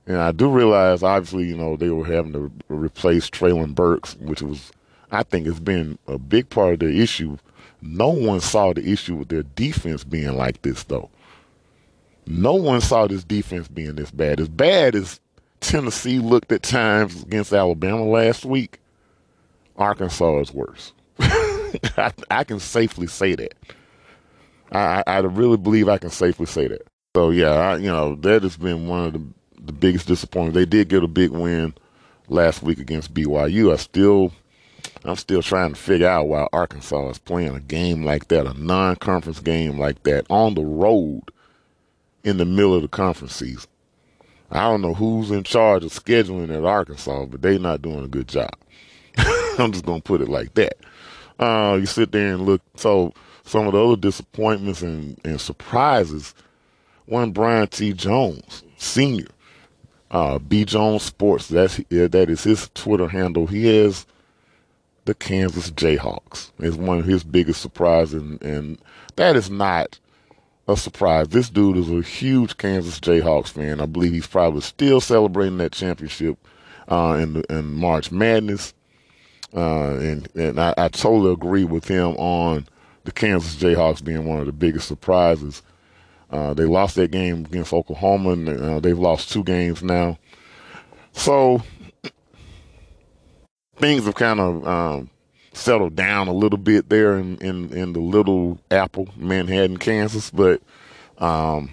And 0.05 0.17
I 0.17 0.31
do 0.31 0.49
realize, 0.49 1.03
obviously, 1.03 1.45
you 1.45 1.57
know, 1.57 1.75
they 1.75 1.89
were 1.89 2.05
having 2.05 2.33
to 2.33 2.51
replace 2.69 3.29
Treylon 3.29 3.75
Burks, 3.75 4.15
which 4.15 4.41
was, 4.41 4.71
I 5.11 5.23
think, 5.23 5.47
has 5.47 5.59
been 5.59 5.99
a 6.07 6.17
big 6.17 6.49
part 6.49 6.75
of 6.75 6.79
the 6.79 7.01
issue. 7.01 7.37
No 7.81 8.09
one 8.09 8.39
saw 8.39 8.73
the 8.73 8.89
issue 8.89 9.15
with 9.15 9.27
their 9.27 9.43
defense 9.43 10.05
being 10.05 10.37
like 10.37 10.61
this, 10.61 10.83
though. 10.83 11.09
No 12.25 12.53
one 12.53 12.81
saw 12.81 13.07
this 13.07 13.23
defense 13.23 13.67
being 13.67 13.95
this 13.95 14.11
bad. 14.11 14.39
As 14.39 14.49
bad 14.49 14.95
as 14.95 15.19
Tennessee 15.59 16.19
looked 16.19 16.51
at 16.51 16.63
times 16.63 17.23
against 17.23 17.53
Alabama 17.53 18.03
last 18.03 18.45
week, 18.45 18.79
Arkansas 19.77 20.39
is 20.39 20.53
worse. 20.53 20.93
I, 21.19 22.11
I, 22.29 22.43
can 22.43 22.59
safely 22.59 23.07
say 23.07 23.35
that. 23.35 23.53
I, 24.71 25.03
I, 25.05 25.19
really 25.19 25.57
believe 25.57 25.89
I 25.89 25.97
can 25.97 26.09
safely 26.09 26.45
say 26.45 26.67
that. 26.67 26.87
So 27.15 27.31
yeah, 27.31 27.51
I, 27.51 27.77
you 27.77 27.87
know 27.87 28.15
that 28.15 28.43
has 28.43 28.57
been 28.57 28.87
one 28.87 29.05
of 29.05 29.13
the, 29.13 29.23
the 29.61 29.73
biggest 29.73 30.07
disappointments. 30.07 30.55
They 30.55 30.65
did 30.65 30.89
get 30.89 31.03
a 31.03 31.07
big 31.07 31.31
win 31.31 31.73
last 32.27 32.61
week 32.61 32.79
against 32.79 33.13
BYU. 33.13 33.73
I 33.73 33.77
still, 33.77 34.31
I'm 35.03 35.15
still 35.15 35.41
trying 35.41 35.73
to 35.73 35.79
figure 35.79 36.07
out 36.07 36.27
why 36.27 36.47
Arkansas 36.53 37.09
is 37.09 37.17
playing 37.17 37.55
a 37.55 37.59
game 37.59 38.03
like 38.03 38.27
that, 38.27 38.45
a 38.45 38.53
non-conference 38.53 39.39
game 39.39 39.79
like 39.79 40.03
that, 40.03 40.25
on 40.29 40.53
the 40.53 40.63
road 40.63 41.23
in 42.23 42.37
the 42.37 42.45
middle 42.45 42.75
of 42.75 42.81
the 42.81 42.87
conference 42.87 43.35
season. 43.35 43.69
I 44.51 44.61
don't 44.61 44.81
know 44.81 44.93
who's 44.93 45.31
in 45.31 45.43
charge 45.43 45.83
of 45.83 45.91
scheduling 45.91 46.55
at 46.55 46.63
Arkansas, 46.63 47.25
but 47.25 47.41
they're 47.41 47.59
not 47.59 47.81
doing 47.81 48.03
a 48.03 48.07
good 48.07 48.27
job. 48.27 48.51
I'm 49.59 49.71
just 49.71 49.85
gonna 49.85 50.01
put 50.01 50.21
it 50.21 50.29
like 50.29 50.53
that. 50.55 50.77
Uh, 51.39 51.77
you 51.79 51.85
sit 51.85 52.11
there 52.11 52.33
and 52.33 52.45
look. 52.45 52.61
So 52.75 53.13
some 53.43 53.65
of 53.65 53.73
the 53.73 53.83
other 53.83 53.95
disappointments 53.95 54.81
and, 54.81 55.19
and 55.23 55.39
surprises. 55.39 56.33
One 57.05 57.31
Brian 57.31 57.67
T. 57.67 57.93
Jones, 57.93 58.63
senior, 58.75 59.27
uh, 60.11 60.39
B 60.39 60.65
Jones 60.65 61.03
Sports. 61.03 61.47
That's 61.47 61.77
that 61.89 62.29
is 62.29 62.43
his 62.43 62.69
Twitter 62.73 63.07
handle. 63.07 63.47
He 63.47 63.65
has 63.77 64.05
the 65.05 65.15
Kansas 65.15 65.71
Jayhawks. 65.71 66.51
It's 66.59 66.75
one 66.75 66.99
of 66.99 67.05
his 67.05 67.23
biggest 67.23 67.61
surprises, 67.61 68.21
and, 68.21 68.43
and 68.43 68.77
that 69.15 69.37
is 69.37 69.49
not 69.49 69.97
a 70.67 70.75
surprise. 70.75 71.29
This 71.29 71.49
dude 71.49 71.77
is 71.77 71.89
a 71.89 72.01
huge 72.01 72.57
Kansas 72.57 72.99
Jayhawks 72.99 73.47
fan. 73.47 73.79
I 73.79 73.85
believe 73.85 74.11
he's 74.11 74.27
probably 74.27 74.61
still 74.61 74.99
celebrating 74.99 75.59
that 75.59 75.71
championship 75.71 76.37
uh, 76.89 77.17
in 77.21 77.43
in 77.49 77.73
March 77.73 78.11
Madness. 78.11 78.73
Uh, 79.57 79.97
and 79.97 80.27
and 80.35 80.59
I, 80.59 80.71
I, 80.77 80.87
totally 80.89 81.33
agree 81.33 81.63
with 81.63 81.87
him 81.87 82.15
on 82.17 82.67
the 83.05 83.11
Kansas 83.11 83.55
Jayhawks 83.55 84.03
being 84.03 84.23
one 84.25 84.39
of 84.39 84.45
the 84.45 84.51
biggest 84.51 84.87
surprises. 84.87 85.63
Uh, 86.29 86.53
they 86.53 86.65
lost 86.65 86.93
that 86.97 87.09
game 87.09 87.43
against 87.43 87.73
Oklahoma, 87.73 88.33
and 88.33 88.49
uh, 88.49 88.79
they've 88.79 88.99
lost 88.99 89.31
two 89.31 89.43
games 89.43 89.81
now. 89.81 90.19
So 91.13 91.63
things 93.77 94.05
have 94.05 94.13
kind 94.13 94.39
of 94.39 94.67
um, 94.67 95.09
settled 95.53 95.95
down 95.95 96.27
a 96.27 96.33
little 96.33 96.59
bit 96.59 96.89
there 96.89 97.17
in, 97.17 97.37
in, 97.37 97.73
in 97.73 97.93
the 97.93 97.99
little 97.99 98.59
Apple, 98.69 99.09
Manhattan, 99.15 99.77
Kansas. 99.77 100.29
But 100.29 100.61
um, 101.17 101.71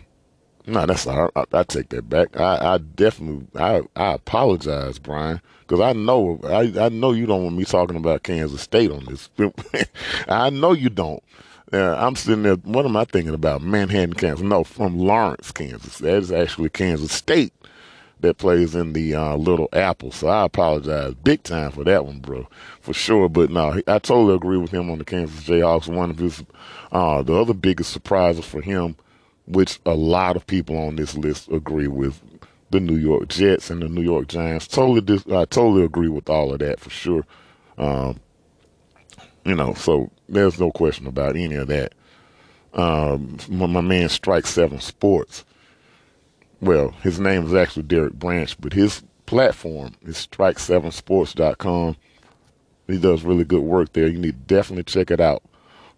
no, 0.67 0.87
that's 0.87 1.07
all. 1.07 1.31
I, 1.37 1.45
I 1.53 1.63
take 1.65 1.91
that 1.91 2.09
back. 2.09 2.39
I, 2.39 2.75
I 2.75 2.79
definitely 2.79 3.47
I, 3.61 3.83
I 3.97 4.15
apologize, 4.15 4.99
Brian, 4.99 5.41
because 5.61 5.81
I 5.81 5.93
know 5.93 6.41
I, 6.45 6.73
I 6.79 6.89
know 6.89 7.13
you 7.13 7.27
don't 7.27 7.45
want 7.45 7.57
me 7.57 7.65
talking 7.65 7.97
about 7.97 8.23
Kansas 8.23 8.63
State 8.63 8.91
on 8.91 9.05
this. 9.05 9.29
I 10.29 10.51
know 10.51 10.73
you 10.73 10.91
don't. 10.91 11.23
Uh, 11.73 11.97
I'm 11.97 12.15
sitting 12.17 12.43
there. 12.45 12.55
What 12.57 12.85
am 12.85 12.97
I 12.97 13.05
thinking 13.05 13.35
about? 13.35 13.63
Manhattan, 13.63 14.15
Kansas? 14.15 14.45
No, 14.45 14.65
from 14.65 14.99
Lawrence, 14.99 15.51
Kansas. 15.51 15.99
That 15.99 16.17
is 16.17 16.31
actually 16.31 16.71
Kansas 16.71 17.13
State 17.13 17.53
that 18.21 18.39
plays 18.39 18.75
in 18.75 18.93
the 18.93 19.15
uh, 19.15 19.37
Little 19.37 19.69
Apple. 19.73 20.11
So 20.11 20.29
I 20.29 20.45
apologize 20.45 21.15
big 21.15 21.43
time 21.43 21.73
for 21.73 21.85
that 21.85 22.07
one, 22.07 22.21
bro, 22.21 22.49
for 22.81 22.95
sure. 22.95 23.29
But 23.29 23.51
no, 23.51 23.81
I 23.87 23.99
totally 23.99 24.35
agree 24.35 24.57
with 24.57 24.71
him 24.71 24.91
on 24.91 24.99
the 24.99 25.05
Kansas 25.05 25.45
Jayhawks. 25.45 25.89
One 25.89 26.11
of 26.11 26.19
his, 26.19 26.43
uh, 26.93 27.23
the 27.23 27.35
other 27.35 27.55
biggest 27.55 27.93
surprises 27.93 28.45
for 28.45 28.61
him 28.63 28.97
which 29.47 29.81
a 29.85 29.95
lot 29.95 30.37
of 30.37 30.47
people 30.47 30.77
on 30.77 30.97
this 30.97 31.17
list 31.17 31.51
agree 31.51 31.89
with 31.89 32.21
the 32.71 32.81
New 32.81 32.97
York 32.97 33.29
Jets 33.29 33.71
and 33.71 33.83
the 33.83 33.89
New 33.89 34.03
York 34.03 34.27
Giants. 34.29 34.67
Totally, 34.67 35.01
dis- 35.01 35.27
I 35.27 35.45
totally 35.45 35.85
agree 35.85 36.09
with 36.09 36.29
all 36.29 36.53
of 36.53 36.59
that 36.61 36.81
for 36.81 36.91
sure. 36.91 37.27
Um, 37.79 38.21
you 39.45 39.55
know, 39.55 39.75
so 39.75 40.11
there's 40.29 40.59
no 40.59 40.71
question 40.71 41.07
about 41.07 41.37
any 41.37 41.55
of 41.55 41.69
that. 41.69 41.95
Um, 42.73 43.37
my, 43.49 43.67
my 43.67 43.81
man 43.81 44.09
Strike 44.09 44.47
Seven 44.47 44.81
Sports. 44.81 45.45
Well, 46.61 46.91
his 47.03 47.21
name 47.21 47.47
is 47.47 47.55
actually 47.55 47.83
Derek 47.85 48.15
Branch, 48.15 48.59
but 48.61 48.73
his 48.73 49.03
platform 49.27 49.95
is 50.03 50.27
strike7sports.com. 50.27 51.97
He 52.87 52.99
does 52.99 53.23
really 53.23 53.45
good 53.45 53.63
work 53.63 53.93
there. 53.93 54.09
You 54.09 54.19
need 54.19 54.49
to 54.49 54.55
definitely 54.55 54.85
check 54.85 55.11
it 55.11 55.21
out. 55.21 55.43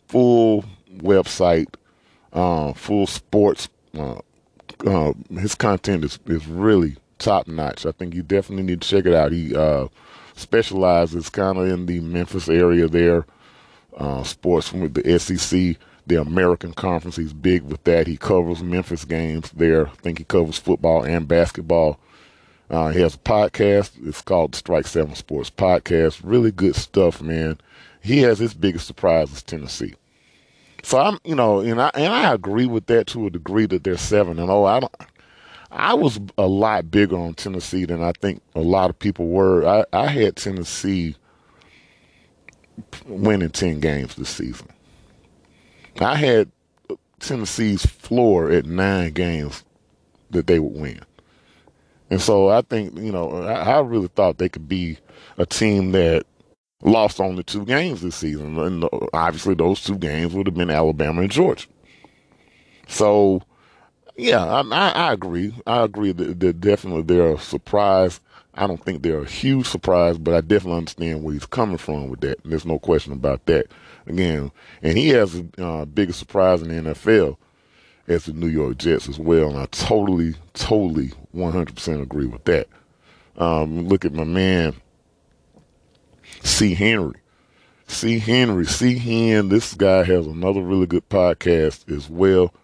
Full 0.08 0.64
website 0.98 1.74
uh, 2.36 2.72
full 2.74 3.06
sports. 3.06 3.68
Uh, 3.98 4.20
uh, 4.86 5.12
his 5.38 5.54
content 5.54 6.04
is, 6.04 6.18
is 6.26 6.46
really 6.46 6.96
top 7.18 7.48
notch. 7.48 7.86
I 7.86 7.92
think 7.92 8.14
you 8.14 8.22
definitely 8.22 8.64
need 8.64 8.82
to 8.82 8.88
check 8.88 9.06
it 9.06 9.14
out. 9.14 9.32
He 9.32 9.56
uh, 9.56 9.88
specializes 10.34 11.30
kind 11.30 11.58
of 11.58 11.66
in 11.66 11.86
the 11.86 12.00
Memphis 12.00 12.48
area 12.48 12.86
there, 12.86 13.26
uh, 13.96 14.22
sports 14.22 14.72
with 14.72 14.94
the 14.94 15.18
SEC, 15.18 15.76
the 16.06 16.20
American 16.20 16.74
Conference. 16.74 17.16
He's 17.16 17.32
big 17.32 17.62
with 17.62 17.82
that. 17.84 18.06
He 18.06 18.18
covers 18.18 18.62
Memphis 18.62 19.06
games 19.06 19.50
there. 19.52 19.88
I 19.88 19.94
think 19.94 20.18
he 20.18 20.24
covers 20.24 20.58
football 20.58 21.04
and 21.04 21.26
basketball. 21.26 21.98
Uh, 22.68 22.90
he 22.90 23.00
has 23.00 23.14
a 23.14 23.18
podcast. 23.18 23.92
It's 24.06 24.20
called 24.20 24.54
Strike 24.54 24.86
Seven 24.86 25.14
Sports 25.14 25.50
Podcast. 25.50 26.20
Really 26.22 26.50
good 26.50 26.76
stuff, 26.76 27.22
man. 27.22 27.58
He 28.02 28.18
has 28.18 28.38
his 28.38 28.52
biggest 28.54 28.86
surprise 28.86 29.32
is 29.32 29.42
Tennessee. 29.42 29.94
So 30.86 30.98
I'm, 30.98 31.18
you 31.24 31.34
know, 31.34 31.58
and 31.58 31.82
I 31.82 31.90
and 31.94 32.14
I 32.14 32.32
agree 32.32 32.66
with 32.66 32.86
that 32.86 33.08
to 33.08 33.26
a 33.26 33.30
degree 33.30 33.66
that 33.66 33.82
they're 33.82 33.96
seven 33.96 34.38
and 34.38 34.48
oh, 34.48 34.66
I 34.66 34.78
don't. 34.78 34.94
I 35.72 35.94
was 35.94 36.20
a 36.38 36.46
lot 36.46 36.92
bigger 36.92 37.16
on 37.16 37.34
Tennessee 37.34 37.84
than 37.86 38.04
I 38.04 38.12
think 38.12 38.40
a 38.54 38.60
lot 38.60 38.88
of 38.88 38.96
people 38.96 39.26
were. 39.26 39.66
I, 39.66 39.84
I 39.92 40.06
had 40.06 40.36
Tennessee 40.36 41.16
winning 43.04 43.50
ten 43.50 43.80
games 43.80 44.14
this 44.14 44.28
season. 44.28 44.68
I 46.00 46.14
had 46.14 46.52
Tennessee's 47.18 47.84
floor 47.84 48.52
at 48.52 48.64
nine 48.64 49.10
games 49.10 49.64
that 50.30 50.46
they 50.46 50.60
would 50.60 50.80
win. 50.80 51.00
And 52.10 52.22
so 52.22 52.48
I 52.48 52.62
think, 52.62 52.96
you 52.96 53.10
know, 53.10 53.42
I, 53.42 53.54
I 53.54 53.80
really 53.80 54.06
thought 54.14 54.38
they 54.38 54.48
could 54.48 54.68
be 54.68 54.98
a 55.36 55.46
team 55.46 55.90
that 55.92 56.26
lost 56.82 57.20
only 57.20 57.42
two 57.42 57.64
games 57.64 58.02
this 58.02 58.16
season. 58.16 58.58
And 58.58 58.84
obviously, 59.12 59.54
those 59.54 59.82
two 59.82 59.96
games 59.96 60.34
would 60.34 60.46
have 60.46 60.54
been 60.54 60.70
Alabama 60.70 61.22
and 61.22 61.30
Georgia. 61.30 61.66
So, 62.88 63.42
yeah, 64.16 64.44
I, 64.44 64.90
I, 64.90 65.12
agree. 65.12 65.54
I 65.66 65.82
agree 65.82 66.12
that, 66.12 66.40
that, 66.40 66.60
definitely 66.60 67.02
they're 67.02 67.34
a 67.34 67.38
surprise. 67.38 68.20
I 68.54 68.66
don't 68.66 68.82
think 68.82 69.02
they're 69.02 69.22
a 69.22 69.28
huge 69.28 69.66
surprise, 69.66 70.18
but 70.18 70.34
I 70.34 70.40
definitely 70.40 70.78
understand 70.78 71.22
where 71.22 71.34
he's 71.34 71.46
coming 71.46 71.78
from 71.78 72.08
with 72.08 72.20
that. 72.20 72.38
There's 72.44 72.64
no 72.64 72.78
question 72.78 73.12
about 73.12 73.44
that. 73.46 73.66
Again, 74.06 74.52
and 74.82 74.96
he 74.96 75.08
has 75.08 75.34
a 75.58 75.62
uh, 75.62 75.84
bigger 75.84 76.12
surprise 76.12 76.62
in 76.62 76.68
the 76.68 76.94
NFL. 76.94 77.36
as 78.08 78.26
the 78.26 78.32
New 78.32 78.46
York 78.46 78.78
Jets 78.78 79.08
as 79.08 79.18
well. 79.18 79.48
And 79.48 79.58
I 79.58 79.66
totally, 79.66 80.34
totally 80.54 81.12
100% 81.34 82.02
agree 82.02 82.26
with 82.26 82.44
that. 82.44 82.68
Um, 83.36 83.88
look 83.88 84.04
at 84.04 84.14
my 84.14 84.24
man, 84.24 84.74
C. 86.46 86.74
Henry. 86.74 87.16
C. 87.88 88.20
Henry, 88.20 88.66
C. 88.66 88.98
Hen, 88.98 89.48
this 89.48 89.74
guy 89.74 90.04
has 90.04 90.26
another 90.26 90.62
really 90.62 90.86
good 90.86 91.08
podcast 91.08 91.90
as 91.92 92.08
well. 92.08 92.54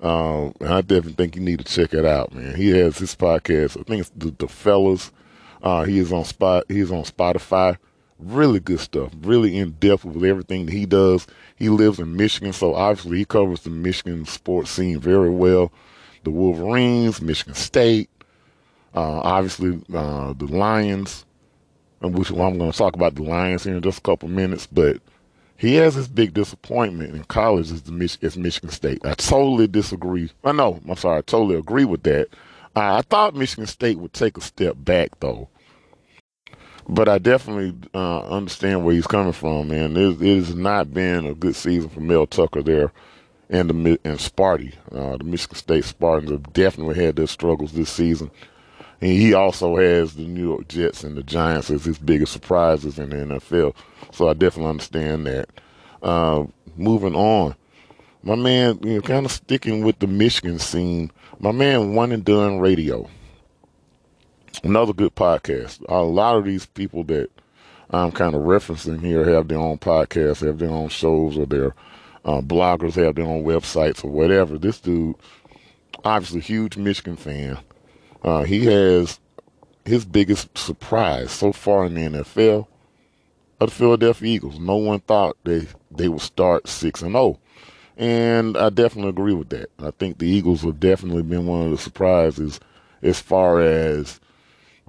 Um, 0.00 0.54
and 0.60 0.68
I 0.68 0.80
definitely 0.80 1.12
think 1.12 1.36
you 1.36 1.42
need 1.42 1.60
to 1.60 1.64
check 1.64 1.94
it 1.94 2.04
out, 2.04 2.34
man. 2.34 2.56
He 2.56 2.70
has 2.70 2.98
his 2.98 3.14
podcast. 3.14 3.78
I 3.78 3.84
think 3.84 4.00
it's 4.00 4.10
the, 4.16 4.32
the 4.32 4.48
fellas. 4.48 5.12
Uh, 5.62 5.84
he 5.84 5.98
is 5.98 6.12
on 6.12 6.24
spot. 6.24 6.64
He's 6.68 6.90
on 6.90 7.04
Spotify. 7.04 7.76
Really 8.18 8.60
good 8.60 8.80
stuff. 8.80 9.12
Really 9.22 9.56
in 9.56 9.72
depth 9.72 10.04
with 10.04 10.24
everything 10.24 10.66
that 10.66 10.72
he 10.72 10.84
does. 10.84 11.26
He 11.56 11.68
lives 11.68 12.00
in 12.00 12.16
Michigan, 12.16 12.52
so 12.52 12.74
obviously 12.74 13.18
he 13.18 13.24
covers 13.24 13.60
the 13.60 13.70
Michigan 13.70 14.26
sports 14.26 14.70
scene 14.70 14.98
very 14.98 15.30
well. 15.30 15.72
The 16.24 16.30
Wolverines, 16.30 17.22
Michigan 17.22 17.54
State, 17.54 18.10
uh, 18.94 19.20
obviously 19.20 19.80
uh, 19.94 20.32
the 20.32 20.46
Lions, 20.46 21.24
I'm 22.02 22.12
going 22.12 22.24
to 22.24 22.72
talk 22.72 22.94
about 22.94 23.14
the 23.14 23.22
Lions 23.22 23.64
here 23.64 23.76
in 23.76 23.82
just 23.82 23.98
a 23.98 24.02
couple 24.02 24.28
minutes, 24.28 24.66
but 24.66 25.00
he 25.60 25.74
has 25.74 25.94
his 25.94 26.08
big 26.08 26.32
disappointment 26.32 27.14
in 27.14 27.24
college 27.24 27.70
is 27.70 27.82
the 27.82 28.18
is 28.22 28.36
Michigan 28.36 28.70
State. 28.70 29.04
I 29.04 29.12
totally 29.14 29.66
disagree. 29.66 30.30
I 30.42 30.52
know, 30.52 30.80
I'm 30.88 30.96
sorry, 30.96 31.18
I 31.18 31.20
totally 31.20 31.56
agree 31.56 31.84
with 31.84 32.02
that. 32.04 32.28
I 32.74 33.02
thought 33.02 33.34
Michigan 33.34 33.66
State 33.66 33.98
would 33.98 34.14
take 34.14 34.38
a 34.38 34.40
step 34.40 34.76
back 34.78 35.20
though, 35.20 35.48
but 36.88 37.10
I 37.10 37.18
definitely 37.18 37.76
uh, 37.92 38.22
understand 38.22 38.84
where 38.84 38.94
he's 38.94 39.06
coming 39.06 39.34
from. 39.34 39.68
Man, 39.68 39.96
it, 39.98 40.22
it, 40.22 40.36
has 40.36 40.54
not 40.54 40.94
been 40.94 41.26
a 41.26 41.34
good 41.34 41.56
season 41.56 41.90
for 41.90 42.00
Mel 42.00 42.26
Tucker 42.26 42.62
there, 42.62 42.90
and 43.50 43.68
the 43.68 44.00
and 44.04 44.18
Sparty. 44.18 44.72
Uh, 44.90 45.18
the 45.18 45.24
Michigan 45.24 45.56
State 45.56 45.84
Spartans 45.84 46.30
have 46.30 46.52
definitely 46.54 47.04
had 47.04 47.16
their 47.16 47.26
struggles 47.26 47.72
this 47.72 47.90
season. 47.90 48.30
And 49.00 49.10
he 49.10 49.32
also 49.32 49.76
has 49.76 50.14
the 50.14 50.26
New 50.26 50.48
York 50.48 50.68
Jets 50.68 51.04
and 51.04 51.16
the 51.16 51.22
Giants 51.22 51.70
as 51.70 51.84
his 51.84 51.98
biggest 51.98 52.32
surprises 52.32 52.98
in 52.98 53.10
the 53.10 53.16
NFL. 53.16 53.74
So 54.12 54.28
I 54.28 54.34
definitely 54.34 54.70
understand 54.70 55.26
that. 55.26 55.48
Uh, 56.02 56.44
moving 56.76 57.14
on, 57.14 57.54
my 58.22 58.34
man, 58.34 58.78
you 58.82 58.94
know, 58.96 59.00
kind 59.00 59.24
of 59.24 59.32
sticking 59.32 59.84
with 59.84 59.98
the 59.98 60.06
Michigan 60.06 60.58
scene. 60.58 61.10
My 61.38 61.52
man, 61.52 61.94
One 61.94 62.12
and 62.12 62.24
Done 62.24 62.58
Radio, 62.60 63.08
another 64.62 64.92
good 64.92 65.14
podcast. 65.14 65.82
A 65.88 66.02
lot 66.02 66.36
of 66.36 66.44
these 66.44 66.66
people 66.66 67.04
that 67.04 67.30
I'm 67.90 68.12
kind 68.12 68.34
of 68.34 68.42
referencing 68.42 69.00
here 69.00 69.24
have 69.24 69.48
their 69.48 69.58
own 69.58 69.78
podcasts, 69.78 70.44
have 70.46 70.58
their 70.58 70.70
own 70.70 70.88
shows, 70.88 71.38
or 71.38 71.46
their 71.46 71.74
uh, 72.24 72.40
bloggers 72.40 72.94
have 72.94 73.14
their 73.14 73.24
own 73.24 73.44
websites 73.44 74.04
or 74.04 74.10
whatever. 74.10 74.58
This 74.58 74.80
dude, 74.80 75.16
obviously, 76.04 76.40
huge 76.40 76.76
Michigan 76.76 77.16
fan. 77.16 77.58
Uh, 78.22 78.42
he 78.42 78.66
has 78.66 79.18
his 79.84 80.04
biggest 80.04 80.56
surprise 80.56 81.30
so 81.30 81.52
far 81.52 81.86
in 81.86 81.94
the 81.94 82.22
NFL 82.22 82.66
of 83.60 83.70
the 83.70 83.74
Philadelphia 83.74 84.34
Eagles. 84.34 84.58
No 84.58 84.76
one 84.76 85.00
thought 85.00 85.36
they 85.44 85.66
they 85.90 86.08
would 86.08 86.20
start 86.20 86.68
six 86.68 87.02
and 87.02 87.12
zero, 87.12 87.22
oh. 87.22 87.38
and 87.96 88.56
I 88.56 88.70
definitely 88.70 89.10
agree 89.10 89.34
with 89.34 89.48
that. 89.50 89.70
I 89.78 89.90
think 89.90 90.18
the 90.18 90.28
Eagles 90.28 90.62
have 90.62 90.80
definitely 90.80 91.22
been 91.22 91.46
one 91.46 91.64
of 91.64 91.70
the 91.70 91.78
surprises 91.78 92.60
as 93.02 93.20
far 93.20 93.60
as 93.60 94.20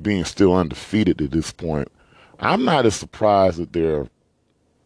being 0.02 0.26
still 0.26 0.54
undefeated 0.54 1.22
at 1.22 1.32
this 1.32 1.52
point. 1.52 1.90
I'm 2.40 2.66
not 2.66 2.86
as 2.86 2.96
surprised 2.96 3.60
that 3.60 3.74
they're 3.74 4.08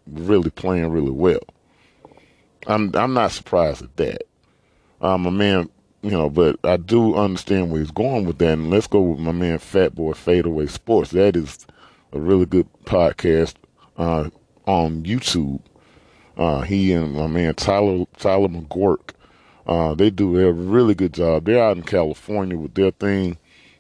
really 0.08 0.52
playing 0.52 0.92
really 0.92 1.12
well. 1.12 1.40
I'm 2.68 2.92
I'm 2.96 3.14
not 3.14 3.32
surprised 3.32 3.84
at 3.84 3.96
that. 3.98 4.24
Um, 5.02 5.26
a 5.26 5.32
man 5.32 5.70
you 6.06 6.12
know, 6.12 6.30
but 6.30 6.60
I 6.64 6.78
do 6.78 7.16
understand 7.16 7.72
where 7.72 7.82
he's 7.82 7.90
going 7.90 8.26
with 8.28 8.38
that. 8.38 8.54
And 8.54 8.70
let's 8.70 8.86
go 8.86 9.02
with 9.02 9.20
my 9.20 9.32
man 9.32 9.58
Fat 9.58 9.96
Boy 9.96 10.14
Fadeaway 10.14 10.68
Sports. 10.68 11.10
That 11.10 11.36
is 11.36 11.66
a 12.14 12.20
really 12.20 12.46
good 12.46 12.68
podcast 12.84 13.56
uh, 13.98 14.30
on 14.68 15.02
YouTube. 15.02 15.62
Uh, 16.38 16.62
he 16.62 16.94
and 16.94 17.16
my 17.16 17.26
man 17.26 17.56
Tyler 17.56 18.06
Tyler 18.18 18.50
McGurk, 18.50 19.14
uh, 19.66 19.96
they 19.96 20.12
do 20.12 20.40
a 20.40 20.52
really 20.52 20.94
good 20.94 21.12
job. 21.12 21.46
They're 21.46 21.64
out 21.64 21.78
in 21.78 21.84
California 21.84 22.56
with 22.56 22.76
their 22.76 22.92
thing. 22.92 23.40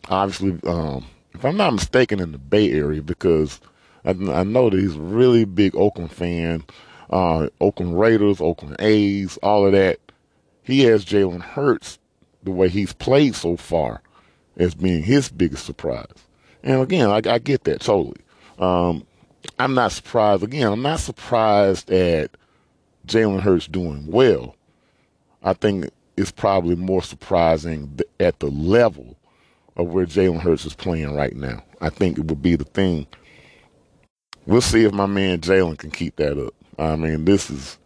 Obviously, 0.10 0.58
um, 0.68 1.06
if 1.36 1.46
I'm 1.46 1.58
not 1.58 1.74
mistaken, 1.74 2.20
in 2.20 2.32
the 2.32 2.40
Bay 2.40 2.72
Area 2.72 3.04
because 3.04 3.62
I, 4.04 4.10
I 4.10 4.44
know 4.44 4.72
that 4.72 4.80
he's 4.80 4.96
a 4.96 5.00
really 5.00 5.46
big 5.46 5.76
Oakland 5.76 6.12
fan. 6.12 6.64
Uh, 7.12 7.50
Oakland 7.62 8.00
Raiders, 8.00 8.42
Oakland 8.42 8.78
A's, 8.80 9.38
all 9.44 9.68
of 9.68 9.74
that. 9.74 10.00
He 10.64 10.80
has 10.86 11.06
Jalen 11.06 11.44
Hurts 11.44 12.00
the 12.46 12.52
way 12.52 12.70
he's 12.70 12.93
played 12.93 13.36
so 13.36 13.58
far 13.58 14.02
as 14.58 14.74
being 14.74 15.04
his 15.04 15.30
biggest 15.30 15.66
surprise. 15.66 16.08
And 16.64 16.82
again, 16.82 17.10
I, 17.10 17.22
I 17.30 17.39
get 17.39 17.66
that 17.66 17.82
totally. 17.82 18.22
Um, 18.58 19.06
I'm 19.60 19.74
not 19.74 19.91
surprised. 19.91 20.43
Again, 20.43 20.72
I'm 20.72 20.82
not 20.82 21.00
surprised 21.00 21.91
at 21.91 22.32
Jalen 23.08 23.41
Hurts 23.41 23.68
doing 23.68 24.08
well. 24.08 24.56
I 25.43 25.54
think 25.54 25.89
it's 26.18 26.32
probably 26.32 26.76
more 26.76 27.04
surprising 27.04 28.00
at 28.20 28.39
the 28.39 28.48
level 28.48 29.18
of 29.76 29.88
where 29.88 30.06
Jalen 30.06 30.39
Hurts 30.39 30.66
is 30.66 30.74
playing 30.74 31.14
right 31.14 31.36
now. 31.36 31.64
I 31.82 31.89
think 31.89 32.18
it 32.18 32.26
would 32.26 32.41
be 32.41 32.56
the 32.56 32.64
thing. 32.64 33.06
We'll 34.46 34.62
see 34.62 34.86
if 34.86 34.93
my 34.93 35.06
man 35.06 35.41
Jalen 35.41 35.78
can 35.78 35.91
keep 35.91 36.16
that 36.16 36.43
up. 36.43 36.54
I 36.78 36.96
mean, 36.96 37.26
this 37.26 37.50
is 37.50 37.78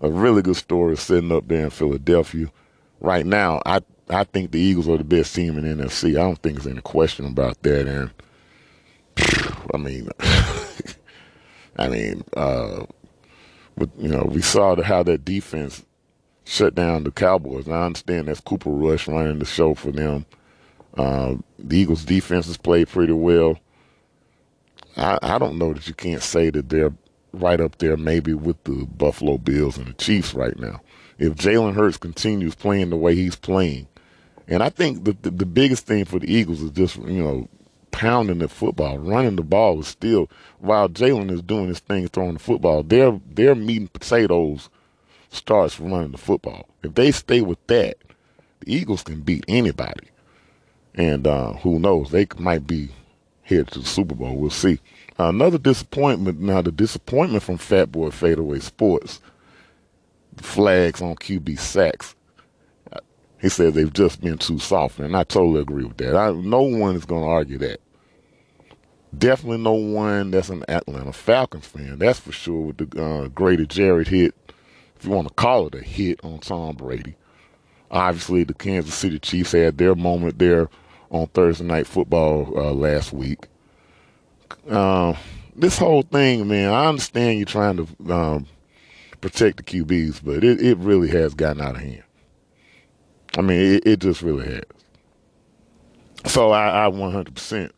a 0.00 0.10
really 0.10 0.42
good 0.42 0.56
story 0.56 0.96
sitting 0.96 1.32
up 1.32 1.46
there 1.48 1.64
in 1.64 1.70
Philadelphia. 1.70 2.50
Right 3.00 3.26
now, 3.26 3.60
I 3.66 3.80
I 4.08 4.24
think 4.24 4.52
the 4.52 4.60
Eagles 4.60 4.88
are 4.88 4.98
the 4.98 5.04
best 5.04 5.34
team 5.34 5.58
in 5.58 5.78
the 5.78 5.84
NFC. 5.84 6.10
I 6.10 6.22
don't 6.22 6.40
think 6.40 6.56
there's 6.56 6.66
any 6.66 6.80
question 6.80 7.26
about 7.26 7.60
that. 7.62 7.88
And 7.88 8.10
I 9.74 9.76
mean, 9.76 10.08
I 11.78 11.88
mean, 11.88 12.24
uh, 12.36 12.86
but, 13.76 13.90
you 13.98 14.08
know, 14.08 14.28
we 14.30 14.42
saw 14.42 14.74
the, 14.74 14.84
how 14.84 15.02
that 15.02 15.24
defense 15.24 15.84
shut 16.44 16.74
down 16.74 17.04
the 17.04 17.10
Cowboys. 17.10 17.68
I 17.68 17.84
understand 17.84 18.28
that's 18.28 18.40
Cooper 18.40 18.70
Rush 18.70 19.08
running 19.08 19.38
the 19.38 19.44
show 19.44 19.74
for 19.74 19.90
them. 19.90 20.24
Uh, 20.96 21.34
the 21.58 21.76
Eagles' 21.76 22.04
defense 22.04 22.46
has 22.46 22.56
played 22.56 22.88
pretty 22.88 23.12
well. 23.12 23.58
I, 24.96 25.18
I 25.20 25.38
don't 25.38 25.58
know 25.58 25.74
that 25.74 25.86
you 25.88 25.94
can't 25.94 26.22
say 26.22 26.48
that 26.50 26.68
they're 26.68 26.94
right 27.32 27.60
up 27.60 27.78
there, 27.78 27.96
maybe 27.96 28.32
with 28.32 28.62
the 28.64 28.86
Buffalo 28.86 29.36
Bills 29.36 29.76
and 29.76 29.88
the 29.88 29.92
Chiefs 29.94 30.32
right 30.32 30.58
now. 30.58 30.80
If 31.18 31.34
Jalen 31.34 31.74
Hurts 31.74 31.98
continues 31.98 32.54
playing 32.54 32.90
the 32.90 32.96
way 32.96 33.14
he's 33.14 33.36
playing, 33.36 33.88
and 34.48 34.62
I 34.62 34.68
think 34.68 35.04
the, 35.04 35.16
the, 35.22 35.30
the 35.30 35.46
biggest 35.46 35.86
thing 35.86 36.04
for 36.04 36.18
the 36.18 36.32
Eagles 36.32 36.62
is 36.62 36.70
just 36.70 36.96
you 36.96 37.22
know 37.22 37.48
pounding 37.90 38.40
the 38.40 38.48
football, 38.48 38.98
running 38.98 39.36
the 39.36 39.42
ball 39.42 39.80
is 39.80 39.86
still 39.86 40.28
while 40.58 40.88
Jalen 40.88 41.30
is 41.30 41.40
doing 41.40 41.68
his 41.68 41.80
thing 41.80 42.08
throwing 42.08 42.34
the 42.34 42.38
football. 42.38 42.82
Their 42.82 43.18
their 43.26 43.54
meat 43.54 43.80
and 43.80 43.92
potatoes 43.92 44.68
starts 45.30 45.80
running 45.80 46.12
the 46.12 46.18
football. 46.18 46.68
If 46.82 46.94
they 46.94 47.10
stay 47.12 47.40
with 47.40 47.64
that, 47.68 47.96
the 48.60 48.74
Eagles 48.74 49.02
can 49.02 49.20
beat 49.20 49.44
anybody. 49.48 50.08
And 50.94 51.26
uh, 51.26 51.54
who 51.54 51.78
knows? 51.78 52.10
They 52.10 52.26
might 52.38 52.66
be 52.66 52.90
headed 53.42 53.68
to 53.68 53.78
the 53.78 53.86
Super 53.86 54.14
Bowl. 54.14 54.36
We'll 54.36 54.50
see. 54.50 54.80
Uh, 55.18 55.28
another 55.28 55.58
disappointment. 55.58 56.40
Now 56.40 56.62
the 56.62 56.72
disappointment 56.72 57.42
from 57.42 57.58
Fat 57.58 57.92
Boy 57.92 58.10
Fadeaway 58.10 58.60
Sports 58.60 59.20
flags 60.36 61.00
on 61.00 61.14
QB 61.16 61.58
sacks. 61.58 62.15
He 63.46 63.50
said 63.50 63.74
they've 63.74 63.92
just 63.92 64.20
been 64.20 64.38
too 64.38 64.58
soft, 64.58 64.98
and 64.98 65.16
I 65.16 65.22
totally 65.22 65.60
agree 65.60 65.84
with 65.84 65.98
that. 65.98 66.16
I, 66.16 66.32
no 66.32 66.62
one 66.62 66.96
is 66.96 67.04
going 67.04 67.22
to 67.22 67.28
argue 67.28 67.58
that. 67.58 67.80
Definitely 69.16 69.58
no 69.58 69.74
one 69.74 70.32
that's 70.32 70.48
an 70.48 70.64
Atlanta 70.68 71.12
Falcons 71.12 71.64
fan, 71.64 72.00
that's 72.00 72.18
for 72.18 72.32
sure, 72.32 72.62
with 72.62 72.78
the 72.78 73.00
uh, 73.00 73.28
Grady 73.28 73.64
Jarrett 73.64 74.08
hit, 74.08 74.34
if 74.96 75.04
you 75.04 75.12
want 75.12 75.28
to 75.28 75.34
call 75.34 75.68
it 75.68 75.76
a 75.76 75.80
hit 75.80 76.18
on 76.24 76.40
Tom 76.40 76.74
Brady. 76.74 77.14
Obviously, 77.88 78.42
the 78.42 78.52
Kansas 78.52 78.96
City 78.96 79.20
Chiefs 79.20 79.52
had 79.52 79.78
their 79.78 79.94
moment 79.94 80.40
there 80.40 80.68
on 81.10 81.28
Thursday 81.28 81.64
Night 81.64 81.86
Football 81.86 82.52
uh, 82.56 82.72
last 82.72 83.12
week. 83.12 83.46
Uh, 84.68 85.14
this 85.54 85.78
whole 85.78 86.02
thing, 86.02 86.48
man, 86.48 86.72
I 86.72 86.86
understand 86.86 87.38
you're 87.38 87.46
trying 87.46 87.76
to 87.76 88.12
um, 88.12 88.46
protect 89.20 89.58
the 89.58 89.62
QBs, 89.62 90.22
but 90.24 90.42
it, 90.42 90.60
it 90.60 90.78
really 90.78 91.10
has 91.10 91.32
gotten 91.32 91.62
out 91.62 91.76
of 91.76 91.82
hand. 91.82 92.02
I 93.36 93.42
mean, 93.42 93.74
it, 93.74 93.86
it 93.86 94.00
just 94.00 94.22
really 94.22 94.46
has. 94.46 96.32
So 96.32 96.50
I, 96.50 96.86
I 96.86 96.90
100% 96.90 97.70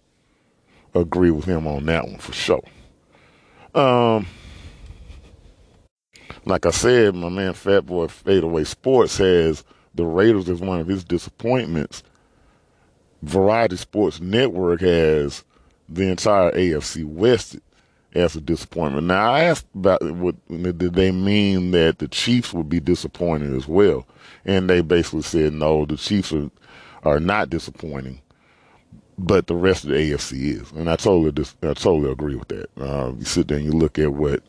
agree 0.95 1.31
with 1.31 1.45
him 1.45 1.67
on 1.67 1.85
that 1.87 2.07
one 2.07 2.19
for 2.19 2.33
sure. 2.33 2.63
Um, 3.75 4.27
like 6.45 6.65
I 6.65 6.71
said, 6.71 7.15
my 7.15 7.29
man 7.29 7.53
Fat 7.53 7.87
Boy 7.87 8.07
Fadeaway 8.07 8.65
Sports 8.65 9.19
has 9.19 9.65
the 9.95 10.07
Raiders 10.07 10.49
as 10.49 10.61
one 10.61 10.81
of 10.81 10.87
his 10.87 11.05
disappointments. 11.05 12.03
Variety 13.23 13.77
Sports 13.77 14.21
Network 14.21 14.81
has 14.81 15.45
the 15.89 16.09
entire 16.09 16.53
AFC 16.53 17.05
West 17.05 17.59
as 18.15 18.37
a 18.37 18.41
disappointment. 18.41 19.07
Now 19.07 19.33
I 19.33 19.45
asked 19.45 19.67
about 19.75 20.03
what 20.13 20.37
did 20.49 20.95
they 20.95 21.11
mean 21.11 21.73
that 21.73 21.99
the 21.99 22.09
Chiefs 22.09 22.53
would 22.55 22.69
be 22.69 22.81
disappointed 22.81 23.55
as 23.55 23.69
well, 23.69 24.07
and 24.45 24.69
they 24.69 24.81
basically 24.81 25.23
said 25.23 25.53
no, 25.53 25.85
the 25.85 25.97
Chiefs 25.97 26.33
are 26.33 26.51
are 27.05 27.21
not 27.21 27.51
disappointing, 27.51 28.21
but 29.17 29.47
the 29.47 29.55
rest 29.55 29.85
of 29.85 29.91
the 29.91 29.97
AFC 29.97 30.61
is, 30.61 30.73
and 30.73 30.89
I 30.91 30.97
totally 30.97 31.33
dis- 31.33 31.57
I 31.63 31.75
totally 31.75 32.11
agree 32.11 32.37
with 32.37 32.49
that. 32.49 32.69
Uh, 32.79 33.13
you 33.19 33.25
sit 33.25 33.49
there 33.49 33.59
and 33.59 33.67
you 33.67 33.73
look 33.73 33.99
at 33.99 34.13
what 34.13 34.43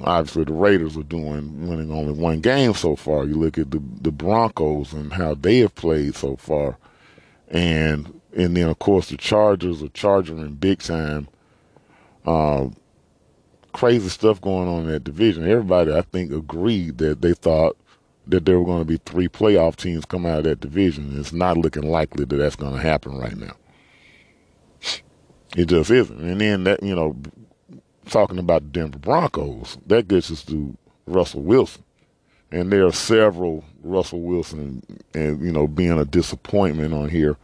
obviously 0.00 0.44
the 0.44 0.52
Raiders 0.52 0.96
are 0.96 1.02
doing, 1.02 1.68
winning 1.68 1.92
only 1.92 2.12
one 2.12 2.40
game 2.40 2.74
so 2.74 2.96
far. 2.96 3.24
You 3.24 3.36
look 3.36 3.58
at 3.58 3.70
the 3.70 3.82
the 4.00 4.12
Broncos 4.12 4.92
and 4.92 5.12
how 5.12 5.34
they 5.34 5.58
have 5.58 5.74
played 5.74 6.14
so 6.14 6.36
far, 6.36 6.78
and 7.48 8.20
and 8.36 8.56
then 8.56 8.68
of 8.68 8.78
course 8.78 9.08
the 9.08 9.16
Chargers 9.16 9.82
are 9.82 9.88
charging 9.88 10.54
big 10.54 10.80
time. 10.80 11.28
Uh, 12.24 12.68
crazy 13.72 14.08
stuff 14.08 14.40
going 14.40 14.66
on 14.68 14.84
in 14.84 14.88
that 14.88 15.04
division. 15.04 15.48
Everybody, 15.48 15.92
I 15.92 16.00
think, 16.00 16.32
agreed 16.32 16.98
that 16.98 17.20
they 17.20 17.34
thought 17.34 17.76
that 18.26 18.44
there 18.44 18.58
were 18.58 18.64
going 18.64 18.80
to 18.80 18.84
be 18.84 18.98
three 19.04 19.28
playoff 19.28 19.76
teams 19.76 20.04
come 20.04 20.26
out 20.26 20.38
of 20.38 20.44
that 20.44 20.60
division. 20.60 21.18
It's 21.18 21.32
not 21.32 21.56
looking 21.56 21.88
likely 21.88 22.24
that 22.24 22.36
that's 22.36 22.56
going 22.56 22.74
to 22.74 22.80
happen 22.80 23.16
right 23.16 23.36
now. 23.36 23.56
It 25.56 25.66
just 25.66 25.90
isn't. 25.90 26.20
And 26.20 26.40
then 26.40 26.64
that, 26.64 26.82
you 26.82 26.94
know, 26.94 27.16
talking 28.06 28.38
about 28.38 28.62
the 28.62 28.68
Denver 28.68 28.98
Broncos, 28.98 29.78
that 29.86 30.08
gets 30.08 30.30
us 30.30 30.44
to 30.44 30.76
Russell 31.06 31.42
Wilson. 31.42 31.82
And 32.52 32.70
there 32.70 32.86
are 32.86 32.92
several 32.92 33.64
Russell 33.82 34.20
Wilson 34.20 34.82
and, 35.14 35.40
you 35.44 35.52
know, 35.52 35.66
being 35.66 35.98
a 35.98 36.04
disappointment 36.04 36.94
on 36.94 37.08
here. 37.08 37.36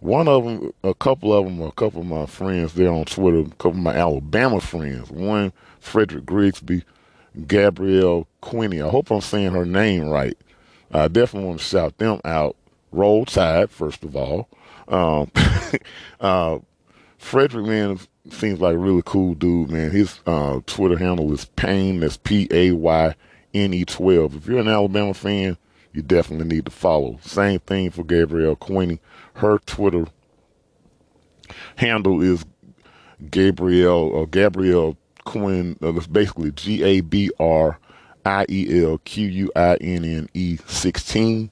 One 0.00 0.26
of 0.26 0.44
them, 0.44 0.72
a 0.82 0.94
couple 0.94 1.32
of 1.32 1.44
them, 1.44 1.60
a 1.62 1.70
couple 1.72 2.00
of 2.00 2.06
my 2.06 2.26
friends 2.26 2.74
there 2.74 2.90
on 2.90 3.04
Twitter, 3.04 3.40
a 3.40 3.44
couple 3.44 3.70
of 3.70 3.76
my 3.76 3.94
Alabama 3.94 4.60
friends. 4.60 5.10
One, 5.10 5.52
Frederick 5.78 6.26
Grigsby, 6.26 6.82
Gabrielle 7.46 8.26
Quinney. 8.42 8.84
I 8.84 8.90
hope 8.90 9.10
I'm 9.10 9.20
saying 9.20 9.52
her 9.52 9.64
name 9.64 10.08
right. 10.08 10.36
I 10.92 11.08
definitely 11.08 11.48
want 11.48 11.60
to 11.60 11.64
shout 11.64 11.98
them 11.98 12.20
out. 12.24 12.56
Roll 12.90 13.24
Tide, 13.24 13.70
first 13.70 14.04
of 14.04 14.14
all. 14.14 14.48
Um, 14.88 15.30
uh, 16.20 16.58
Frederick, 17.16 17.66
man, 17.66 17.98
seems 18.30 18.60
like 18.60 18.74
a 18.74 18.78
really 18.78 19.02
cool 19.04 19.34
dude, 19.34 19.70
man. 19.70 19.90
His 19.90 20.20
uh, 20.26 20.60
Twitter 20.66 20.98
handle 20.98 21.32
is 21.32 21.46
Payne. 21.56 22.00
That's 22.00 22.18
P 22.18 22.48
A 22.50 22.72
Y 22.72 23.14
N 23.54 23.74
E 23.74 23.84
12. 23.84 24.36
If 24.36 24.46
you're 24.46 24.60
an 24.60 24.68
Alabama 24.68 25.14
fan, 25.14 25.56
you 25.92 26.02
definitely 26.02 26.54
need 26.54 26.66
to 26.66 26.70
follow. 26.70 27.18
Same 27.22 27.60
thing 27.60 27.90
for 27.90 28.04
Gabrielle 28.04 28.56
Quinney. 28.56 28.98
Her 29.34 29.58
Twitter 29.58 30.06
handle 31.76 32.20
is 32.20 32.44
Gabrielle 33.30 34.10
or 34.12 34.22
uh, 34.24 34.26
Gabrielle 34.26 34.96
Quinn. 35.24 35.76
Uh, 35.82 35.94
it's 35.94 36.06
basically 36.06 36.52
G 36.52 36.82
A 36.82 37.00
B 37.00 37.30
R 37.38 37.78
I 38.24 38.46
E 38.48 38.84
L 38.84 38.98
Q 38.98 39.26
U 39.26 39.52
I 39.56 39.76
N 39.76 40.04
N 40.04 40.28
E 40.34 40.58
16. 40.66 41.50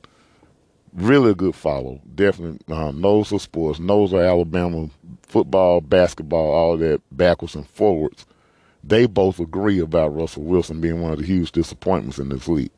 Really 0.93 1.35
good 1.35 1.55
follow. 1.55 2.01
Definitely 2.15 2.75
uh, 2.75 2.91
knows 2.91 3.31
the 3.31 3.39
sports, 3.39 3.79
knows 3.79 4.11
the 4.11 4.19
Alabama 4.19 4.91
football, 5.23 5.81
basketball, 5.81 6.51
all 6.51 6.77
that 6.79 7.01
backwards 7.13 7.55
and 7.55 7.69
forwards. 7.69 8.27
They 8.83 9.07
both 9.07 9.39
agree 9.39 9.79
about 9.79 10.15
Russell 10.15 10.43
Wilson 10.43 10.81
being 10.81 11.01
one 11.01 11.13
of 11.13 11.19
the 11.19 11.27
huge 11.27 11.53
disappointments 11.53 12.19
in 12.19 12.31
this 12.31 12.49
league. 12.49 12.73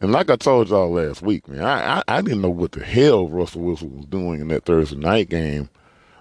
And 0.00 0.10
like 0.10 0.30
I 0.30 0.36
told 0.36 0.68
y'all 0.68 0.90
last 0.90 1.22
week, 1.22 1.46
man, 1.46 1.62
I, 1.62 1.98
I, 1.98 2.02
I, 2.08 2.22
didn't 2.22 2.40
know 2.40 2.50
what 2.50 2.72
the 2.72 2.82
hell 2.84 3.28
Russell 3.28 3.62
Wilson 3.62 3.96
was 3.96 4.06
doing 4.06 4.40
in 4.40 4.48
that 4.48 4.64
Thursday 4.64 4.96
night 4.96 5.28
game. 5.28 5.70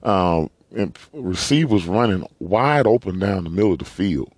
Um, 0.04 0.52
and 0.76 0.98
receivers 1.14 1.86
running 1.86 2.26
wide 2.40 2.88
open 2.88 3.20
down 3.20 3.44
the 3.44 3.50
middle 3.50 3.74
of 3.74 3.80
the 3.80 3.86
field. 3.86 4.32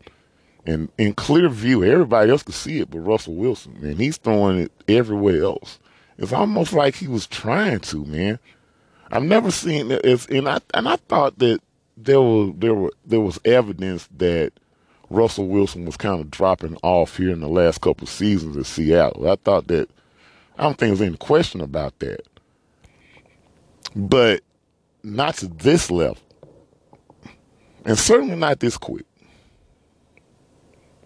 And 0.66 0.90
in 0.98 1.14
clear 1.14 1.50
view, 1.50 1.84
everybody 1.84 2.32
else 2.32 2.44
could 2.44 2.56
see 2.56 2.80
it 2.80 2.90
but 2.90 3.00
Russell 3.00 3.36
Wilson, 3.36 3.76
man. 3.82 3.98
He's 3.98 4.18
throwing 4.18 4.60
it 4.60 4.72
everywhere 4.88 5.44
else. 5.44 5.80
It's 6.18 6.34
almost 6.34 6.74
like 6.74 6.96
he 6.96 7.08
was 7.08 7.28
trying 7.28 7.80
to, 7.80 8.06
man. 8.06 8.40
I've 9.12 9.24
never 9.24 9.52
seen 9.52 9.92
it, 9.92 10.02
it's, 10.04 10.26
and 10.28 10.48
I 10.48 10.60
and 10.74 10.88
I 10.88 10.96
thought 10.96 11.38
that 11.40 11.60
there 11.98 12.22
was 12.22 12.54
there 12.58 12.74
were 12.74 12.92
there 13.06 13.20
was 13.20 13.40
evidence 13.46 14.08
that 14.18 14.54
Russell 15.10 15.48
Wilson 15.48 15.86
was 15.86 15.98
kind 15.98 16.20
of 16.20 16.32
dropping 16.32 16.78
off 16.82 17.18
here 17.18 17.30
in 17.30 17.40
the 17.40 17.48
last 17.48 17.82
couple 17.82 18.08
seasons 18.08 18.58
at 18.58 18.66
Seattle. 18.66 19.30
I 19.30 19.36
thought 19.36 19.68
that 19.68 19.90
I 20.58 20.64
don't 20.64 20.78
think 20.78 20.90
there's 20.90 21.08
any 21.08 21.18
question 21.18 21.62
about 21.62 22.00
that. 22.00 22.22
But 23.96 24.42
not 25.04 25.36
to 25.38 25.48
this 25.48 25.92
level. 25.92 26.18
And 27.86 27.98
certainly 27.98 28.36
not 28.36 28.60
this 28.60 28.78
quick. 28.78 29.06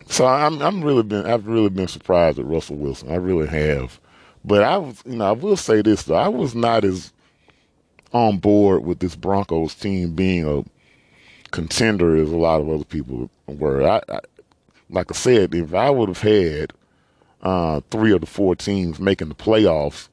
So 0.05 0.25
I'm 0.25 0.61
I'm 0.61 0.83
really 0.83 1.03
been 1.03 1.25
I've 1.25 1.47
really 1.47 1.69
been 1.69 1.87
surprised 1.87 2.39
at 2.39 2.45
Russell 2.45 2.77
Wilson. 2.77 3.11
I 3.11 3.15
really 3.15 3.47
have. 3.47 3.99
But 4.45 4.63
I 4.63 4.77
was 4.77 5.03
you 5.05 5.17
know, 5.17 5.25
I 5.25 5.31
will 5.31 5.57
say 5.57 5.81
this 5.81 6.03
though, 6.03 6.15
I 6.15 6.29
was 6.29 6.55
not 6.55 6.85
as 6.85 7.11
on 8.13 8.37
board 8.37 8.85
with 8.85 8.99
this 8.99 9.15
Broncos 9.15 9.75
team 9.75 10.13
being 10.13 10.47
a 10.47 10.63
contender 11.51 12.15
as 12.15 12.31
a 12.31 12.37
lot 12.37 12.61
of 12.61 12.69
other 12.69 12.85
people 12.85 13.29
were. 13.47 13.87
I, 13.87 14.01
I 14.07 14.19
like 14.89 15.11
I 15.11 15.15
said, 15.15 15.53
if 15.53 15.73
I 15.73 15.89
would 15.89 16.07
have 16.07 16.21
had 16.21 16.71
uh, 17.41 17.81
three 17.91 18.13
of 18.13 18.21
the 18.21 18.27
four 18.27 18.55
teams 18.55 18.99
making 18.99 19.29
the 19.29 19.35
playoffs, 19.35 20.07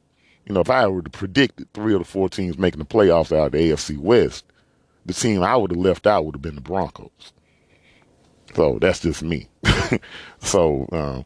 you 0.47 0.55
know, 0.55 0.61
if 0.61 0.71
I 0.71 0.87
were 0.87 1.03
to 1.03 1.11
predict 1.11 1.63
three 1.73 1.95
of 1.95 2.01
the 2.01 2.05
four 2.05 2.29
teams 2.29 2.59
making 2.59 2.79
the 2.79 2.85
playoffs 2.85 3.37
out 3.37 3.47
of 3.47 3.53
the 3.53 3.71
AFC 3.71 3.99
West, 3.99 4.45
the 5.07 5.15
team 5.15 5.43
I 5.43 5.57
would 5.57 5.71
have 5.71 5.81
left 5.81 6.07
out 6.07 6.25
would 6.25 6.35
have 6.35 6.43
been 6.43 6.55
the 6.55 6.61
Broncos. 6.61 7.33
So 8.55 8.79
that's 8.81 9.01
just 9.01 9.23
me. 9.23 9.49
so, 10.39 10.87
uh, 10.93 11.23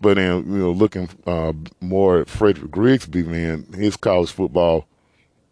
but 0.00 0.14
then 0.14 0.44
you 0.46 0.58
know, 0.58 0.72
looking 0.72 1.08
uh, 1.26 1.52
more 1.80 2.20
at 2.20 2.28
Frederick 2.28 2.70
Grigsby, 2.70 3.22
man, 3.24 3.66
his 3.74 3.96
college 3.96 4.30
football 4.30 4.86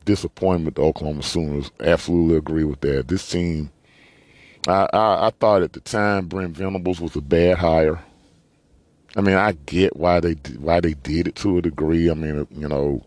disappointment, 0.04 0.76
the 0.76 0.82
Oklahoma 0.82 1.22
Sooners, 1.22 1.70
absolutely 1.80 2.36
agree 2.36 2.64
with 2.64 2.80
that. 2.80 3.08
This 3.08 3.28
team 3.28 3.70
I, 4.68 4.88
I, 4.92 5.26
I 5.26 5.30
thought 5.30 5.62
at 5.62 5.72
the 5.72 5.80
time 5.80 6.26
Brent 6.26 6.56
Venables 6.56 7.00
was 7.00 7.16
a 7.16 7.20
bad 7.20 7.58
hire. 7.58 8.00
I 9.16 9.20
mean, 9.20 9.36
I 9.36 9.52
get 9.66 9.96
why 9.96 10.20
they 10.20 10.34
why 10.58 10.80
they 10.80 10.94
did 10.94 11.28
it 11.28 11.36
to 11.36 11.58
a 11.58 11.62
degree. 11.62 12.10
I 12.10 12.14
mean, 12.14 12.46
you 12.50 12.68
know, 12.68 13.04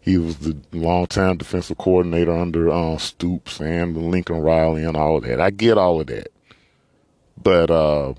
he 0.00 0.18
was 0.18 0.38
the 0.38 0.56
longtime 0.72 1.36
defensive 1.36 1.78
coordinator 1.78 2.32
under 2.32 2.70
uh, 2.70 2.96
Stoops 2.98 3.60
and 3.60 4.10
Lincoln 4.10 4.40
Riley 4.40 4.84
and 4.84 4.96
all 4.96 5.18
of 5.18 5.24
that. 5.24 5.40
I 5.40 5.50
get 5.50 5.78
all 5.78 6.00
of 6.00 6.08
that, 6.08 6.28
but 7.40 7.70
uh, 7.70 8.14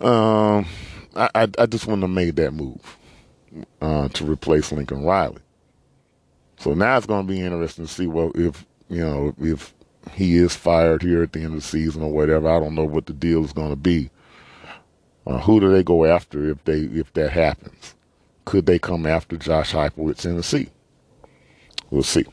um, 0.00 0.66
I, 1.16 1.30
I, 1.34 1.48
I 1.58 1.66
just 1.66 1.86
wouldn't 1.86 2.02
have 2.02 2.10
made 2.10 2.36
that 2.36 2.52
move 2.52 2.98
uh, 3.80 4.08
to 4.08 4.30
replace 4.30 4.72
Lincoln 4.72 5.04
Riley. 5.04 5.40
So 6.58 6.74
now 6.74 6.96
it's 6.96 7.06
going 7.06 7.26
to 7.26 7.32
be 7.32 7.40
interesting 7.40 7.86
to 7.86 7.92
see 7.92 8.06
well 8.06 8.30
if 8.34 8.66
you 8.88 9.00
know 9.00 9.34
if 9.40 9.74
he 10.12 10.36
is 10.36 10.54
fired 10.54 11.02
here 11.02 11.22
at 11.22 11.32
the 11.32 11.40
end 11.40 11.54
of 11.54 11.54
the 11.54 11.60
season 11.62 12.02
or 12.02 12.12
whatever. 12.12 12.48
I 12.48 12.60
don't 12.60 12.74
know 12.74 12.84
what 12.84 13.06
the 13.06 13.14
deal 13.14 13.42
is 13.44 13.54
going 13.54 13.70
to 13.70 13.76
be. 13.76 14.10
Uh, 15.26 15.38
who 15.38 15.60
do 15.60 15.70
they 15.70 15.82
go 15.82 16.04
after 16.04 16.50
if 16.50 16.62
they 16.64 16.80
if 16.80 17.12
that 17.14 17.30
happens? 17.30 17.94
Could 18.44 18.66
they 18.66 18.78
come 18.78 19.06
after 19.06 19.36
Josh 19.36 19.72
Heupel 19.72 20.10
at 20.10 20.18
Tennessee? 20.18 20.68
We'll 21.90 22.02
see. 22.02 22.26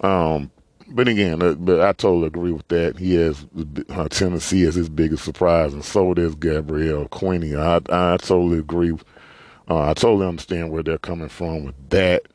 Um, 0.00 0.50
but 0.88 1.08
again, 1.08 1.42
uh, 1.42 1.54
but 1.54 1.80
I 1.80 1.92
totally 1.92 2.28
agree 2.28 2.52
with 2.52 2.68
that. 2.68 2.98
He 2.98 3.14
has 3.14 3.46
uh, 3.90 4.08
Tennessee 4.08 4.64
as 4.64 4.76
his 4.76 4.88
biggest 4.88 5.24
surprise, 5.24 5.72
and 5.72 5.84
so 5.84 6.14
does 6.14 6.34
Gabrielle 6.36 7.08
Quinney. 7.08 7.58
I 7.58 7.76
I 7.88 8.16
totally 8.18 8.58
agree. 8.58 8.92
Uh, 9.68 9.90
I 9.90 9.94
totally 9.94 10.26
understand 10.26 10.70
where 10.70 10.82
they're 10.82 10.98
coming 10.98 11.28
from 11.28 11.64
with 11.64 11.90
that 11.90 12.26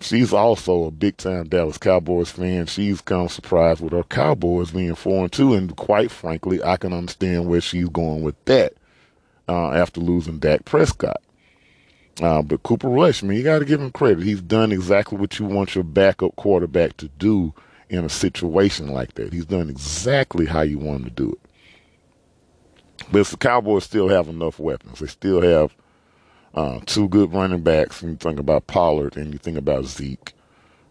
she's 0.00 0.32
also 0.32 0.84
a 0.84 0.90
big 0.90 1.16
time 1.16 1.48
Dallas 1.48 1.78
Cowboys 1.78 2.30
fan. 2.30 2.66
She's 2.66 3.00
kind 3.00 3.26
of 3.26 3.32
surprised 3.32 3.80
with 3.80 3.92
her 3.92 4.02
Cowboys 4.04 4.70
being 4.70 4.94
four 4.94 5.24
and 5.24 5.32
two, 5.32 5.54
and 5.54 5.74
quite 5.76 6.10
frankly, 6.10 6.62
I 6.62 6.76
can 6.76 6.92
understand 6.92 7.48
where 7.48 7.60
she's 7.60 7.88
going 7.88 8.22
with 8.22 8.42
that 8.46 8.74
uh, 9.48 9.70
after 9.72 10.00
losing 10.00 10.38
Dak 10.38 10.64
Prescott. 10.64 11.20
Uh, 12.22 12.42
but 12.42 12.62
Cooper 12.62 12.88
Rush, 12.88 13.24
I 13.24 13.32
you 13.32 13.42
got 13.42 13.58
to 13.58 13.64
give 13.64 13.80
him 13.80 13.90
credit. 13.90 14.22
He's 14.22 14.40
done 14.40 14.70
exactly 14.72 15.18
what 15.18 15.38
you 15.38 15.46
want 15.46 15.74
your 15.74 15.84
backup 15.84 16.36
quarterback 16.36 16.96
to 16.98 17.08
do 17.08 17.52
in 17.88 18.04
a 18.04 18.08
situation 18.08 18.88
like 18.88 19.14
that. 19.14 19.32
He's 19.32 19.46
done 19.46 19.68
exactly 19.68 20.46
how 20.46 20.62
you 20.62 20.78
want 20.78 21.00
him 21.00 21.04
to 21.04 21.10
do 21.10 21.32
it. 21.32 23.06
But 23.10 23.26
the 23.26 23.36
Cowboys 23.36 23.84
still 23.84 24.08
have 24.08 24.28
enough 24.28 24.58
weapons. 24.58 25.00
They 25.00 25.06
still 25.06 25.42
have 25.42 25.74
uh, 26.54 26.80
two 26.86 27.08
good 27.08 27.32
running 27.32 27.62
backs. 27.62 28.02
And 28.02 28.12
you 28.12 28.16
think 28.16 28.38
about 28.38 28.66
Pollard 28.66 29.16
and 29.16 29.32
you 29.32 29.38
think 29.38 29.58
about 29.58 29.84
Zeke. 29.84 30.32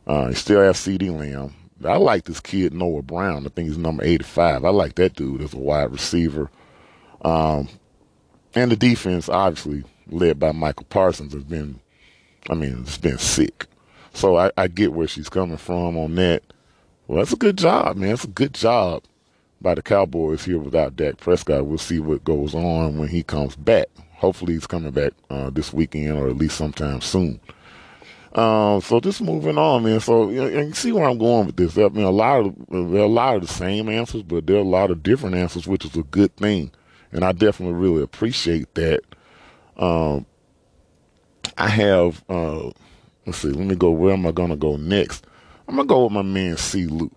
Uh, 0.05 0.27
you 0.29 0.35
still 0.35 0.61
have 0.61 0.75
CeeDee 0.75 1.17
Lamb. 1.17 1.53
I 1.85 1.97
like 1.97 2.25
this 2.25 2.39
kid 2.39 2.73
Noah 2.73 3.01
Brown. 3.01 3.45
I 3.45 3.49
think 3.49 3.69
he's 3.69 3.77
number 3.77 4.03
85. 4.03 4.63
I 4.65 4.69
like 4.69 4.95
that 4.95 5.15
dude 5.15 5.41
as 5.41 5.53
a 5.53 5.57
wide 5.57 5.91
receiver. 5.91 6.49
Um, 7.23 7.67
and 8.55 8.71
the 8.71 8.75
defense, 8.75 9.29
obviously 9.29 9.83
led 10.07 10.39
by 10.39 10.51
Michael 10.51 10.85
Parsons, 10.89 11.33
has 11.33 11.43
been, 11.43 11.79
I 12.49 12.55
mean, 12.55 12.79
it's 12.81 12.97
been 12.97 13.17
sick. 13.17 13.67
So 14.13 14.37
I, 14.37 14.51
I 14.57 14.67
get 14.67 14.93
where 14.93 15.07
she's 15.07 15.29
coming 15.29 15.57
from 15.57 15.97
on 15.97 16.15
that. 16.15 16.43
Well, 17.07 17.19
that's 17.19 17.33
a 17.33 17.37
good 17.37 17.57
job, 17.57 17.97
man. 17.97 18.13
It's 18.13 18.23
a 18.23 18.27
good 18.27 18.53
job 18.53 19.03
by 19.61 19.75
the 19.75 19.81
Cowboys 19.81 20.45
here 20.45 20.59
without 20.59 20.95
Dak 20.95 21.17
Prescott. 21.17 21.65
We'll 21.65 21.77
see 21.77 21.99
what 21.99 22.23
goes 22.23 22.53
on 22.53 22.97
when 22.97 23.07
he 23.07 23.23
comes 23.23 23.55
back. 23.55 23.87
Hopefully, 24.15 24.53
he's 24.53 24.67
coming 24.67 24.91
back 24.91 25.13
uh, 25.29 25.49
this 25.49 25.73
weekend 25.73 26.17
or 26.17 26.29
at 26.29 26.37
least 26.37 26.57
sometime 26.57 27.01
soon. 27.01 27.39
Uh, 28.33 28.79
so 28.79 28.99
just 28.99 29.21
moving 29.21 29.57
on, 29.57 29.83
man. 29.83 29.99
So 29.99 30.29
you, 30.29 30.41
know, 30.41 30.47
you 30.47 30.73
see 30.73 30.91
where 30.91 31.07
I'm 31.07 31.17
going 31.17 31.45
with 31.45 31.55
this. 31.55 31.77
I 31.77 31.89
mean, 31.89 32.05
a 32.05 32.11
lot 32.11 32.45
of 32.45 32.55
there 32.69 33.01
are 33.01 33.05
a 33.05 33.07
lot 33.07 33.35
of 33.35 33.41
the 33.43 33.47
same 33.47 33.89
answers, 33.89 34.23
but 34.23 34.47
there 34.47 34.55
are 34.55 34.59
a 34.59 34.63
lot 34.63 34.91
of 34.91 35.03
different 35.03 35.35
answers, 35.35 35.67
which 35.67 35.85
is 35.85 35.95
a 35.95 36.03
good 36.03 36.35
thing, 36.35 36.71
and 37.13 37.23
I 37.23 37.31
definitely 37.31 37.75
really 37.75 38.03
appreciate 38.03 38.73
that. 38.75 39.01
Um, 39.77 40.25
I 41.57 41.69
have. 41.69 42.23
Uh, 42.27 42.71
let's 43.25 43.39
see. 43.39 43.49
Let 43.49 43.67
me 43.67 43.75
go. 43.75 43.91
Where 43.91 44.13
am 44.13 44.25
I 44.25 44.31
to 44.31 44.55
go 44.55 44.75
next? 44.75 45.25
I'm 45.67 45.75
gonna 45.75 45.87
go 45.87 46.03
with 46.03 46.13
my 46.13 46.21
man 46.21 46.57
C. 46.57 46.87
Luke, 46.87 47.13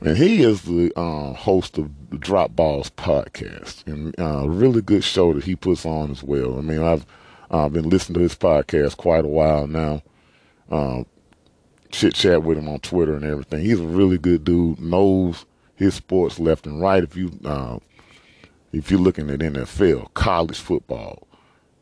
and 0.00 0.16
he 0.16 0.42
is 0.42 0.62
the 0.62 0.92
uh, 0.96 1.32
host 1.32 1.78
of 1.78 1.90
the 2.10 2.18
Drop 2.18 2.54
Balls 2.54 2.90
podcast, 2.90 3.86
and 3.86 4.14
a 4.18 4.24
uh, 4.24 4.44
really 4.44 4.82
good 4.82 5.04
show 5.04 5.32
that 5.32 5.44
he 5.44 5.56
puts 5.56 5.86
on 5.86 6.10
as 6.10 6.22
well. 6.22 6.58
I 6.58 6.60
mean, 6.60 6.82
I've 6.82 7.06
I've 7.50 7.66
uh, 7.66 7.68
been 7.68 7.88
listening 7.88 8.14
to 8.14 8.20
his 8.20 8.34
podcast 8.34 8.96
quite 8.96 9.24
a 9.24 9.28
while 9.28 9.66
now. 9.66 10.02
Um, 10.70 11.06
chit 11.90 12.14
chat 12.14 12.42
with 12.42 12.58
him 12.58 12.68
on 12.68 12.80
Twitter 12.80 13.14
and 13.14 13.24
everything. 13.24 13.60
He's 13.60 13.80
a 13.80 13.86
really 13.86 14.18
good 14.18 14.44
dude. 14.44 14.80
Knows 14.80 15.44
his 15.76 15.94
sports 15.94 16.40
left 16.40 16.66
and 16.66 16.80
right. 16.80 17.02
If 17.02 17.16
you 17.16 17.30
uh, 17.44 17.78
if 18.72 18.90
you're 18.90 19.00
looking 19.00 19.30
at 19.30 19.40
NFL, 19.40 20.12
college 20.14 20.58
football, 20.58 21.26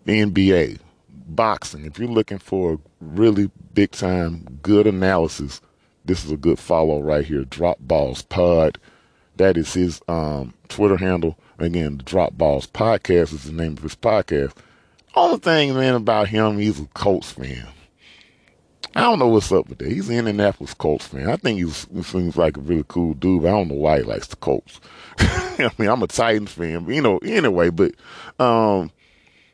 NBA, 0.07 0.81
boxing, 1.09 1.85
if 1.85 1.99
you're 1.99 2.09
looking 2.09 2.39
for 2.39 2.75
a 2.75 2.79
really 3.01 3.51
big 3.75 3.93
time 3.93 4.59
good 4.63 4.87
analysis, 4.87 5.61
this 6.05 6.25
is 6.25 6.33
a 6.33 6.37
good 6.37 6.59
follow 6.59 7.01
right 7.01 7.25
here. 7.25 7.45
Drop 7.45 7.79
Balls 7.81 8.23
Pod. 8.23 8.79
That 9.37 9.57
is 9.57 9.73
his 9.73 10.03
um, 10.09 10.55
Twitter 10.69 10.97
handle. 10.97 11.39
Again, 11.59 11.99
the 11.99 12.03
Drop 12.03 12.33
Balls 12.33 12.67
Podcast 12.67 13.33
is 13.33 13.45
the 13.45 13.53
name 13.53 13.73
of 13.73 13.83
his 13.83 13.97
podcast. 13.97 14.55
Only 15.15 15.39
thing, 15.39 15.75
man, 15.75 15.95
about 15.95 16.29
him, 16.29 16.59
he's 16.59 16.81
a 16.81 16.87
Colts 16.95 17.33
fan. 17.33 17.67
I 18.95 19.03
don't 19.03 19.21
know 19.21 19.29
what's 19.29 19.53
up 19.53 19.69
with 19.69 19.79
that. 19.79 19.91
He's 19.91 20.09
an 20.09 20.17
Indianapolis 20.17 20.75
Colts 20.75 21.07
fan. 21.07 21.29
I 21.29 21.37
think 21.37 21.61
he 21.61 22.03
seems 22.03 22.37
like 22.37 22.57
a 22.57 22.61
really 22.61 22.85
cool 22.89 23.15
dude, 23.15 23.43
but 23.43 23.49
I 23.49 23.53
don't 23.53 23.69
know 23.69 23.77
why 23.77 23.99
he 23.99 24.03
likes 24.03 24.27
the 24.27 24.37
Colts. 24.37 24.81
I 25.19 25.71
mean, 25.79 25.89
I'm 25.89 26.03
a 26.03 26.09
Titans 26.09 26.51
fan, 26.51 26.85
but 26.85 26.95
you 26.95 27.03
know, 27.03 27.19
anyway, 27.19 27.71
but 27.71 27.93
um, 28.41 28.91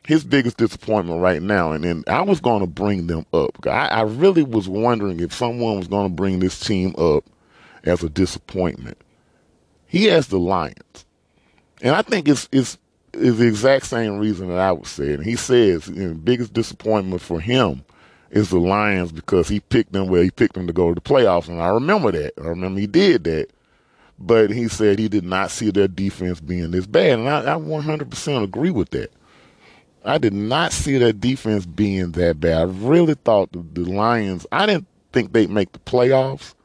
his 0.07 0.23
biggest 0.23 0.57
disappointment 0.57 1.21
right 1.21 1.41
now, 1.41 1.71
and 1.71 1.83
then 1.83 2.03
I 2.07 2.21
was 2.21 2.39
going 2.39 2.61
to 2.61 2.67
bring 2.67 3.07
them 3.07 3.25
up. 3.31 3.67
I, 3.67 3.87
I 3.89 4.01
really 4.01 4.43
was 4.43 4.67
wondering 4.67 5.19
if 5.19 5.33
someone 5.33 5.77
was 5.77 5.87
going 5.87 6.09
to 6.09 6.15
bring 6.15 6.39
this 6.39 6.59
team 6.59 6.95
up 6.97 7.23
as 7.83 8.03
a 8.03 8.09
disappointment. 8.09 8.97
He 9.85 10.05
has 10.05 10.27
the 10.27 10.39
Lions, 10.39 11.05
and 11.81 11.95
I 11.95 12.01
think 12.01 12.27
it's 12.27 12.49
it's 12.51 12.77
is 13.13 13.37
the 13.37 13.47
exact 13.47 13.85
same 13.85 14.17
reason 14.17 14.49
that 14.49 14.59
I 14.59 14.71
would 14.71 14.87
say 14.87 15.09
it. 15.09 15.21
He 15.21 15.35
says 15.35 15.87
you 15.87 16.09
know, 16.09 16.13
biggest 16.13 16.53
disappointment 16.53 17.21
for 17.21 17.39
him 17.39 17.83
is 18.31 18.49
the 18.49 18.59
Lions 18.59 19.11
because 19.11 19.47
he 19.47 19.59
picked 19.59 19.93
them 19.93 20.07
where 20.07 20.23
he 20.23 20.31
picked 20.31 20.55
them 20.55 20.67
to 20.67 20.73
go 20.73 20.89
to 20.89 20.95
the 20.95 21.01
playoffs. 21.01 21.47
And 21.47 21.61
I 21.61 21.69
remember 21.69 22.11
that. 22.11 22.33
I 22.37 22.47
remember 22.47 22.79
he 22.79 22.87
did 22.87 23.23
that. 23.25 23.49
But 24.19 24.49
he 24.49 24.67
said 24.67 24.97
he 24.97 25.07
did 25.07 25.23
not 25.23 25.51
see 25.51 25.69
their 25.69 25.87
defense 25.87 26.39
being 26.39 26.71
this 26.71 26.87
bad. 26.87 27.19
And 27.19 27.29
I, 27.29 27.41
I 27.41 27.59
100% 27.59 28.43
agree 28.43 28.71
with 28.71 28.89
that. 28.91 29.11
I 30.03 30.17
did 30.17 30.33
not 30.33 30.73
see 30.73 30.97
their 30.97 31.13
defense 31.13 31.65
being 31.65 32.11
that 32.13 32.39
bad. 32.39 32.57
I 32.57 32.63
really 32.63 33.13
thought 33.13 33.51
the, 33.51 33.63
the 33.73 33.83
Lions, 33.83 34.47
I 34.51 34.65
didn't 34.65 34.87
think 35.11 35.33
they'd 35.33 35.49
make 35.49 35.71
the 35.71 35.79
playoffs, 35.79 36.55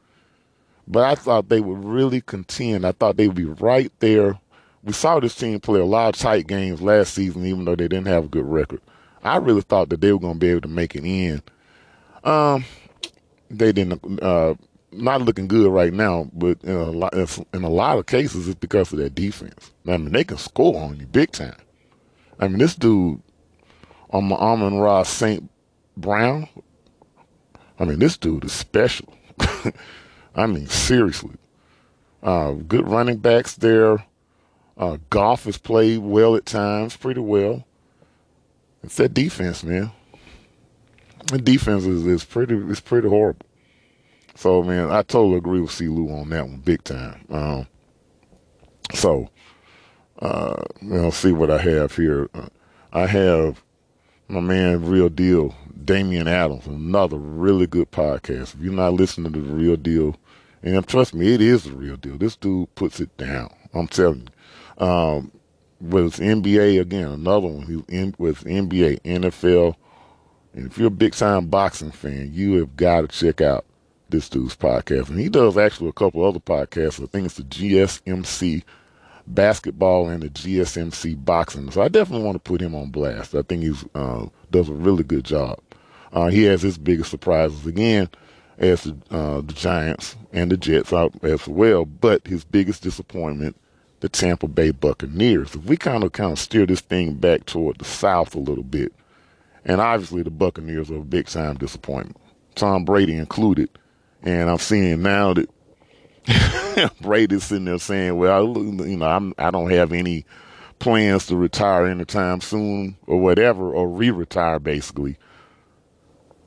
but 0.87 1.03
I 1.03 1.15
thought 1.15 1.49
they 1.49 1.59
would 1.59 1.83
really 1.83 2.21
contend. 2.21 2.85
I 2.85 2.93
thought 2.93 3.17
they 3.17 3.27
would 3.27 3.35
be 3.35 3.45
right 3.45 3.91
there 3.99 4.39
we 4.83 4.91
saw 4.91 5.19
this 5.19 5.35
team 5.35 5.59
play 5.59 5.79
a 5.79 5.85
lot 5.85 6.13
of 6.13 6.21
tight 6.21 6.47
games 6.47 6.81
last 6.81 7.13
season, 7.13 7.45
even 7.45 7.65
though 7.65 7.75
they 7.75 7.87
didn't 7.87 8.07
have 8.07 8.25
a 8.25 8.29
good 8.29 8.45
record. 8.45 8.81
I 9.23 9.37
really 9.37 9.61
thought 9.61 9.89
that 9.89 10.01
they 10.01 10.11
were 10.11 10.19
going 10.19 10.33
to 10.33 10.39
be 10.39 10.49
able 10.49 10.61
to 10.61 10.67
make 10.67 10.95
it 10.95 11.05
in. 11.05 11.41
Um, 12.23 12.65
they 13.49 13.71
didn't. 13.71 14.21
Uh, 14.21 14.55
not 14.91 15.21
looking 15.21 15.47
good 15.47 15.71
right 15.71 15.93
now, 15.93 16.29
but 16.33 16.63
in 16.63 16.75
a 16.75 16.91
lot, 16.91 17.13
in 17.15 17.63
a 17.63 17.69
lot 17.69 17.97
of 17.97 18.05
cases, 18.05 18.47
it's 18.47 18.59
because 18.59 18.91
of 18.91 18.99
their 18.99 19.09
defense. 19.09 19.71
I 19.87 19.97
mean, 19.97 20.11
they 20.11 20.23
can 20.23 20.37
score 20.37 20.79
on 20.79 20.99
you 20.99 21.05
big 21.07 21.31
time. 21.31 21.57
I 22.39 22.47
mean, 22.47 22.59
this 22.59 22.75
dude, 22.75 23.21
on 24.11 24.25
my 24.25 24.35
Amon-Ra 24.35 25.03
St. 25.03 25.49
Brown, 25.97 26.47
I 27.79 27.85
mean, 27.85 27.99
this 27.99 28.17
dude 28.17 28.45
is 28.45 28.53
special. 28.53 29.13
I 30.35 30.45
mean, 30.45 30.67
seriously. 30.67 31.35
Uh, 32.21 32.51
good 32.53 32.87
running 32.87 33.17
backs 33.17 33.55
there. 33.55 34.05
Uh, 34.77 34.97
Goff 35.09 35.45
has 35.45 35.57
played 35.57 35.99
well 35.99 36.35
at 36.35 36.45
times, 36.45 36.95
pretty 36.95 37.19
well. 37.19 37.65
It's 38.83 38.97
that 38.97 39.13
defense, 39.13 39.63
man. 39.63 39.91
The 41.27 41.39
defense 41.39 41.85
is, 41.85 42.05
is 42.05 42.23
pretty 42.23 42.55
is 42.55 42.79
pretty 42.79 43.07
horrible. 43.07 43.45
So 44.35 44.63
man, 44.63 44.91
I 44.91 45.03
totally 45.03 45.37
agree 45.37 45.61
with 45.61 45.71
C. 45.71 45.87
Lou 45.87 46.09
on 46.11 46.29
that 46.29 46.47
one, 46.47 46.57
big 46.57 46.83
time. 46.83 47.25
Um, 47.29 47.67
so, 48.93 49.29
uh, 50.19 50.63
you 50.81 50.89
know, 50.89 51.09
see 51.11 51.31
what 51.31 51.49
I 51.49 51.59
have 51.59 51.95
here. 51.95 52.29
Uh, 52.33 52.47
I 52.91 53.07
have 53.07 53.63
my 54.27 54.39
man, 54.39 54.85
Real 54.85 55.09
Deal, 55.09 55.55
Damian 55.83 56.27
Adams, 56.27 56.67
another 56.67 57.17
really 57.17 57.67
good 57.67 57.91
podcast. 57.91 58.55
If 58.55 58.61
you're 58.61 58.73
not 58.73 58.93
listening 58.93 59.33
to 59.33 59.41
the 59.41 59.53
Real 59.53 59.75
Deal, 59.75 60.15
and 60.63 60.87
trust 60.87 61.13
me, 61.13 61.33
it 61.33 61.41
is 61.41 61.65
the 61.65 61.73
real 61.73 61.97
deal. 61.97 62.17
This 62.17 62.37
dude 62.37 62.73
puts 62.75 63.01
it 63.01 63.15
down. 63.17 63.53
I'm 63.73 63.87
telling 63.87 64.29
you. 64.79 64.85
Um, 64.85 65.31
with 65.81 66.15
NBA 66.15 66.79
again, 66.79 67.09
another 67.09 67.47
one. 67.47 67.63
He's 67.67 67.83
in 67.89 68.15
with 68.17 68.45
NBA, 68.45 69.01
NFL. 69.01 69.75
And 70.53 70.67
if 70.67 70.77
you're 70.77 70.87
a 70.87 70.91
big 70.91 71.13
time 71.13 71.47
boxing 71.47 71.91
fan, 71.91 72.31
you 72.33 72.59
have 72.59 72.75
got 72.75 73.01
to 73.01 73.07
check 73.07 73.41
out 73.41 73.65
this 74.09 74.29
dude's 74.29 74.55
podcast. 74.55 75.09
And 75.09 75.19
he 75.19 75.29
does 75.29 75.57
actually 75.57 75.89
a 75.89 75.93
couple 75.93 76.23
other 76.23 76.39
podcasts. 76.39 77.01
I 77.01 77.07
think 77.07 77.25
it's 77.25 77.35
the 77.35 77.43
GSMC 77.43 78.63
basketball 79.25 80.09
and 80.09 80.21
the 80.21 80.29
GSMC 80.29 81.23
boxing. 81.25 81.71
So 81.71 81.81
I 81.81 81.87
definitely 81.87 82.25
want 82.25 82.35
to 82.35 82.49
put 82.49 82.61
him 82.61 82.75
on 82.75 82.91
blast. 82.91 83.33
I 83.33 83.41
think 83.41 83.63
he 83.63 83.73
uh, 83.95 84.27
does 84.51 84.69
a 84.69 84.73
really 84.73 85.03
good 85.03 85.25
job. 85.25 85.59
Uh, 86.11 86.27
he 86.27 86.43
has 86.43 86.61
his 86.61 86.77
biggest 86.77 87.09
surprises 87.09 87.65
again 87.65 88.09
as 88.59 88.83
the, 88.83 88.95
uh, 89.09 89.41
the 89.41 89.53
Giants 89.53 90.15
and 90.31 90.51
the 90.51 90.57
Jets 90.57 90.93
out 90.93 91.13
as 91.23 91.47
well. 91.47 91.85
But 91.85 92.27
his 92.27 92.43
biggest 92.43 92.83
disappointment 92.83 93.55
the 94.03 94.09
Tampa 94.09 94.49
Bay 94.49 94.71
Buccaneers. 94.71 95.55
If 95.55 95.63
we 95.63 95.77
kind 95.77 96.03
of 96.03 96.11
kind 96.11 96.33
of 96.33 96.39
steer 96.39 96.65
this 96.65 96.81
thing 96.81 97.13
back 97.13 97.45
toward 97.45 97.77
the 97.77 97.85
South 97.85 98.35
a 98.35 98.39
little 98.39 98.65
bit, 98.65 98.91
and 99.65 99.79
obviously 99.81 100.23
the 100.23 100.31
Buccaneers 100.31 100.91
are 100.91 100.97
a 100.97 101.03
big 101.03 101.27
time 101.27 101.57
disappointment, 101.57 102.17
Tom 102.55 102.85
Brady 102.85 103.15
included. 103.15 103.69
And 104.21 104.49
I'm 104.49 104.57
seeing 104.57 105.01
now 105.01 105.33
that 105.33 105.49
Brady's 107.01 107.45
sitting 107.45 107.65
there 107.65 107.79
saying, 107.79 108.17
"Well, 108.17 108.53
you 108.57 108.97
know, 108.97 109.05
I'm 109.05 109.33
I 109.37 109.51
don't 109.51 109.71
have 109.71 109.91
any 109.91 110.25
plans 110.79 111.27
to 111.27 111.35
retire 111.35 111.85
anytime 111.85 112.41
soon 112.41 112.97
or 113.05 113.19
whatever, 113.19 113.73
or 113.73 113.89
re-retire 113.89 114.59
basically." 114.59 115.17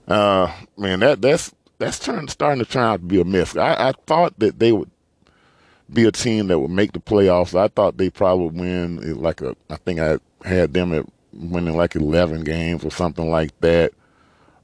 Uh, 0.09 0.51
man, 0.77 1.01
that 1.01 1.21
that's 1.21 1.55
that's 1.79 1.99
turn, 1.99 2.29
starting 2.29 2.65
to 2.65 2.71
turn 2.71 2.85
out 2.85 3.01
to 3.01 3.07
be 3.07 3.21
a 3.21 3.25
mess. 3.25 3.57
I, 3.57 3.89
I 3.89 3.93
thought 4.07 4.39
that 4.39 4.59
they 4.59 4.73
would 4.73 4.91
be 5.93 6.05
a 6.05 6.13
team 6.13 6.49
that 6.49 6.59
would 6.59 6.71
make 6.71 6.93
the 6.93 7.01
playoffs. 7.01 7.59
I 7.59 7.69
thought 7.69 7.99
they 7.99 8.11
probably 8.11 8.59
win 8.59 9.21
like 9.21 9.41
a. 9.43 9.57
I 9.69 9.77
think 9.77 10.01
I 10.01 10.19
had 10.45 10.73
them 10.73 10.95
at 10.95 11.07
winning 11.37 11.77
like 11.77 11.95
11 11.95 12.45
games 12.45 12.85
or 12.85 12.91
something 12.91 13.31
like 13.31 13.59
that. 13.61 13.93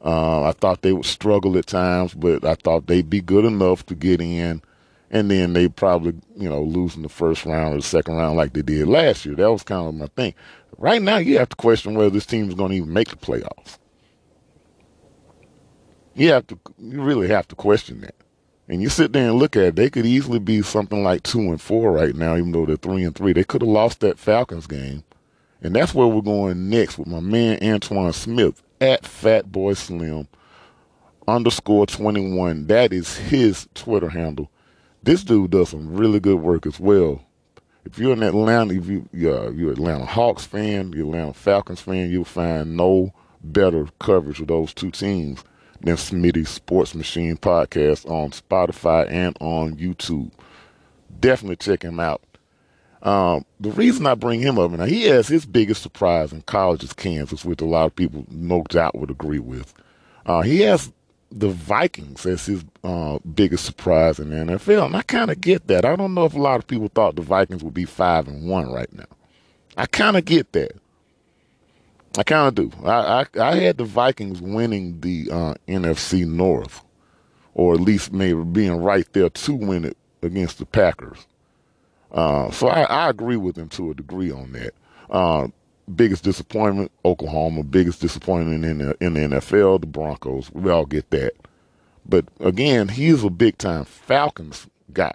Uh, 0.04 0.42
I 0.44 0.52
thought 0.52 0.82
they 0.82 0.92
would 0.92 1.06
struggle 1.06 1.56
at 1.56 1.66
times, 1.66 2.14
but 2.14 2.44
I 2.44 2.54
thought 2.54 2.86
they'd 2.86 3.08
be 3.08 3.20
good 3.20 3.44
enough 3.44 3.86
to 3.86 3.94
get 3.94 4.20
in. 4.20 4.62
And 5.10 5.30
then 5.30 5.52
they 5.52 5.68
probably, 5.68 6.14
you 6.36 6.48
know, 6.48 6.62
lose 6.62 6.96
in 6.96 7.02
the 7.02 7.08
first 7.08 7.44
round 7.44 7.74
or 7.74 7.76
the 7.76 7.82
second 7.82 8.16
round 8.16 8.36
like 8.36 8.54
they 8.54 8.62
did 8.62 8.88
last 8.88 9.26
year. 9.26 9.34
That 9.34 9.52
was 9.52 9.62
kind 9.62 9.86
of 9.86 9.94
my 9.94 10.06
thing. 10.06 10.34
Right 10.78 11.02
now, 11.02 11.18
you 11.18 11.38
have 11.38 11.50
to 11.50 11.56
question 11.56 11.94
whether 11.94 12.10
this 12.10 12.26
team 12.26 12.48
is 12.48 12.54
going 12.54 12.70
to 12.70 12.76
even 12.78 12.92
make 12.92 13.10
the 13.10 13.16
playoffs. 13.16 13.78
You 16.14 16.32
have 16.32 16.46
to, 16.48 16.58
you 16.78 17.02
really 17.02 17.28
have 17.28 17.46
to 17.48 17.54
question 17.54 18.00
that. 18.00 18.14
And 18.68 18.80
you 18.80 18.88
sit 18.88 19.12
there 19.12 19.28
and 19.28 19.38
look 19.38 19.54
at 19.56 19.62
it, 19.62 19.76
they 19.76 19.90
could 19.90 20.06
easily 20.06 20.38
be 20.38 20.62
something 20.62 21.02
like 21.02 21.22
two 21.22 21.40
and 21.40 21.60
four 21.60 21.92
right 21.92 22.14
now, 22.14 22.36
even 22.36 22.52
though 22.52 22.64
they're 22.64 22.76
three 22.76 23.04
and 23.04 23.14
three. 23.14 23.32
They 23.32 23.44
could 23.44 23.60
have 23.60 23.68
lost 23.68 24.00
that 24.00 24.18
Falcons 24.18 24.66
game. 24.66 25.04
And 25.62 25.74
that's 25.74 25.94
where 25.94 26.08
we're 26.08 26.22
going 26.22 26.68
next 26.68 26.98
with 26.98 27.06
my 27.06 27.20
man 27.20 27.58
Antoine 27.62 28.12
Smith 28.12 28.62
at 28.80 29.04
Fatboy 29.04 29.76
Slim 29.76 30.26
underscore 31.28 31.86
21. 31.86 32.66
That 32.66 32.92
is 32.92 33.16
his 33.16 33.68
Twitter 33.74 34.08
handle. 34.08 34.50
This 35.04 35.22
dude 35.22 35.52
does 35.52 35.70
some 35.70 35.94
really 35.94 36.18
good 36.18 36.40
work 36.40 36.66
as 36.66 36.80
well. 36.80 37.24
If 37.84 37.98
you're 37.98 38.12
in 38.12 38.22
Atlanta, 38.22 38.74
if 38.74 38.88
you, 38.88 39.08
uh, 39.14 39.50
you're 39.50 39.72
Atlanta 39.72 40.04
Hawks 40.04 40.44
fan, 40.44 40.92
you're 40.92 41.06
Atlanta 41.06 41.34
Falcons 41.34 41.80
fan, 41.80 42.10
you'll 42.10 42.24
find 42.24 42.76
no 42.76 43.12
better 43.42 43.86
coverage 43.98 44.40
of 44.40 44.48
those 44.48 44.72
two 44.72 44.90
teams 44.90 45.42
than 45.80 45.96
Smitty's 45.96 46.48
Sports 46.48 46.94
Machine 46.94 47.36
podcast 47.36 48.08
on 48.08 48.30
Spotify 48.30 49.10
and 49.10 49.36
on 49.40 49.76
YouTube. 49.76 50.30
definitely 51.20 51.56
check 51.56 51.82
him 51.82 52.00
out. 52.00 52.22
Um, 53.02 53.44
the 53.58 53.72
reason 53.72 54.06
I 54.06 54.14
bring 54.14 54.40
him 54.40 54.58
up, 54.58 54.70
now 54.70 54.84
he 54.84 55.02
has 55.04 55.26
his 55.26 55.44
biggest 55.44 55.82
surprise 55.82 56.32
in 56.32 56.42
college 56.42 56.84
is 56.84 56.92
Kansas, 56.92 57.44
which 57.44 57.60
a 57.60 57.64
lot 57.64 57.86
of 57.86 57.96
people 57.96 58.24
no 58.30 58.62
doubt 58.62 58.96
would 58.96 59.10
agree 59.10 59.40
with. 59.40 59.74
Uh, 60.24 60.42
he 60.42 60.60
has 60.60 60.92
the 61.32 61.48
Vikings 61.48 62.24
as 62.26 62.46
his 62.46 62.64
uh, 62.84 63.18
biggest 63.34 63.64
surprise 63.64 64.20
in 64.20 64.30
the 64.30 64.36
NFL, 64.36 64.86
and 64.86 64.96
I 64.96 65.02
kind 65.02 65.30
of 65.30 65.40
get 65.40 65.66
that. 65.66 65.84
I 65.84 65.96
don't 65.96 66.14
know 66.14 66.26
if 66.26 66.34
a 66.34 66.38
lot 66.38 66.60
of 66.60 66.66
people 66.66 66.88
thought 66.88 67.16
the 67.16 67.22
Vikings 67.22 67.64
would 67.64 67.74
be 67.74 67.86
five 67.86 68.28
and 68.28 68.48
one 68.48 68.70
right 68.70 68.92
now. 68.92 69.06
I 69.76 69.86
kind 69.86 70.16
of 70.16 70.24
get 70.24 70.52
that. 70.52 70.72
I 72.16 72.22
kind 72.22 72.48
of 72.48 72.54
do. 72.54 72.86
I, 72.86 73.22
I, 73.22 73.40
I 73.40 73.56
had 73.56 73.78
the 73.78 73.84
Vikings 73.84 74.40
winning 74.40 75.00
the 75.00 75.28
uh, 75.32 75.54
NFC 75.66 76.26
North, 76.26 76.82
or 77.54 77.74
at 77.74 77.80
least 77.80 78.12
maybe 78.12 78.44
being 78.44 78.76
right 78.76 79.10
there 79.12 79.30
to 79.30 79.54
win 79.54 79.86
it 79.86 79.96
against 80.22 80.58
the 80.58 80.66
Packers. 80.66 81.26
Uh, 82.12 82.50
so 82.50 82.68
I, 82.68 82.82
I, 82.82 83.08
agree 83.08 83.36
with 83.36 83.56
him 83.56 83.68
to 83.70 83.90
a 83.90 83.94
degree 83.94 84.30
on 84.30 84.52
that. 84.52 84.74
Uh, 85.08 85.48
biggest 85.96 86.22
disappointment, 86.22 86.92
Oklahoma. 87.06 87.62
Biggest 87.62 88.02
disappointment 88.02 88.64
in 88.66 88.78
the 88.78 88.96
in 89.00 89.14
the 89.14 89.20
NFL, 89.20 89.80
the 89.80 89.86
Broncos. 89.86 90.50
We 90.52 90.70
all 90.70 90.84
get 90.84 91.08
that. 91.10 91.32
But 92.04 92.26
again, 92.40 92.88
he's 92.88 93.24
a 93.24 93.30
big 93.30 93.56
time 93.56 93.86
Falcons 93.86 94.66
guy. 94.92 95.14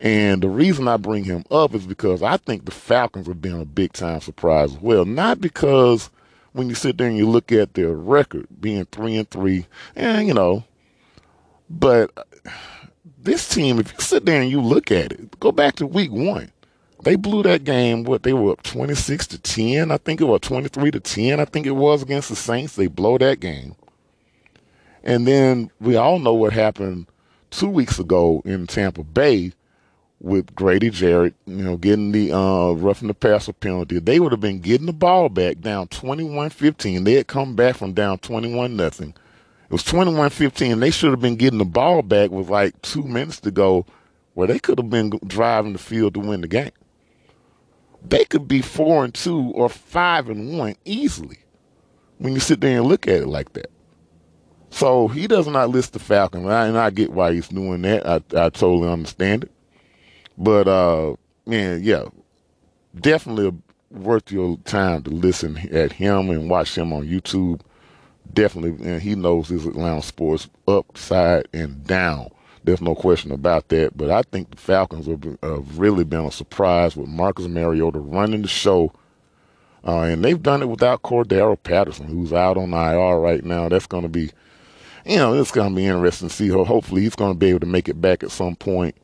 And 0.00 0.42
the 0.42 0.48
reason 0.48 0.86
I 0.86 0.96
bring 0.96 1.24
him 1.24 1.44
up 1.50 1.74
is 1.74 1.86
because 1.86 2.22
I 2.22 2.36
think 2.36 2.64
the 2.64 2.70
Falcons 2.70 3.26
have 3.26 3.42
been 3.42 3.60
a 3.60 3.64
big 3.64 3.92
time 3.92 4.20
surprise 4.20 4.74
as 4.74 4.80
well. 4.80 5.04
Not 5.04 5.40
because 5.40 6.10
when 6.52 6.68
you 6.68 6.74
sit 6.74 6.98
there 6.98 7.08
and 7.08 7.16
you 7.16 7.28
look 7.28 7.52
at 7.52 7.74
their 7.74 7.94
record 7.94 8.46
being 8.60 8.84
three 8.86 9.16
and 9.16 9.28
three, 9.30 9.66
and 9.96 10.28
you 10.28 10.34
know, 10.34 10.64
but 11.68 12.27
this 13.28 13.48
team, 13.48 13.78
if 13.78 13.92
you 13.92 14.00
sit 14.00 14.24
there 14.24 14.40
and 14.40 14.50
you 14.50 14.60
look 14.60 14.90
at 14.90 15.12
it, 15.12 15.38
go 15.40 15.52
back 15.52 15.76
to 15.76 15.86
week 15.86 16.10
one. 16.10 16.50
They 17.04 17.16
blew 17.16 17.42
that 17.44 17.64
game. 17.64 18.04
What 18.04 18.24
they 18.24 18.32
were 18.32 18.52
up 18.52 18.62
twenty 18.62 18.94
six 18.94 19.26
to 19.28 19.38
ten. 19.38 19.90
I 19.90 19.98
think 19.98 20.20
it 20.20 20.24
was 20.24 20.40
twenty 20.40 20.68
three 20.68 20.90
to 20.90 21.00
ten. 21.00 21.38
I 21.38 21.44
think 21.44 21.66
it 21.66 21.72
was 21.72 22.02
against 22.02 22.28
the 22.28 22.36
Saints. 22.36 22.74
They 22.74 22.88
blow 22.88 23.18
that 23.18 23.38
game, 23.40 23.76
and 25.04 25.26
then 25.26 25.70
we 25.80 25.96
all 25.96 26.18
know 26.18 26.34
what 26.34 26.52
happened 26.52 27.06
two 27.50 27.68
weeks 27.68 27.98
ago 27.98 28.42
in 28.44 28.66
Tampa 28.66 29.04
Bay 29.04 29.52
with 30.20 30.54
Grady 30.54 30.90
Jarrett, 30.90 31.34
you 31.46 31.62
know, 31.62 31.76
getting 31.76 32.12
the 32.12 32.32
uh, 32.32 32.72
roughing 32.72 33.08
the 33.08 33.14
passer 33.14 33.52
penalty. 33.52 33.98
They 34.00 34.18
would 34.18 34.32
have 34.32 34.40
been 34.40 34.60
getting 34.60 34.86
the 34.86 34.92
ball 34.92 35.28
back 35.28 35.60
down 35.60 35.88
21-15. 35.88 37.04
They 37.04 37.14
had 37.14 37.28
come 37.28 37.54
back 37.54 37.76
from 37.76 37.92
down 37.92 38.18
21 38.18 38.76
nothing. 38.76 39.14
It 39.68 39.72
was 39.72 39.84
21-15. 39.84 40.80
They 40.80 40.90
should 40.90 41.10
have 41.10 41.20
been 41.20 41.36
getting 41.36 41.58
the 41.58 41.64
ball 41.64 42.02
back 42.02 42.30
with 42.30 42.48
like 42.48 42.80
two 42.82 43.02
minutes 43.02 43.40
to 43.40 43.50
go, 43.50 43.84
where 44.34 44.48
they 44.48 44.58
could 44.58 44.78
have 44.78 44.90
been 44.90 45.10
driving 45.26 45.74
the 45.74 45.78
field 45.78 46.14
to 46.14 46.20
win 46.20 46.40
the 46.40 46.48
game 46.48 46.70
they 48.06 48.24
could 48.24 48.46
be 48.46 48.62
four 48.62 49.04
and 49.04 49.14
two 49.14 49.50
or 49.54 49.68
five 49.68 50.28
and 50.28 50.58
one 50.58 50.76
easily 50.84 51.38
when 52.18 52.32
you 52.34 52.40
sit 52.40 52.60
there 52.60 52.78
and 52.78 52.86
look 52.86 53.06
at 53.06 53.22
it 53.22 53.28
like 53.28 53.52
that. 53.54 53.70
So 54.70 55.08
he 55.08 55.26
does 55.26 55.46
not 55.46 55.70
list 55.70 55.94
the 55.94 55.98
Falcons, 55.98 56.44
and 56.44 56.78
I 56.78 56.90
get 56.90 57.12
why 57.12 57.32
he's 57.32 57.48
doing 57.48 57.82
that. 57.82 58.06
I, 58.06 58.16
I 58.16 58.50
totally 58.50 58.88
understand 58.88 59.44
it. 59.44 59.52
But 60.36 60.68
uh, 60.68 61.16
man, 61.46 61.82
yeah, 61.82 62.04
definitely 62.94 63.56
worth 63.90 64.30
your 64.30 64.58
time 64.58 65.02
to 65.04 65.10
listen 65.10 65.56
at 65.72 65.92
him 65.92 66.30
and 66.30 66.50
watch 66.50 66.76
him 66.76 66.92
on 66.92 67.06
YouTube. 67.06 67.60
Definitely, 68.32 68.86
and 68.86 69.02
he 69.02 69.14
knows 69.14 69.48
his 69.48 69.66
Atlanta 69.66 70.02
sports 70.02 70.48
upside 70.66 71.48
and 71.52 71.84
down. 71.86 72.30
There's 72.64 72.82
no 72.82 72.94
question 72.94 73.32
about 73.32 73.68
that. 73.68 73.96
But 73.96 74.10
I 74.10 74.22
think 74.22 74.50
the 74.50 74.56
Falcons 74.58 75.06
have, 75.06 75.24
have 75.42 75.78
really 75.78 76.04
been 76.04 76.26
a 76.26 76.30
surprise 76.30 76.96
with 76.96 77.08
Marcus 77.08 77.46
Mariota 77.46 77.98
running 77.98 78.42
the 78.42 78.48
show. 78.48 78.92
Uh, 79.86 80.00
and 80.00 80.24
they've 80.24 80.42
done 80.42 80.60
it 80.60 80.68
without 80.68 81.02
Cordarrelle 81.02 81.62
Patterson, 81.62 82.06
who's 82.06 82.32
out 82.32 82.58
on 82.58 82.74
IR 82.74 83.18
right 83.18 83.44
now. 83.44 83.68
That's 83.68 83.86
going 83.86 84.02
to 84.02 84.08
be, 84.08 84.30
you 85.06 85.16
know, 85.16 85.32
it's 85.32 85.50
going 85.50 85.70
to 85.70 85.76
be 85.76 85.86
interesting 85.86 86.28
to 86.28 86.34
see. 86.34 86.48
Hopefully, 86.48 87.02
he's 87.02 87.14
going 87.14 87.32
to 87.32 87.38
be 87.38 87.48
able 87.48 87.60
to 87.60 87.66
make 87.66 87.88
it 87.88 88.00
back 88.00 88.22
at 88.22 88.30
some 88.30 88.56
point. 88.56 88.96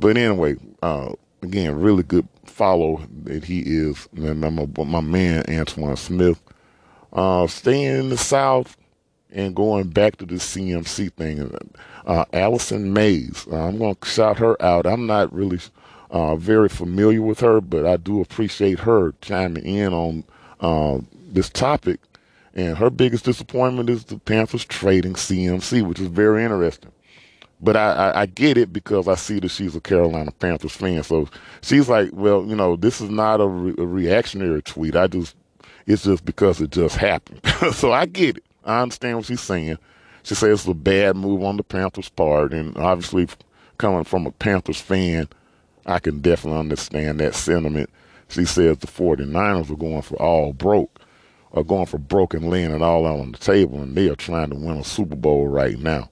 But 0.00 0.16
anyway, 0.16 0.56
uh, 0.82 1.12
again, 1.42 1.78
really 1.78 2.02
good 2.02 2.26
follow 2.44 3.00
that 3.24 3.44
he 3.44 3.60
is. 3.60 4.08
And 4.16 4.40
my, 4.40 4.84
my 4.84 5.00
man, 5.00 5.44
Antoine 5.48 5.96
Smith. 5.96 6.42
Uh, 7.12 7.46
staying 7.46 8.00
in 8.00 8.08
the 8.10 8.18
South 8.18 8.76
and 9.30 9.54
going 9.54 9.88
back 9.88 10.16
to 10.16 10.26
the 10.26 10.34
CMC 10.34 11.12
thing 11.12 11.50
uh, 12.06 12.24
Allison 12.32 12.92
Mays. 12.92 13.46
Uh, 13.52 13.68
I'm 13.68 13.78
going 13.78 13.94
to 13.94 14.08
shout 14.08 14.38
her 14.38 14.60
out. 14.62 14.86
I'm 14.86 15.06
not 15.06 15.32
really 15.32 15.60
uh, 16.10 16.36
very 16.36 16.68
familiar 16.68 17.22
with 17.22 17.40
her, 17.40 17.60
but 17.60 17.86
I 17.86 17.98
do 17.98 18.20
appreciate 18.20 18.80
her 18.80 19.14
chiming 19.20 19.64
in 19.64 19.92
on 19.92 20.24
uh, 20.60 20.98
this 21.30 21.50
topic. 21.50 22.00
And 22.54 22.76
her 22.78 22.90
biggest 22.90 23.26
disappointment 23.26 23.90
is 23.90 24.04
the 24.04 24.18
Panthers 24.18 24.64
trading 24.64 25.14
CMC, 25.14 25.86
which 25.86 26.00
is 26.00 26.08
very 26.08 26.42
interesting. 26.42 26.90
But 27.60 27.76
I, 27.76 27.92
I, 27.92 28.20
I, 28.20 28.26
get 28.26 28.56
it 28.56 28.72
because 28.72 29.08
I 29.08 29.16
see 29.16 29.40
that 29.40 29.48
she's 29.48 29.74
a 29.74 29.80
Carolina 29.80 30.30
Panthers 30.30 30.72
fan. 30.72 31.02
So 31.02 31.28
she's 31.60 31.88
like, 31.88 32.10
well, 32.12 32.44
you 32.46 32.54
know, 32.54 32.76
this 32.76 33.00
is 33.00 33.10
not 33.10 33.40
a, 33.40 33.46
re- 33.46 33.74
a 33.78 33.86
reactionary 33.86 34.62
tweet. 34.62 34.94
I 34.94 35.08
just, 35.08 35.34
it's 35.88 36.04
just 36.04 36.24
because 36.24 36.60
it 36.60 36.70
just 36.70 36.96
happened. 36.96 37.40
so 37.72 37.92
I 37.92 38.06
get 38.06 38.36
it. 38.36 38.44
I 38.64 38.82
understand 38.82 39.16
what 39.16 39.26
she's 39.26 39.40
saying. 39.40 39.78
She 40.22 40.34
says 40.34 40.60
it's 40.60 40.68
a 40.68 40.74
bad 40.74 41.16
move 41.16 41.42
on 41.42 41.56
the 41.56 41.62
Panthers' 41.62 42.10
part, 42.10 42.52
and 42.52 42.76
obviously, 42.76 43.26
coming 43.78 44.04
from 44.04 44.26
a 44.26 44.30
Panthers 44.32 44.80
fan, 44.80 45.28
I 45.86 45.98
can 45.98 46.20
definitely 46.20 46.60
understand 46.60 47.20
that 47.20 47.34
sentiment. 47.34 47.88
She 48.28 48.44
says 48.44 48.76
the 48.76 48.86
49ers 48.86 49.70
are 49.70 49.76
going 49.76 50.02
for 50.02 50.20
all 50.20 50.52
broke, 50.52 51.00
are 51.52 51.64
going 51.64 51.86
for 51.86 51.96
broken, 51.96 52.50
laying 52.50 52.72
it 52.72 52.82
all 52.82 53.06
out 53.06 53.20
on 53.20 53.32
the 53.32 53.38
table, 53.38 53.80
and 53.80 53.96
they 53.96 54.10
are 54.10 54.16
trying 54.16 54.50
to 54.50 54.56
win 54.56 54.76
a 54.76 54.84
Super 54.84 55.16
Bowl 55.16 55.48
right 55.48 55.78
now. 55.78 56.10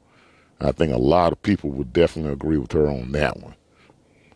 I 0.59 0.73
think 0.73 0.95
a 0.95 0.99
lot 0.99 1.33
of 1.33 1.43
people 1.43 1.69
would 1.73 1.93
definitely 1.93 2.33
agree 2.33 2.57
with 2.57 2.73
her 2.73 2.89
on 2.89 3.13
that 3.13 3.37
one. 3.43 3.55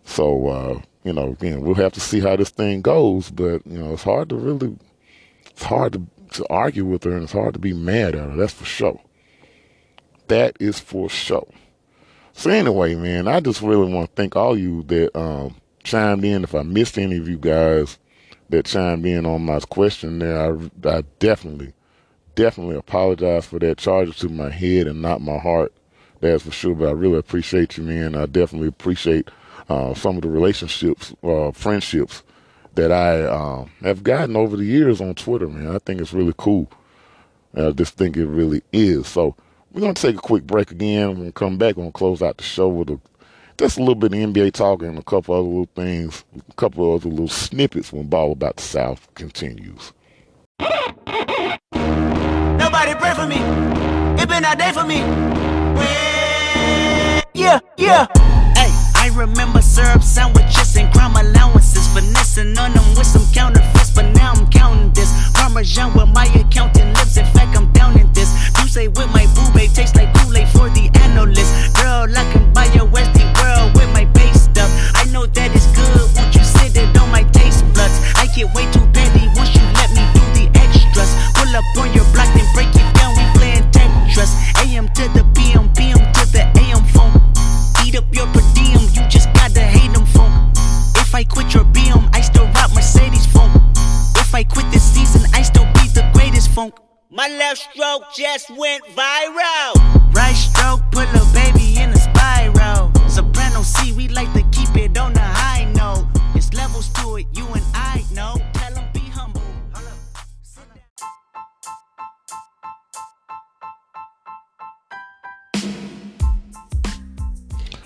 So, 0.05 0.49
uh, 0.49 0.80
you 1.03 1.14
know, 1.14 1.30
again, 1.30 1.62
we'll 1.62 1.74
have 1.76 1.95
to 1.95 2.01
see 2.01 2.20
how 2.20 2.36
this 2.36 2.51
thing 2.51 2.82
goes, 2.82 3.30
but, 3.30 3.66
you 3.66 3.78
know, 3.78 3.95
it's 3.95 4.03
hard 4.03 4.28
to 4.28 4.36
really, 4.36 4.76
it's 5.51 5.65
hard 5.65 5.93
to, 5.95 6.07
to 6.33 6.47
argue 6.49 6.85
with 6.85 7.05
her 7.05 7.13
and 7.13 7.25
it's 7.25 7.33
hard 7.33 7.55
to 7.55 7.61
be 7.61 7.73
mad 7.73 8.15
at 8.15 8.31
her, 8.31 8.37
that's 8.37 8.53
for 8.53 8.65
sure. 8.65 9.01
That 10.29 10.57
is 10.61 10.79
for 10.79 11.09
sure. 11.09 11.49
So 12.33 12.51
anyway, 12.51 12.95
man, 12.95 13.29
I 13.29 13.41
just 13.41 13.63
really 13.63 13.93
want 13.93 14.09
to 14.09 14.15
thank 14.15 14.37
all 14.37 14.57
you 14.57 14.83
that 14.85 15.17
um, 15.19 15.57
chimed 15.83 16.25
in. 16.25 16.45
If 16.45 16.55
I 16.55 16.63
missed 16.63 16.99
any 16.99 17.17
of 17.17 17.29
you 17.29 17.37
guys 17.37 17.99
that 18.49 18.67
chimed 18.67 19.05
in 19.05 19.27
on 19.27 19.45
my 19.45 19.61
question 19.61 20.21
there, 20.21 20.57
I, 20.57 20.89
I 20.89 21.03
definitely, 21.19 21.73
definitely 22.35 22.77
apologize 22.77 23.47
for 23.47 23.59
that. 23.59 23.79
Charge 23.79 24.17
to 24.21 24.29
my 24.29 24.51
head 24.51 24.87
and 24.87 25.03
not 25.03 25.21
my 25.21 25.39
heart. 25.39 25.73
That's 26.21 26.45
for 26.45 26.51
sure. 26.51 26.75
But 26.75 26.89
I 26.89 26.93
really 26.93 27.19
appreciate 27.19 27.77
you, 27.77 27.85
man. 27.85 28.15
I 28.15 28.27
definitely 28.27 28.69
appreciate 28.69 29.31
uh, 29.69 29.95
some 29.95 30.17
of 30.17 30.23
the 30.23 30.31
relationships, 30.31 31.15
uh, 31.23 31.51
friendships 31.51 32.23
that 32.81 32.93
I 32.93 33.22
uh, 33.22 33.66
have 33.83 34.03
gotten 34.03 34.37
over 34.37 34.57
the 34.57 34.64
years 34.64 35.03
on 35.03 35.14
Twitter, 35.14 35.49
man. 35.49 35.74
I 35.74 35.78
think 35.78 36.01
it's 36.01 36.14
really 36.14 36.33
cool. 36.39 36.70
I 37.55 37.72
just 37.72 37.97
think 37.97 38.16
it 38.16 38.26
really 38.26 38.62
is. 38.72 39.07
So 39.07 39.37
we're 39.72 39.93
to 39.93 40.01
take 40.01 40.16
a 40.16 40.20
quick 40.20 40.45
break 40.45 40.70
again. 40.70 41.18
We're 41.18 41.26
to 41.26 41.33
come 41.33 41.59
back. 41.59 41.76
We're 41.76 41.85
to 41.87 41.93
close 41.93 42.22
out 42.22 42.39
the 42.39 42.45
show 42.45 42.68
with 42.68 42.89
a, 42.91 42.99
just 43.59 43.76
a 43.76 43.81
little 43.81 43.97
bit 43.97 44.14
of 44.14 44.18
NBA 44.18 44.53
talk 44.53 44.83
and 44.83 44.99
a 44.99 45.03
couple 45.03 45.35
other 45.35 45.43
little 45.43 45.68
things, 45.74 46.24
a 46.49 46.55
couple 46.55 46.95
other 46.95 47.11
little 47.11 47.28
snippets 47.28 47.93
when 47.93 48.07
Ball 48.07 48.33
About 48.33 48.57
the 48.57 48.62
South 48.62 49.12
continues. 49.14 49.93
Nobody 50.61 51.59
pray 52.95 53.14
for 53.14 53.26
me. 53.26 53.37
It 54.22 54.28
been 54.28 54.45
a 54.45 54.57
day 54.57 54.72
for 54.72 54.85
me. 54.85 55.01
Yeah, 57.35 57.59
yeah. 57.76 58.07
Remember 59.17 59.61
syrup 59.61 60.03
sandwiches 60.03 60.77
and 60.77 60.93
crime 60.93 61.15
allowances. 61.15 61.87
Finessing 61.89 62.57
on 62.59 62.73
them 62.73 62.85
with 62.97 63.07
some 63.07 63.27
counterfeits, 63.33 63.91
but 63.91 64.07
now 64.15 64.33
I'm 64.33 64.47
counting 64.49 64.93
this. 64.93 65.13
Parmesan 65.35 65.93
with 65.95 66.09
my 66.09 66.27
accountant 66.27 66.97
lips. 66.97 67.17
In 67.17 67.27
fact, 67.27 67.57
I'm 67.57 67.71
down 67.73 67.99
in 67.99 68.11
this. 68.13 68.33
You 68.61 68.69
say 68.69 68.89
with 68.89 69.11
my 69.13 69.27
boo 69.35 69.45
babe 69.53 69.73
tastes 69.73 69.97
like 69.97 70.15
Kool-Aid 70.15 70.49
for 70.49 70.71
the 70.71 70.89
analyst. 71.03 71.75
Girl, 71.77 72.07
I 72.17 72.25
can 72.33 72.53
buy 72.53 72.67
your 72.73 72.87
Westie 72.87 73.29
world 73.43 73.75
with 73.75 73.91
my 73.93 74.05
base 74.17 74.45
stuff. 74.45 74.71
I 74.95 75.05
know 75.13 75.27
that 75.27 75.51
it's 75.55 75.67
good. 75.77 76.07
Won't 76.17 76.35
you 76.35 76.45
sit 76.45 76.77
it 76.77 76.97
on 76.97 77.11
my 77.11 77.25
taste 77.35 77.65
buds? 77.75 78.01
I 78.17 78.27
get 78.35 78.49
way 78.55 78.65
too 78.73 78.87
petty 78.95 79.29
once 79.37 79.53
you 79.53 79.65
let 79.77 79.91
me 79.93 80.07
do 80.17 80.23
the 80.39 80.47
extras. 80.55 81.13
Pull 81.35 81.51
up 81.53 81.67
on 81.77 81.93
your 81.93 82.07
block, 82.15 82.31
then 82.33 82.47
break 82.55 82.73
it 82.73 82.89
down. 82.97 83.13
We 83.19 83.25
playing 83.37 83.67
Tetris. 83.75 84.33
AM 84.65 84.89
to 84.97 85.05
the 85.13 85.27
PM, 85.35 85.69
PM 85.75 86.01
I 91.21 91.25
quit 91.25 91.53
your 91.53 91.64
BM, 91.64 92.09
I 92.14 92.23
still 92.23 92.47
rock 92.47 92.73
Mercedes 92.75 93.27
funk. 93.27 93.53
If 94.16 94.35
I 94.35 94.43
quit 94.43 94.64
this 94.73 94.83
season, 94.83 95.21
I 95.35 95.43
still 95.43 95.66
be 95.75 95.87
the 95.93 96.11
greatest 96.14 96.49
funk. 96.49 96.73
My 97.11 97.29
left 97.29 97.59
stroke 97.59 98.05
just 98.16 98.49
went 98.49 98.83
viral. 98.97 99.75
Right 100.14 100.33
stroke 100.33 100.81
put 100.91 101.09
a 101.09 101.23
baby 101.35 101.79
in 101.79 101.91
a 101.91 101.97
spiral. 101.99 102.91
Soprano 103.07 103.61
C, 103.61 103.93
we 103.93 104.09
like 104.09 104.33
to 104.33 104.43
keep 104.51 104.75
it 104.79 104.97
on 104.97 105.12
the 105.12 105.21
high 105.21 105.71
note. 105.75 106.07
It's 106.35 106.55
levels 106.55 106.89
to 106.95 107.16
it, 107.16 107.27
you 107.35 107.47
and 107.49 107.64
I 107.75 108.03
know. 108.14 108.41
Tell 108.55 108.73
them 108.73 108.87
be 108.95 109.01
humble. 109.01 109.43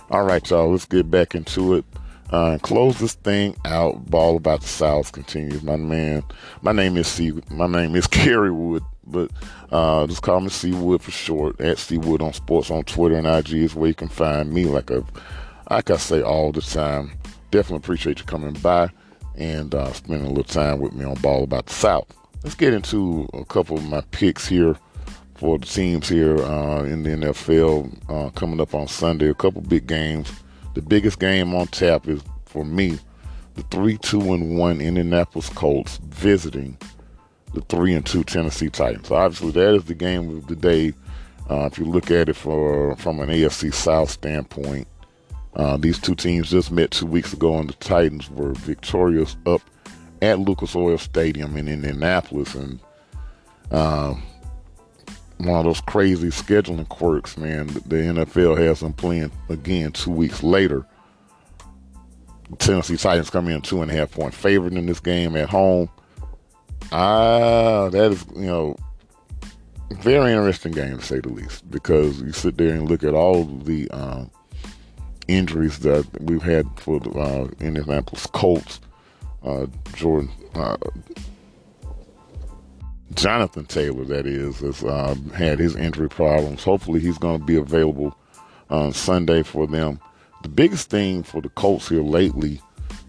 All 0.09 0.23
right, 0.23 0.49
y'all, 0.49 0.71
let's 0.71 0.87
get 0.87 1.11
back 1.11 1.35
into 1.35 1.75
it. 1.75 1.85
Uh, 2.31 2.59
close 2.63 2.99
this 2.99 3.15
thing 3.15 3.57
out. 3.65 4.11
Ball 4.11 4.37
about 4.37 4.63
the 4.63 4.69
South 4.69 5.13
continues. 5.13 5.63
My 5.63 5.77
man, 5.77 6.23
my 6.63 6.73
name 6.73 6.97
is 6.97 7.07
C. 7.07 7.33
My 7.51 7.67
name 7.67 7.95
is 7.95 8.07
Kerry 8.09 8.51
Wood, 8.51 8.83
but 9.07 9.31
uh, 9.71 10.07
just 10.07 10.23
call 10.23 10.41
me 10.41 10.49
C 10.49 10.73
Wood 10.73 11.03
for 11.03 11.11
short. 11.11 11.61
At 11.61 11.79
C 11.79 11.99
Wood 11.99 12.23
on 12.23 12.33
Sports 12.33 12.71
on 12.71 12.85
Twitter 12.85 13.17
and 13.17 13.27
IG 13.27 13.55
is 13.55 13.75
where 13.75 13.89
you 13.89 13.95
can 13.95 14.09
find 14.09 14.53
me. 14.53 14.65
Like 14.65 14.91
a, 14.91 15.05
like 15.71 15.91
I 15.91 15.97
say 15.97 16.23
all 16.23 16.53
the 16.53 16.63
time. 16.63 17.13
Definitely 17.51 17.79
appreciate 17.79 18.19
you 18.19 18.25
coming 18.25 18.55
by 18.55 18.91
and 19.37 19.75
uh, 19.75 19.93
spending 19.93 20.27
a 20.27 20.29
little 20.29 20.45
time 20.45 20.81
with 20.81 20.93
me 20.93 21.05
on 21.05 21.15
Ball 21.17 21.45
about 21.45 21.67
the 21.67 21.73
South. 21.73 22.07
Let's 22.43 22.57
get 22.57 22.75
into 22.75 23.29
a 23.33 23.45
couple 23.45 23.77
of 23.77 23.85
my 23.85 24.01
picks 24.11 24.47
here 24.47 24.77
for 25.35 25.59
the 25.59 25.67
teams 25.67 26.09
here 26.09 26.37
uh, 26.39 26.85
in 26.85 27.03
the 27.03 27.11
NFL 27.11 27.93
uh, 28.09 28.31
coming 28.31 28.61
up 28.61 28.75
on 28.75 28.89
Sunday. 28.89 29.29
A 29.29 29.35
couple 29.35 29.61
big 29.63 29.87
games. 29.87 30.31
The 30.75 30.83
biggest 30.83 31.19
game 31.19 31.55
on 31.55 31.69
tap 31.69 32.09
is 32.09 32.23
for 32.47 32.65
me 32.65 32.99
the 33.55 33.63
three, 33.65 33.97
two, 33.99 34.33
and 34.33 34.59
one 34.59 34.81
Indianapolis 34.81 35.49
Colts 35.49 35.99
visiting 35.99 36.77
the 37.53 37.61
three 37.63 37.95
and 37.95 38.05
two 38.05 38.25
Tennessee 38.25 38.69
Titans. 38.69 39.09
So 39.09 39.15
obviously, 39.15 39.53
that 39.53 39.75
is 39.75 39.85
the 39.85 39.95
game 39.95 40.37
of 40.37 40.47
the 40.49 40.57
day. 40.57 40.93
Uh, 41.49 41.69
if 41.71 41.79
you 41.79 41.85
look 41.85 42.11
at 42.11 42.29
it 42.29 42.35
for 42.35 42.97
from 42.97 43.21
an 43.21 43.29
AFC 43.29 43.73
South 43.73 44.11
standpoint, 44.11 44.89
uh, 45.55 45.77
these 45.77 45.99
two 45.99 46.15
teams 46.15 46.51
just 46.51 46.73
met 46.73 46.91
two 46.91 47.07
weeks 47.07 47.33
ago, 47.33 47.59
and 47.59 47.69
the 47.69 47.75
Titans 47.75 48.29
were 48.31 48.55
victorious 48.55 49.37
up 49.47 49.63
at 50.21 50.41
Lucas 50.41 50.75
Oil 50.75 50.99
Stadium 50.99 51.57
in 51.57 51.69
Indianapolis, 51.69 52.55
and 52.55 52.81
um, 53.71 54.23
one 55.39 55.59
of 55.59 55.65
those 55.65 55.81
crazy 55.81 56.29
scheduling 56.29 56.89
quirks, 56.89 57.37
man. 57.37 57.67
The 57.67 57.97
NFL 57.97 58.59
has 58.59 58.81
them 58.81 58.93
playing 58.93 59.33
again 59.49 59.93
two 59.93 60.11
weeks 60.11 60.43
later. 60.43 60.87
Tennessee 62.59 62.97
Titans 62.97 63.31
come 63.31 63.49
in 63.49 63.63
two 63.63 63.83
and 63.83 63.91
a 63.91 63.95
half 63.95 64.13
point 64.13 64.35
favorite 64.35 64.75
in 64.75 64.87
this 64.87 65.01
game 65.01 65.37
at 65.37 65.49
home. 65.49 65.89
Ah, 66.93 67.89
that 67.89 68.13
is 68.13 68.25
you 68.37 68.47
know 68.47 68.77
very 70.01 70.33
interesting 70.33 70.73
game 70.73 70.99
to 70.99 71.05
say 71.05 71.21
the 71.21 71.29
least 71.29 71.69
because 71.71 72.21
you 72.21 72.33
sit 72.33 72.57
there 72.57 72.75
and 72.75 72.89
look 72.89 73.05
at 73.05 73.15
all 73.15 73.45
the 73.45 73.91
um, 73.91 74.31
injuries 75.29 75.79
that 75.81 76.07
we've 76.21 76.43
had 76.43 76.67
for 76.79 77.01
the 77.01 77.11
uh, 77.11 77.49
Indianapolis 77.61 78.27
Colts. 78.27 78.81
Uh, 79.43 79.67
Jordan 79.95 80.31
uh, 80.55 80.77
Jonathan 83.13 83.67
Taylor, 83.67 84.05
that 84.05 84.27
is, 84.27 84.61
has 84.61 84.83
uh, 84.83 85.15
had 85.35 85.59
his 85.59 85.77
injury 85.77 86.09
problems. 86.09 86.65
Hopefully, 86.65 87.01
he's 87.01 87.19
going 87.19 87.41
to 87.41 87.47
be 87.47 87.57
available 87.57 88.17
on 88.71 88.93
Sunday 88.93 89.43
for 89.43 89.67
them. 89.67 90.01
The 90.43 90.49
biggest 90.49 90.91
thing 90.91 91.23
for 91.23 91.41
the 91.41 91.49
Colts 91.51 91.89
here 91.89 92.03
lately, 92.03 92.61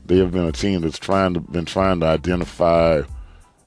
they 0.05 0.17
have 0.17 0.31
been 0.31 0.45
a 0.45 0.51
team 0.51 0.81
that's 0.81 0.99
trying 0.99 1.33
to 1.33 1.39
been 1.39 1.65
trying 1.65 1.99
to 2.01 2.05
identify 2.05 3.01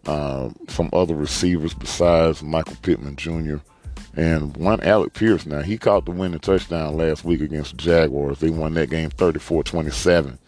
uh, 0.06 0.50
some 0.68 0.88
other 0.92 1.14
receivers 1.14 1.74
besides 1.74 2.42
Michael 2.42 2.76
Pittman 2.82 3.16
Jr. 3.16 3.56
and 4.16 4.56
one 4.56 4.80
Alec 4.80 5.14
Pierce. 5.14 5.44
Now 5.44 5.62
he 5.62 5.76
caught 5.76 6.06
the 6.06 6.12
winning 6.12 6.40
touchdown 6.40 6.96
last 6.96 7.24
week 7.24 7.40
against 7.40 7.72
the 7.72 7.82
Jaguars. 7.82 8.38
They 8.38 8.50
won 8.50 8.74
that 8.74 8.90
game 8.90 9.10
34-27. 9.10 10.38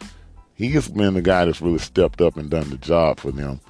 He 0.54 0.70
has 0.70 0.88
been 0.88 1.14
the 1.14 1.22
guy 1.22 1.44
that's 1.44 1.60
really 1.60 1.78
stepped 1.78 2.20
up 2.20 2.36
and 2.36 2.50
done 2.50 2.70
the 2.70 2.78
job 2.78 3.18
for 3.18 3.32
them. 3.32 3.60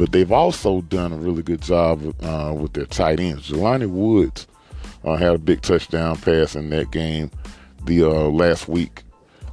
But 0.00 0.12
they've 0.12 0.32
also 0.32 0.80
done 0.80 1.12
a 1.12 1.16
really 1.16 1.42
good 1.42 1.60
job 1.60 2.14
uh, 2.22 2.54
with 2.58 2.72
their 2.72 2.86
tight 2.86 3.20
ends. 3.20 3.50
Jelani 3.50 3.86
Woods 3.86 4.46
uh, 5.04 5.16
had 5.16 5.34
a 5.34 5.38
big 5.38 5.60
touchdown 5.60 6.16
pass 6.16 6.56
in 6.56 6.70
that 6.70 6.90
game 6.90 7.30
the 7.84 8.04
uh, 8.04 8.30
last 8.30 8.66
week 8.66 9.02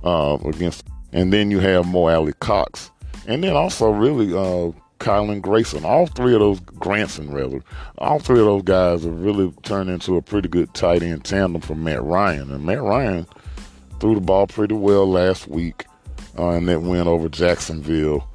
uh, 0.06 0.38
against. 0.46 0.86
And 1.12 1.34
then 1.34 1.52
you 1.52 1.60
have 1.60 1.86
Mo 1.86 2.08
Alie-Cox. 2.08 2.92
And 3.28 3.44
then 3.44 3.58
also 3.58 3.90
really 3.90 4.28
uh, 4.34 4.72
Kylen 5.00 5.42
Grayson. 5.42 5.84
All 5.84 6.08
three 6.08 6.34
of 6.34 6.40
those, 6.40 6.62
Granson 6.62 7.30
rather, 7.30 7.62
all 7.98 8.20
three 8.20 8.40
of 8.40 8.46
those 8.46 8.64
guys 8.64 9.04
have 9.04 9.20
really 9.20 9.52
turned 9.64 9.90
into 9.90 10.16
a 10.16 10.22
pretty 10.22 10.48
good 10.48 10.74
tight 10.74 11.04
end 11.04 11.26
tandem 11.26 11.60
for 11.62 11.76
Matt 11.76 12.04
Ryan. 12.04 12.54
And 12.54 12.66
Matt 12.66 12.84
Ryan 12.84 13.28
threw 14.00 14.16
the 14.16 14.22
ball 14.22 14.48
pretty 14.48 14.76
well 14.76 15.10
last 15.12 15.50
week 15.50 15.86
uh, 16.40 16.52
in 16.52 16.68
that 16.68 16.84
win 16.84 17.06
over 17.06 17.28
Jacksonville 17.28 18.30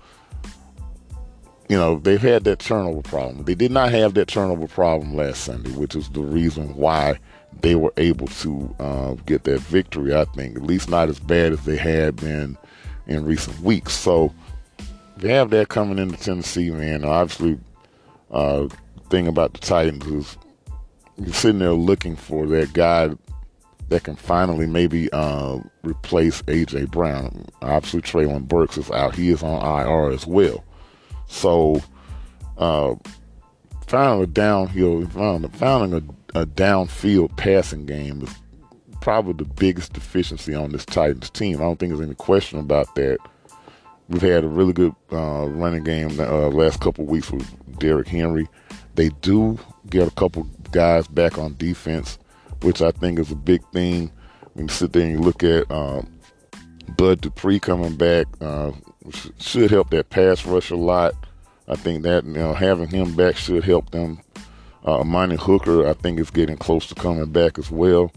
you 1.72 1.78
know, 1.78 1.96
they've 1.96 2.20
had 2.20 2.44
that 2.44 2.58
turnover 2.58 3.00
problem. 3.00 3.46
They 3.46 3.54
did 3.54 3.70
not 3.70 3.92
have 3.92 4.12
that 4.12 4.28
turnover 4.28 4.68
problem 4.68 5.16
last 5.16 5.44
Sunday, 5.44 5.70
which 5.70 5.96
is 5.96 6.10
the 6.10 6.20
reason 6.20 6.76
why 6.76 7.18
they 7.62 7.76
were 7.76 7.94
able 7.96 8.26
to 8.26 8.76
uh, 8.78 9.14
get 9.24 9.44
that 9.44 9.60
victory, 9.60 10.14
I 10.14 10.26
think, 10.26 10.56
at 10.56 10.64
least 10.64 10.90
not 10.90 11.08
as 11.08 11.18
bad 11.18 11.50
as 11.50 11.64
they 11.64 11.78
had 11.78 12.16
been 12.16 12.58
in 13.06 13.24
recent 13.24 13.58
weeks. 13.60 13.94
So 13.94 14.34
they 15.16 15.32
have 15.32 15.48
that 15.48 15.70
coming 15.70 15.98
into 15.98 16.18
Tennessee, 16.18 16.70
man. 16.70 17.06
Obviously, 17.06 17.58
uh, 18.30 18.68
thing 19.08 19.26
about 19.26 19.54
the 19.54 19.60
Titans 19.60 20.06
is 20.06 20.36
you're 21.16 21.32
sitting 21.32 21.60
there 21.60 21.72
looking 21.72 22.16
for 22.16 22.46
that 22.48 22.74
guy 22.74 23.12
that 23.88 24.04
can 24.04 24.16
finally 24.16 24.66
maybe 24.66 25.10
uh, 25.14 25.58
replace 25.84 26.42
A.J. 26.48 26.84
Brown. 26.84 27.46
Obviously, 27.62 28.02
Treylon 28.02 28.46
Burks 28.46 28.76
is 28.76 28.90
out. 28.90 29.14
He 29.14 29.30
is 29.30 29.42
on 29.42 29.86
IR 29.86 30.10
as 30.10 30.26
well. 30.26 30.62
So, 31.32 31.82
uh, 32.58 32.94
finding 33.86 34.22
a 34.22 34.26
downhill, 34.26 35.06
finding 35.06 36.14
a, 36.34 36.40
a 36.40 36.46
downfield 36.46 37.36
passing 37.36 37.86
game 37.86 38.22
is 38.22 38.34
probably 39.00 39.32
the 39.32 39.50
biggest 39.54 39.94
deficiency 39.94 40.54
on 40.54 40.70
this 40.72 40.84
Titans 40.84 41.30
team. 41.30 41.56
I 41.56 41.62
don't 41.62 41.78
think 41.78 41.90
there's 41.90 42.06
any 42.06 42.14
question 42.14 42.58
about 42.58 42.94
that. 42.96 43.18
We've 44.08 44.22
had 44.22 44.44
a 44.44 44.48
really 44.48 44.74
good 44.74 44.94
uh, 45.10 45.46
running 45.48 45.84
game 45.84 46.20
uh, 46.20 46.48
last 46.48 46.80
couple 46.80 47.06
weeks 47.06 47.30
with 47.30 47.78
Derrick 47.78 48.08
Henry. 48.08 48.46
They 48.94 49.08
do 49.22 49.58
get 49.88 50.06
a 50.06 50.12
couple 50.12 50.44
guys 50.70 51.08
back 51.08 51.38
on 51.38 51.56
defense, 51.56 52.18
which 52.60 52.82
I 52.82 52.90
think 52.90 53.18
is 53.18 53.32
a 53.32 53.36
big 53.36 53.62
thing. 53.72 54.12
When 54.52 54.66
you 54.68 54.72
sit 54.72 54.92
there 54.92 55.02
and 55.02 55.12
you 55.12 55.18
look 55.18 55.42
at 55.42 55.68
um, 55.70 56.12
Bud 56.98 57.22
Dupree 57.22 57.58
coming 57.58 57.96
back, 57.96 58.26
uh, 58.42 58.72
should 59.38 59.70
help 59.70 59.90
that 59.90 60.10
pass 60.10 60.44
rush 60.44 60.70
a 60.70 60.76
lot. 60.76 61.14
I 61.68 61.76
think 61.76 62.02
that 62.02 62.24
you 62.24 62.32
know 62.32 62.54
having 62.54 62.88
him 62.88 63.14
back 63.14 63.36
should 63.36 63.64
help 63.64 63.90
them. 63.90 64.20
Uh, 64.84 65.00
Amani 65.00 65.36
Hooker, 65.36 65.86
I 65.88 65.92
think, 65.92 66.18
is 66.18 66.30
getting 66.30 66.56
close 66.56 66.88
to 66.88 66.94
coming 66.94 67.30
back 67.30 67.58
as 67.58 67.70
well. 67.70 68.12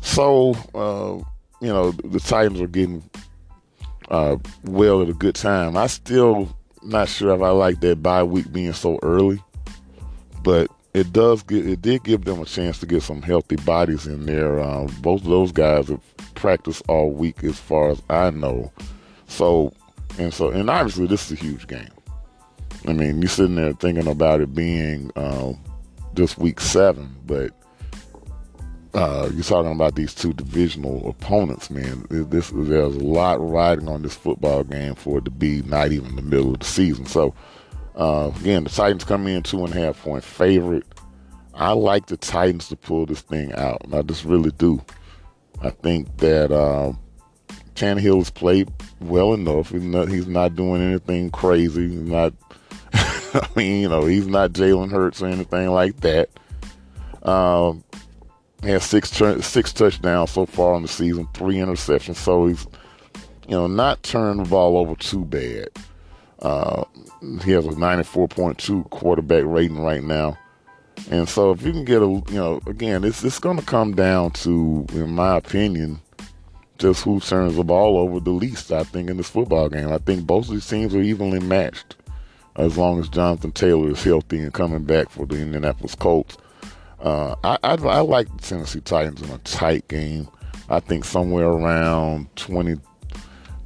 So 0.00 0.54
uh, 0.74 1.22
you 1.60 1.72
know 1.72 1.92
the 1.92 2.20
Titans 2.20 2.60
are 2.60 2.66
getting 2.66 3.08
uh, 4.10 4.36
well 4.64 5.02
at 5.02 5.08
a 5.08 5.14
good 5.14 5.34
time. 5.34 5.76
I 5.76 5.86
still 5.86 6.54
not 6.82 7.08
sure 7.08 7.34
if 7.34 7.42
I 7.42 7.50
like 7.50 7.80
that 7.80 8.02
bye 8.02 8.22
week 8.22 8.52
being 8.52 8.72
so 8.72 8.98
early, 9.02 9.42
but 10.42 10.70
it 10.94 11.12
does 11.12 11.42
get 11.42 11.66
it 11.66 11.82
did 11.82 12.04
give 12.04 12.24
them 12.24 12.40
a 12.40 12.44
chance 12.44 12.78
to 12.80 12.86
get 12.86 13.02
some 13.02 13.22
healthy 13.22 13.56
bodies 13.56 14.06
in 14.06 14.26
there. 14.26 14.60
Uh, 14.60 14.86
both 15.00 15.22
of 15.22 15.28
those 15.28 15.52
guys 15.52 15.88
have 15.88 16.00
practiced 16.34 16.82
all 16.88 17.10
week, 17.10 17.44
as 17.44 17.58
far 17.58 17.90
as 17.90 18.02
I 18.08 18.30
know. 18.30 18.72
So 19.26 19.72
and 20.18 20.32
so, 20.32 20.50
and 20.50 20.68
obviously, 20.68 21.06
this 21.06 21.30
is 21.30 21.40
a 21.40 21.42
huge 21.42 21.66
game. 21.66 21.90
I 22.86 22.92
mean, 22.92 23.20
you're 23.20 23.28
sitting 23.28 23.56
there 23.56 23.72
thinking 23.72 24.06
about 24.06 24.40
it 24.40 24.54
being 24.54 25.10
uh, 25.16 25.52
just 26.14 26.38
week 26.38 26.60
seven, 26.60 27.14
but 27.26 27.52
uh, 28.94 29.28
you're 29.32 29.44
talking 29.44 29.72
about 29.72 29.94
these 29.94 30.14
two 30.14 30.32
divisional 30.32 31.08
opponents, 31.08 31.70
man. 31.70 32.06
This 32.10 32.50
there's 32.50 32.96
a 32.96 32.98
lot 32.98 33.36
riding 33.40 33.88
on 33.88 34.02
this 34.02 34.14
football 34.14 34.64
game 34.64 34.94
for 34.94 35.18
it 35.18 35.24
to 35.24 35.30
be 35.30 35.62
not 35.62 35.92
even 35.92 36.16
the 36.16 36.22
middle 36.22 36.52
of 36.54 36.60
the 36.60 36.66
season. 36.66 37.06
So 37.06 37.34
uh, 37.96 38.30
again, 38.40 38.64
the 38.64 38.70
Titans 38.70 39.04
come 39.04 39.26
in 39.26 39.42
two 39.42 39.64
and 39.64 39.74
a 39.74 39.78
half 39.78 40.02
point 40.02 40.24
favorite. 40.24 40.86
I 41.54 41.72
like 41.72 42.06
the 42.06 42.16
Titans 42.16 42.68
to 42.68 42.76
pull 42.76 43.06
this 43.06 43.20
thing 43.20 43.52
out. 43.54 43.82
I 43.92 44.02
just 44.02 44.24
really 44.24 44.52
do. 44.52 44.80
I 45.60 45.70
think 45.70 46.16
that 46.18 46.52
um, 46.52 46.98
Tannehill 47.78 48.18
has 48.18 48.30
played 48.30 48.68
well 49.00 49.34
enough. 49.34 49.70
He's 49.70 49.82
not, 49.82 50.08
he's 50.08 50.26
not 50.26 50.56
doing 50.56 50.82
anything 50.82 51.30
crazy. 51.30 51.88
He's 51.88 52.00
not, 52.00 52.32
I 52.92 53.48
mean, 53.54 53.82
you 53.82 53.88
know, 53.88 54.04
he's 54.04 54.26
not 54.26 54.52
Jalen 54.52 54.90
Hurts 54.90 55.22
or 55.22 55.26
anything 55.26 55.68
like 55.68 56.00
that. 56.00 56.28
Um, 57.22 57.84
has 58.64 58.84
six 58.84 59.10
six 59.46 59.72
touchdowns 59.72 60.32
so 60.32 60.44
far 60.44 60.74
in 60.74 60.82
the 60.82 60.88
season, 60.88 61.28
three 61.34 61.56
interceptions. 61.56 62.16
So 62.16 62.46
he's, 62.46 62.66
you 63.46 63.54
know, 63.54 63.68
not 63.68 64.02
turning 64.02 64.42
the 64.42 64.48
ball 64.48 64.76
over 64.76 64.96
too 64.96 65.24
bad. 65.24 65.68
Uh, 66.40 66.84
he 67.44 67.52
has 67.52 67.66
a 67.66 67.70
94.2 67.70 68.90
quarterback 68.90 69.44
rating 69.44 69.80
right 69.80 70.02
now. 70.02 70.36
And 71.10 71.28
so 71.28 71.52
if 71.52 71.62
you 71.62 71.70
can 71.70 71.84
get 71.84 72.02
a, 72.02 72.06
you 72.06 72.24
know, 72.34 72.60
again, 72.66 73.04
it's, 73.04 73.22
it's 73.22 73.38
going 73.38 73.56
to 73.56 73.64
come 73.64 73.94
down 73.94 74.32
to, 74.32 74.84
in 74.92 75.12
my 75.12 75.36
opinion, 75.36 76.00
just 76.78 77.02
who 77.02 77.20
turns 77.20 77.56
the 77.56 77.64
ball 77.64 77.98
over 77.98 78.20
the 78.20 78.30
least, 78.30 78.72
I 78.72 78.84
think, 78.84 79.10
in 79.10 79.16
this 79.16 79.28
football 79.28 79.68
game. 79.68 79.92
I 79.92 79.98
think 79.98 80.26
both 80.26 80.46
of 80.46 80.52
these 80.52 80.68
teams 80.68 80.94
are 80.94 81.00
evenly 81.00 81.40
matched 81.40 81.96
as 82.56 82.76
long 82.76 82.98
as 82.98 83.08
Jonathan 83.08 83.52
Taylor 83.52 83.90
is 83.90 84.02
healthy 84.02 84.38
and 84.38 84.52
coming 84.52 84.84
back 84.84 85.10
for 85.10 85.26
the 85.26 85.36
Indianapolis 85.36 85.94
Colts. 85.94 86.36
Uh, 87.00 87.34
I, 87.44 87.58
I, 87.62 87.74
I, 87.74 88.00
like 88.00 88.26
the 88.36 88.42
Tennessee 88.42 88.80
Titans 88.80 89.22
in 89.22 89.30
a 89.30 89.38
tight 89.38 89.86
game. 89.88 90.28
I 90.68 90.80
think 90.80 91.04
somewhere 91.04 91.46
around 91.46 92.34
20, 92.36 92.76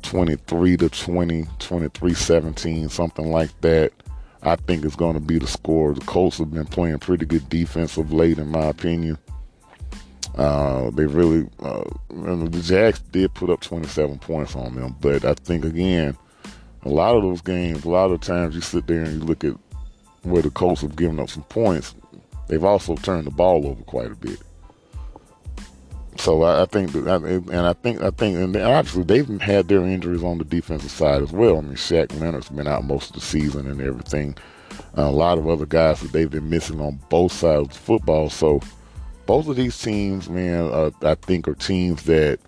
23 0.03 0.77
to 0.77 0.89
20, 0.91 1.47
23 1.59 2.15
17, 2.15 2.89
something 2.91 3.31
like 3.31 3.59
that. 3.63 3.93
I 4.45 4.57
think 4.57 4.85
is 4.85 4.97
going 4.97 5.15
to 5.15 5.21
be 5.21 5.39
the 5.39 5.47
score. 5.47 5.95
The 5.95 6.01
Colts 6.01 6.39
have 6.39 6.51
been 6.51 6.67
playing 6.67 6.99
pretty 6.99 7.25
good 7.25 7.49
defense 7.49 7.97
of 7.97 8.13
late, 8.13 8.39
in 8.39 8.49
my 8.49 8.65
opinion. 8.65 9.17
Uh, 10.37 10.91
they 10.91 11.05
really, 11.05 11.49
uh, 11.61 11.85
the 12.09 12.63
Jags 12.65 13.01
did 13.01 13.35
put 13.35 13.51
up 13.51 13.61
27 13.61 14.19
points 14.19 14.57
on 14.57 14.75
them, 14.75 14.97
but 15.01 15.25
I 15.25 15.35
think 15.35 15.65
again, 15.65 16.17
a 16.85 16.89
lot 16.89 17.17
of 17.17 17.23
those 17.23 17.43
games, 17.43 17.85
a 17.85 17.91
lot 17.91 18.11
of 18.11 18.21
times 18.21 18.55
you 18.55 18.61
sit 18.61 18.87
there 18.87 19.03
and 19.03 19.21
you 19.21 19.27
look 19.27 19.45
at 19.45 19.55
where 20.23 20.43
the 20.43 20.51
Colts 20.51 20.81
have 20.83 20.97
given 20.97 21.21
up 21.21 21.29
some 21.29 21.45
points. 21.45 21.95
They've 22.49 22.65
also 22.65 22.97
turned 22.97 23.27
the 23.27 23.31
ball 23.31 23.67
over 23.67 23.83
quite 23.83 24.11
a 24.11 24.17
bit. 24.17 24.41
So 26.17 26.43
I, 26.43 26.63
I 26.63 26.67
think, 26.67 26.93
that, 26.93 27.23
and 27.25 27.67
I 27.67 27.73
think, 27.73 28.01
I 28.03 28.11
think, 28.11 28.37
and 28.37 28.57
obviously 28.57 29.05
they've 29.05 29.41
had 29.41 29.69
their 29.69 29.85
injuries 29.85 30.23
on 30.23 30.39
the 30.39 30.45
defensive 30.45 30.91
side 30.91 31.23
as 31.23 31.33
well. 31.33 31.59
I 31.59 31.61
mean, 31.61 31.75
Shaq 31.75 32.19
Leonard's 32.21 32.49
been 32.49 32.69
out 32.69 32.85
most 32.85 33.11
of 33.11 33.15
the 33.17 33.21
season 33.21 33.71
and 33.71 33.81
everything. 33.81 34.37
Uh, 34.97 35.03
a 35.03 35.11
lot 35.11 35.39
of 35.39 35.49
other 35.49 35.67
guys 35.67 36.01
that 36.01 36.13
they've 36.13 36.31
been 36.31 36.51
missing 36.51 36.81
on 36.81 37.01
both 37.09 37.33
sides 37.33 37.77
of 37.77 37.83
football. 37.83 38.31
So 38.31 38.61
both 39.27 39.49
of 39.49 39.57
these 39.57 39.81
teams, 39.81 40.29
man, 40.29 40.71
uh, 40.73 40.91
I 41.03 41.15
think 41.15 41.49
are 41.49 41.55
teams 41.55 42.03
that 42.05 42.39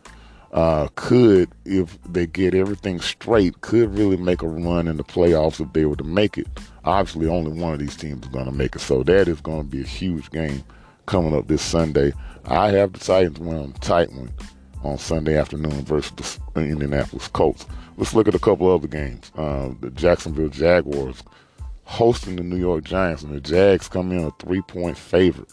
uh, 0.52 0.88
could, 0.94 1.50
if 1.64 1.98
they 2.04 2.26
get 2.26 2.54
everything 2.54 3.00
straight, 3.00 3.60
could 3.60 3.96
really 3.96 4.16
make 4.16 4.42
a 4.42 4.48
run 4.48 4.86
in 4.88 4.96
the 4.96 5.04
playoffs 5.04 5.60
if 5.60 5.72
they 5.72 5.84
were 5.84 5.96
to 5.96 6.04
make 6.04 6.38
it. 6.38 6.46
Obviously, 6.84 7.26
only 7.26 7.58
one 7.60 7.72
of 7.72 7.78
these 7.78 7.96
teams 7.96 8.22
is 8.24 8.32
going 8.32 8.46
to 8.46 8.52
make 8.52 8.76
it, 8.76 8.80
so 8.80 9.02
that 9.02 9.26
is 9.28 9.40
going 9.40 9.62
to 9.62 9.68
be 9.68 9.82
a 9.82 9.86
huge 9.86 10.30
game 10.30 10.62
coming 11.06 11.34
up 11.36 11.48
this 11.48 11.62
Sunday. 11.62 12.12
I 12.44 12.68
have 12.70 12.92
the 12.92 13.00
Titans 13.00 13.38
win 13.38 13.74
a 13.74 13.78
tight 13.80 14.12
one 14.12 14.32
on 14.82 14.98
Sunday 14.98 15.36
afternoon 15.36 15.84
versus 15.84 16.38
the 16.54 16.60
Indianapolis 16.60 17.28
Colts. 17.28 17.66
Let's 17.96 18.14
look 18.14 18.28
at 18.28 18.34
a 18.34 18.40
couple 18.40 18.70
other 18.70 18.88
games. 18.88 19.32
Uh, 19.36 19.70
the 19.80 19.90
Jacksonville 19.90 20.48
Jaguars 20.48 21.22
hosting 21.84 22.36
the 22.36 22.42
New 22.42 22.56
York 22.56 22.84
Giants, 22.84 23.22
and 23.22 23.34
the 23.34 23.40
Jags 23.40 23.88
come 23.88 24.12
in 24.12 24.24
a 24.24 24.30
three-point 24.32 24.96
favorite. 24.96 25.50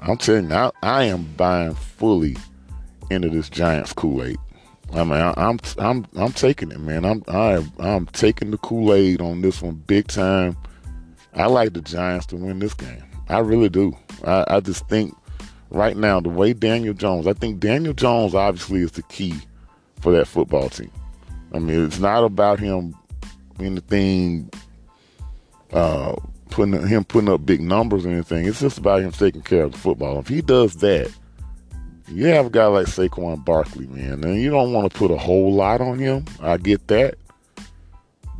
I'm 0.00 0.16
telling 0.16 0.50
you, 0.50 0.54
I, 0.54 0.70
I 0.82 1.04
am 1.04 1.24
buying 1.36 1.74
fully 1.74 2.36
into 3.10 3.28
this 3.28 3.48
Giants 3.48 3.92
Kool-Aid. 3.92 4.38
I 4.92 5.04
mean, 5.04 5.12
I, 5.14 5.30
am 5.30 5.34
I'm, 5.36 5.58
I'm 5.78 6.06
I'm 6.16 6.32
taking 6.32 6.70
it, 6.70 6.78
man. 6.78 7.04
I'm 7.04 7.24
I, 7.26 7.64
I'm 7.78 8.06
taking 8.06 8.50
the 8.50 8.58
Kool-Aid 8.58 9.20
on 9.20 9.40
this 9.40 9.62
one 9.62 9.82
big 9.86 10.06
time. 10.06 10.56
I 11.34 11.46
like 11.46 11.72
the 11.72 11.80
Giants 11.80 12.26
to 12.26 12.36
win 12.36 12.60
this 12.60 12.74
game. 12.74 13.02
I 13.28 13.38
really 13.38 13.68
do. 13.68 13.96
I, 14.24 14.44
I 14.48 14.60
just 14.60 14.88
think 14.88 15.16
right 15.70 15.96
now 15.96 16.20
the 16.20 16.28
way 16.28 16.52
Daniel 16.52 16.94
Jones, 16.94 17.26
I 17.26 17.32
think 17.32 17.58
Daniel 17.58 17.94
Jones 17.94 18.34
obviously 18.34 18.80
is 18.80 18.92
the 18.92 19.02
key 19.04 19.34
for 20.00 20.12
that 20.12 20.28
football 20.28 20.68
team. 20.68 20.92
I 21.52 21.58
mean, 21.58 21.84
it's 21.84 21.98
not 21.98 22.24
about 22.24 22.60
him 22.60 22.94
anything 23.60 24.50
uh, 25.72 26.14
putting 26.54 26.86
him 26.86 27.04
putting 27.04 27.28
up 27.28 27.44
big 27.44 27.60
numbers 27.60 28.06
or 28.06 28.10
anything. 28.10 28.46
It's 28.46 28.60
just 28.60 28.78
about 28.78 29.02
him 29.02 29.10
taking 29.10 29.42
care 29.42 29.64
of 29.64 29.72
the 29.72 29.78
football. 29.78 30.20
If 30.20 30.28
he 30.28 30.40
does 30.40 30.76
that, 30.76 31.12
you 32.08 32.26
have 32.26 32.46
a 32.46 32.50
guy 32.50 32.66
like 32.66 32.86
Saquon 32.86 33.44
Barkley, 33.44 33.88
man, 33.88 34.22
and 34.22 34.40
you 34.40 34.50
don't 34.50 34.72
want 34.72 34.90
to 34.90 34.96
put 34.96 35.10
a 35.10 35.16
whole 35.16 35.52
lot 35.52 35.80
on 35.80 35.98
him. 35.98 36.24
I 36.40 36.56
get 36.58 36.86
that, 36.88 37.16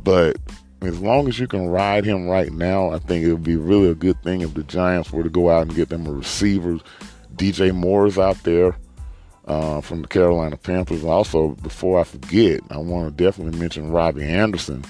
but 0.01 0.37
as 0.81 0.99
long 0.99 1.27
as 1.27 1.39
you 1.39 1.47
can 1.47 1.67
ride 1.67 2.05
him 2.05 2.27
right 2.27 2.53
now, 2.53 2.91
I 2.91 2.99
think 2.99 3.25
it 3.25 3.33
would 3.33 3.43
be 3.43 3.57
really 3.57 3.89
a 3.89 3.95
good 3.95 4.21
thing 4.23 4.41
if 4.41 4.53
the 4.53 4.63
Giants 4.63 5.11
were 5.11 5.23
to 5.23 5.29
go 5.29 5.49
out 5.49 5.63
and 5.63 5.75
get 5.75 5.89
them 5.89 6.07
a 6.07 6.11
receiver. 6.11 6.79
DJ 7.35 7.75
Moore 7.75 8.07
is 8.07 8.17
out 8.17 8.41
there 8.43 8.77
uh, 9.45 9.81
from 9.81 10.03
the 10.03 10.07
Carolina 10.07 10.55
Panthers. 10.55 11.03
Also, 11.03 11.49
before 11.49 11.99
I 11.99 12.05
forget, 12.05 12.61
I 12.69 12.77
want 12.77 13.17
to 13.17 13.23
definitely 13.23 13.59
mention 13.59 13.91
Robbie 13.91 14.23
Anderson, 14.23 14.85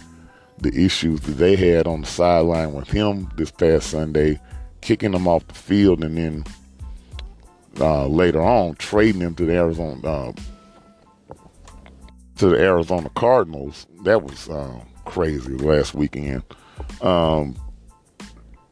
the 0.60 0.74
issues 0.74 1.20
that 1.22 1.34
they 1.34 1.56
had 1.56 1.88
on 1.88 2.02
the 2.02 2.08
sideline 2.08 2.74
with 2.74 2.88
him 2.90 3.30
this 3.36 3.52
past 3.52 3.90
Sunday, 3.90 4.40
kicking 4.82 5.14
him 5.14 5.28
off 5.28 5.48
the 5.48 5.54
field 5.54 6.04
and 6.04 6.18
then 6.18 6.46
uh, 7.80 8.08
later 8.08 8.42
on 8.42 8.76
trading 8.76 9.22
him 9.22 9.36
to 9.36 9.46
the 9.46 9.54
Arizona 9.54 10.08
uh, 10.08 10.32
to 12.38 12.50
the 12.50 12.60
Arizona 12.60 13.10
Cardinals. 13.16 13.88
That 14.04 14.24
was 14.24 14.50
uh, 14.50 14.80
crazy 15.06 15.54
last 15.54 15.94
weekend. 15.94 16.44
Um, 17.02 17.56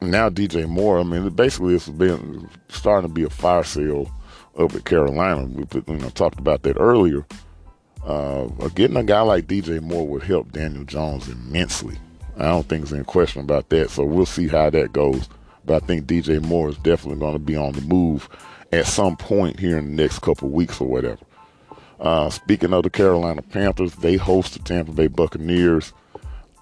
now 0.02 0.30
DJ 0.30 0.68
Moore, 0.68 1.00
I 1.00 1.04
mean, 1.04 1.30
basically 1.30 1.76
it's 1.76 1.90
been 1.90 2.50
starting 2.70 3.10
to 3.10 3.14
be 3.14 3.24
a 3.24 3.30
fire 3.30 3.64
sale 3.64 4.12
up 4.58 4.74
at 4.76 4.86
Carolina. 4.86 5.46
We 5.46 5.66
you 5.88 6.00
know, 6.00 6.10
talked 6.10 6.40
about 6.40 6.64
that 6.64 6.78
earlier. 6.80 7.26
Uh, 8.06 8.48
getting 8.70 8.98
a 8.98 9.04
guy 9.04 9.22
like 9.22 9.48
DJ 9.48 9.82
Moore 9.82 10.08
would 10.08 10.24
help 10.24 10.52
Daniel 10.52 10.84
Jones 10.84 11.28
immensely. 11.30 11.98
I 12.38 12.46
don't 12.46 12.68
think 12.68 12.82
there's 12.82 12.94
any 12.94 13.04
question 13.04 13.42
about 13.42 13.70
that. 13.70 13.90
So 13.90 14.04
we'll 14.04 14.26
see 14.26 14.48
how 14.48 14.70
that 14.70 14.94
goes. 14.94 15.30
But 15.66 15.84
I 15.84 15.86
think 15.86 16.06
DJ 16.06 16.42
Moore 16.42 16.70
is 16.70 16.78
definitely 16.78 17.20
going 17.20 17.34
to 17.34 17.40
be 17.40 17.56
on 17.56 17.74
the 17.74 17.82
move 17.82 18.28
at 18.72 18.88
some 18.88 19.16
point 19.16 19.60
here 19.60 19.78
in 19.78 19.96
the 19.96 20.04
next 20.04 20.20
couple 20.20 20.50
weeks 20.50 20.82
or 20.82 20.88
whatever. 20.88 21.22
Uh, 22.00 22.30
speaking 22.30 22.74
of 22.74 22.84
the 22.84 22.90
Carolina 22.90 23.42
Panthers, 23.42 23.96
they 23.96 24.18
host 24.18 24.54
the 24.54 24.60
Tampa 24.60 24.92
Bay 24.92 25.08
Buccaneers 25.08 25.94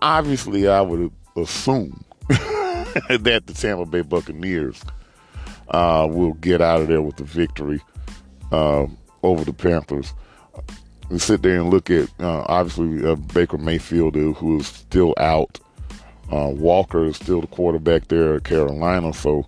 obviously, 0.02 0.68
I 0.68 0.82
would 0.82 1.12
assume 1.36 2.04
that 2.28 3.44
the 3.46 3.54
Tampa 3.54 3.86
Bay 3.86 4.02
Buccaneers 4.02 4.82
uh, 5.70 6.08
will 6.10 6.34
get 6.34 6.62
out 6.62 6.82
of 6.82 6.88
there 6.88 7.02
with 7.02 7.18
the 7.18 7.24
victory 7.24 7.82
uh, 8.52 8.88
over 9.24 9.44
the 9.44 9.54
Panthers. 9.54 10.14
We 11.12 11.20
sit 11.20 11.42
there 11.42 11.60
and 11.60 11.70
look 11.70 11.90
at 11.90 12.10
uh, 12.22 12.46
obviously 12.48 13.06
uh, 13.06 13.16
Baker 13.16 13.58
Mayfield, 13.58 14.16
who 14.16 14.60
is 14.60 14.68
still 14.68 15.14
out. 15.18 15.60
Uh, 16.32 16.48
Walker 16.56 17.04
is 17.04 17.18
still 17.18 17.42
the 17.42 17.48
quarterback 17.48 18.08
there 18.08 18.36
at 18.36 18.46
Carolina, 18.46 19.12
so 19.14 19.46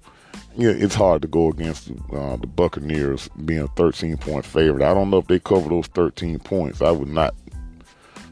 yeah, 0.58 0.72
it's 0.72 0.94
hard 0.94 1.22
to 1.22 1.28
go 1.30 1.48
against 1.48 1.90
uh, 2.12 2.36
the 2.36 2.48
Buccaneers 2.48 3.30
being 3.46 3.62
a 3.62 3.68
13 3.70 4.18
point 4.18 4.46
favorite. 4.46 4.84
I 4.84 4.94
don't 4.94 5.10
know 5.10 5.20
if 5.20 5.28
they 5.28 5.40
cover 5.40 5.70
those 5.70 5.88
13 5.88 6.40
points. 6.40 6.82
I 6.82 6.92
would 6.92 7.08
not 7.08 7.34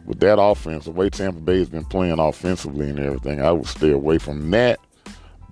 with 0.06 0.20
that 0.20 0.42
offense, 0.42 0.86
the 0.86 0.92
way 0.92 1.10
Tampa 1.10 1.40
Bay 1.40 1.60
has 1.60 1.70
been 1.70 1.86
playing 1.86 2.20
offensively 2.20 2.90
and 2.90 3.00
everything, 3.00 3.42
I 3.42 3.54
would 3.54 3.68
stay 3.68 3.92
away 3.92 4.18
from 4.18 4.52
that. 4.52 4.80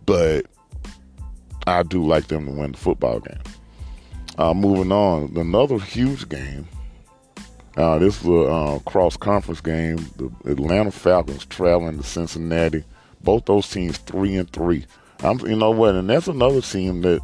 But 0.06 0.47
I 1.65 1.84
do 1.84 2.06
like 2.06 2.27
them 2.27 2.45
to 2.45 2.51
win 2.51 2.73
the 2.73 2.77
football 2.77 3.22
game. 3.22 3.39
Uh, 4.38 4.53
moving 4.53 4.91
on, 4.91 5.38
another 5.38 5.80
huge 5.80 6.27
game. 6.27 6.68
Uh, 7.80 7.97
this 7.97 8.19
is 8.19 8.27
a 8.27 8.41
uh, 8.41 8.80
cross 8.80 9.15
conference 9.15 9.61
game. 9.61 9.95
The 10.18 10.30
Atlanta 10.51 10.91
Falcons 10.91 11.45
traveling 11.45 11.97
to 11.97 12.03
Cincinnati. 12.03 12.84
Both 13.22 13.45
those 13.45 13.69
teams 13.69 13.97
three 13.99 14.35
and 14.35 14.51
three. 14.51 14.85
I'm, 15.19 15.39
you 15.47 15.56
know 15.56 15.72
what, 15.72 15.95
and 15.95 16.10
that's 16.10 16.27
another 16.27 16.60
team 16.60 17.01
that 17.03 17.22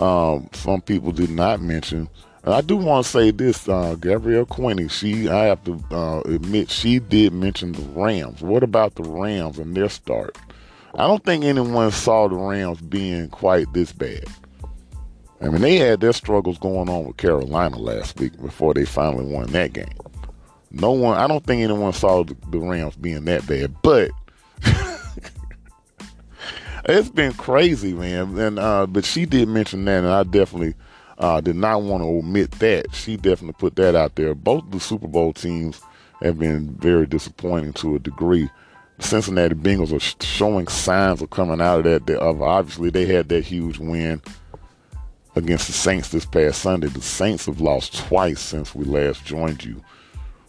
um, 0.00 0.48
some 0.52 0.80
people 0.80 1.10
did 1.10 1.30
not 1.30 1.60
mention. 1.60 2.08
And 2.44 2.54
I 2.54 2.60
do 2.60 2.76
want 2.76 3.04
to 3.04 3.10
say 3.10 3.32
this, 3.32 3.68
uh, 3.68 3.96
Gabrielle 3.96 4.46
Quinney. 4.46 4.88
She, 4.88 5.28
I 5.28 5.46
have 5.46 5.64
to 5.64 5.82
uh, 5.90 6.20
admit, 6.20 6.70
she 6.70 7.00
did 7.00 7.32
mention 7.32 7.72
the 7.72 7.82
Rams. 7.82 8.42
What 8.42 8.62
about 8.62 8.94
the 8.94 9.02
Rams 9.02 9.58
and 9.58 9.76
their 9.76 9.88
start? 9.88 10.38
I 10.94 11.08
don't 11.08 11.24
think 11.24 11.42
anyone 11.42 11.90
saw 11.90 12.28
the 12.28 12.36
Rams 12.36 12.80
being 12.80 13.28
quite 13.28 13.72
this 13.72 13.92
bad. 13.92 14.24
I 15.40 15.48
mean, 15.48 15.62
they 15.62 15.76
had 15.76 16.00
their 16.00 16.12
struggles 16.12 16.58
going 16.58 16.88
on 16.88 17.06
with 17.06 17.16
Carolina 17.16 17.78
last 17.78 18.20
week 18.20 18.38
before 18.40 18.74
they 18.74 18.84
finally 18.84 19.24
won 19.24 19.46
that 19.48 19.72
game. 19.72 19.88
No 20.70 20.92
one, 20.92 21.16
I 21.16 21.26
don't 21.26 21.44
think 21.44 21.62
anyone 21.62 21.92
saw 21.92 22.22
the, 22.22 22.58
Rams 22.58 22.96
being 22.96 23.24
that 23.24 23.46
bad, 23.46 23.74
but 23.82 24.10
it's 26.84 27.08
been 27.08 27.32
crazy, 27.32 27.94
man. 27.94 28.38
And 28.38 28.58
uh, 28.58 28.86
but 28.86 29.04
she 29.04 29.24
did 29.24 29.48
mention 29.48 29.84
that, 29.86 30.04
and 30.04 30.12
I 30.12 30.24
definitely 30.24 30.74
uh, 31.18 31.40
did 31.40 31.56
not 31.56 31.82
want 31.82 32.02
to 32.02 32.08
omit 32.08 32.52
that. 32.52 32.94
She 32.94 33.16
definitely 33.16 33.56
put 33.58 33.76
that 33.76 33.94
out 33.94 34.16
there. 34.16 34.34
Both 34.34 34.70
the 34.70 34.78
Super 34.78 35.08
Bowl 35.08 35.32
teams 35.32 35.80
have 36.22 36.38
been 36.38 36.74
very 36.74 37.06
disappointing 37.06 37.72
to 37.74 37.96
a 37.96 37.98
degree. 37.98 38.48
The 38.98 39.06
Cincinnati 39.06 39.54
Bengals 39.54 39.92
are 39.92 40.24
showing 40.24 40.68
signs 40.68 41.22
of 41.22 41.30
coming 41.30 41.62
out 41.62 41.86
of 41.86 42.06
that. 42.06 42.18
Of 42.18 42.42
obviously, 42.42 42.90
they 42.90 43.06
had 43.06 43.30
that 43.30 43.44
huge 43.44 43.78
win 43.78 44.20
against 45.36 45.66
the 45.66 45.72
Saints 45.72 46.08
this 46.08 46.24
past 46.24 46.62
Sunday. 46.62 46.88
The 46.88 47.00
Saints 47.00 47.46
have 47.46 47.60
lost 47.60 47.96
twice 47.96 48.40
since 48.40 48.74
we 48.74 48.84
last 48.84 49.24
joined 49.24 49.64
you, 49.64 49.82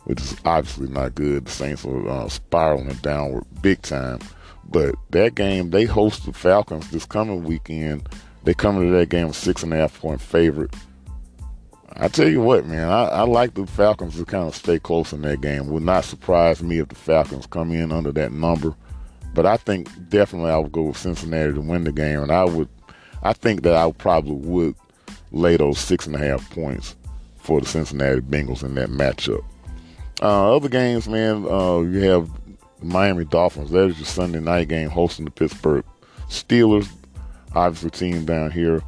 which 0.06 0.22
is 0.22 0.36
obviously 0.45 0.90
not 0.90 1.16
good. 1.16 1.45
The 1.45 1.52
Saints 1.52 1.86
are 1.86 2.10
uh, 2.10 2.30
spiraling 2.30 2.94
downward 2.95 3.45
big 3.62 3.82
time. 3.82 4.20
But 4.66 4.95
that 5.10 5.36
game, 5.36 5.72
they 5.72 5.86
host 5.86 6.26
the 6.26 6.34
Falcons 6.34 6.90
this 6.91 7.06
coming 7.06 7.44
weekend 7.44 8.08
they 8.44 8.53
come 8.53 8.78
into 8.78 8.91
that 8.98 9.10
game 9.10 9.34
six 9.34 9.64
and 9.64 9.74
a 9.74 9.78
half 9.78 9.99
point 9.99 10.22
favorite. 10.22 10.74
I 11.94 12.08
tell 12.08 12.28
you 12.28 12.41
what, 12.41 12.66
man, 12.66 12.88
I, 12.88 13.03
I 13.08 13.22
like 13.24 13.53
the 13.53 13.68
Falcons 13.68 14.18
to 14.18 14.26
kind 14.26 14.48
of 14.48 14.56
stay 14.56 14.80
close 14.80 15.14
in 15.14 15.22
that 15.24 15.41
game. 15.41 15.68
Would 15.68 15.84
not 15.84 16.06
surprise 16.06 16.64
me 16.64 16.80
if 16.80 16.88
the 16.88 16.95
Falcons 16.95 17.45
come 17.45 17.72
in 17.72 17.91
under 17.91 18.12
that 18.14 18.32
number. 18.32 18.74
But 19.34 19.45
I 19.45 19.58
think 19.58 19.88
definitely 20.10 20.52
I 20.52 20.58
would 20.58 20.72
go 20.72 20.84
with 20.84 20.98
Cincinnati 20.98 21.53
to 21.53 21.62
win 21.62 21.84
the 21.84 21.91
game, 21.91 22.22
and 22.22 22.32
I 22.32 22.45
would, 22.45 22.68
I 23.23 23.34
think 23.34 23.64
that 23.64 23.73
I 23.73 23.91
probably 23.91 24.34
would 24.34 24.76
lay 25.31 25.57
those 25.57 25.80
six 25.80 26.07
and 26.07 26.15
a 26.15 26.19
half 26.19 26.49
points 26.52 26.95
for 27.38 27.60
the 27.60 27.68
Cincinnati 27.68 28.22
Bengals 28.22 28.64
in 28.64 28.76
that 28.76 28.89
matchup. 28.89 29.43
Uh, 30.22 30.56
other 30.56 30.69
games, 30.69 31.07
man, 31.07 31.45
uh, 31.49 31.80
you 31.80 31.99
have 32.02 32.30
Miami 32.81 33.26
Dolphins. 33.26 33.72
That 33.72 33.89
is 33.89 33.98
your 33.98 34.06
Sunday 34.06 34.39
night 34.39 34.68
game 34.68 34.89
hosting 34.89 35.26
the 35.26 35.31
Pittsburgh 35.31 35.84
Steelers. 36.30 36.88
Obviously, 37.56 37.89
team 37.89 38.26
down 38.26 38.52
here. 38.52 38.81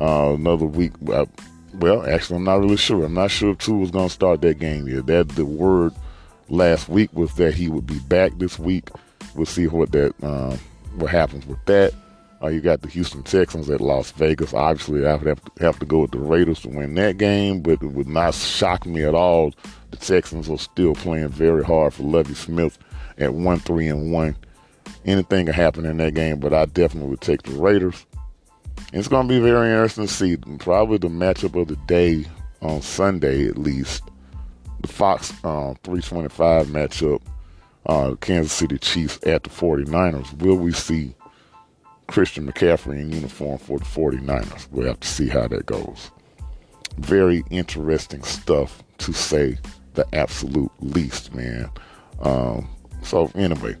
Uh, 0.00 0.34
another 0.34 0.66
week. 0.66 0.92
Uh, 1.08 1.26
well, 1.74 2.06
actually, 2.06 2.36
I'm 2.36 2.44
not 2.44 2.60
really 2.60 2.76
sure. 2.76 3.04
I'm 3.04 3.14
not 3.14 3.30
sure 3.30 3.50
if 3.50 3.58
Tua 3.58 3.78
was 3.78 3.90
going 3.90 4.08
to 4.08 4.14
start 4.14 4.40
that 4.42 4.58
game 4.58 4.86
yet. 4.88 5.06
That 5.06 5.28
the 5.30 5.44
word 5.44 5.92
last 6.48 6.88
week 6.88 7.12
was 7.12 7.34
that 7.34 7.54
he 7.54 7.68
would 7.68 7.86
be 7.86 7.98
back 8.00 8.32
this 8.38 8.58
week. 8.58 8.88
We'll 9.34 9.46
see 9.46 9.66
what 9.66 9.92
that 9.92 10.14
uh, 10.22 10.56
what 10.96 11.10
happens 11.10 11.46
with 11.46 11.62
that. 11.66 11.92
Uh, 12.46 12.48
you 12.48 12.60
got 12.60 12.80
the 12.80 12.88
Houston 12.88 13.24
Texans 13.24 13.68
at 13.70 13.80
Las 13.80 14.12
Vegas. 14.12 14.54
Obviously, 14.54 15.04
I 15.04 15.16
would 15.16 15.26
have 15.26 15.44
to, 15.44 15.64
have 15.64 15.80
to 15.80 15.86
go 15.86 16.00
with 16.00 16.12
the 16.12 16.20
Raiders 16.20 16.60
to 16.60 16.68
win 16.68 16.94
that 16.94 17.18
game, 17.18 17.60
but 17.60 17.82
it 17.82 17.86
would 17.86 18.06
not 18.06 18.34
shock 18.34 18.86
me 18.86 19.02
at 19.02 19.16
all. 19.16 19.52
The 19.90 19.96
Texans 19.96 20.48
are 20.48 20.58
still 20.58 20.94
playing 20.94 21.30
very 21.30 21.64
hard 21.64 21.94
for 21.94 22.04
Lovie 22.04 22.34
Smith 22.34 22.78
at 23.18 23.34
one 23.34 23.58
three 23.58 23.88
and 23.88 24.12
one. 24.12 24.36
Anything 25.04 25.46
can 25.46 25.54
happen 25.54 25.86
in 25.86 25.96
that 25.96 26.14
game, 26.14 26.38
but 26.38 26.54
I 26.54 26.66
definitely 26.66 27.10
would 27.10 27.20
take 27.20 27.42
the 27.42 27.50
Raiders. 27.50 28.06
It's 28.92 29.08
going 29.08 29.26
to 29.26 29.34
be 29.34 29.40
very 29.40 29.70
interesting 29.70 30.06
to 30.06 30.12
see. 30.12 30.36
Probably 30.36 30.98
the 30.98 31.08
matchup 31.08 31.60
of 31.60 31.66
the 31.66 31.76
day 31.86 32.26
on 32.62 32.80
Sunday, 32.80 33.48
at 33.48 33.58
least. 33.58 34.04
The 34.82 34.88
Fox 34.88 35.32
uh, 35.42 35.74
325 35.82 36.68
matchup, 36.68 37.22
uh, 37.86 38.14
Kansas 38.20 38.52
City 38.52 38.78
Chiefs 38.78 39.18
at 39.26 39.42
the 39.42 39.50
49ers. 39.50 40.40
Will 40.40 40.58
we 40.58 40.70
see 40.70 41.16
Christian 42.06 42.50
McCaffrey 42.50 43.00
in 43.00 43.12
uniform 43.12 43.58
for 43.58 43.78
the 43.78 43.84
49ers? 43.84 44.68
We'll 44.70 44.88
have 44.88 45.00
to 45.00 45.08
see 45.08 45.28
how 45.28 45.48
that 45.48 45.66
goes. 45.66 46.10
Very 46.98 47.44
interesting 47.50 48.22
stuff 48.22 48.82
to 48.98 49.12
say 49.12 49.58
the 49.94 50.06
absolute 50.14 50.72
least, 50.80 51.34
man. 51.34 51.70
Um, 52.20 52.68
so, 53.02 53.30
anyway, 53.34 53.76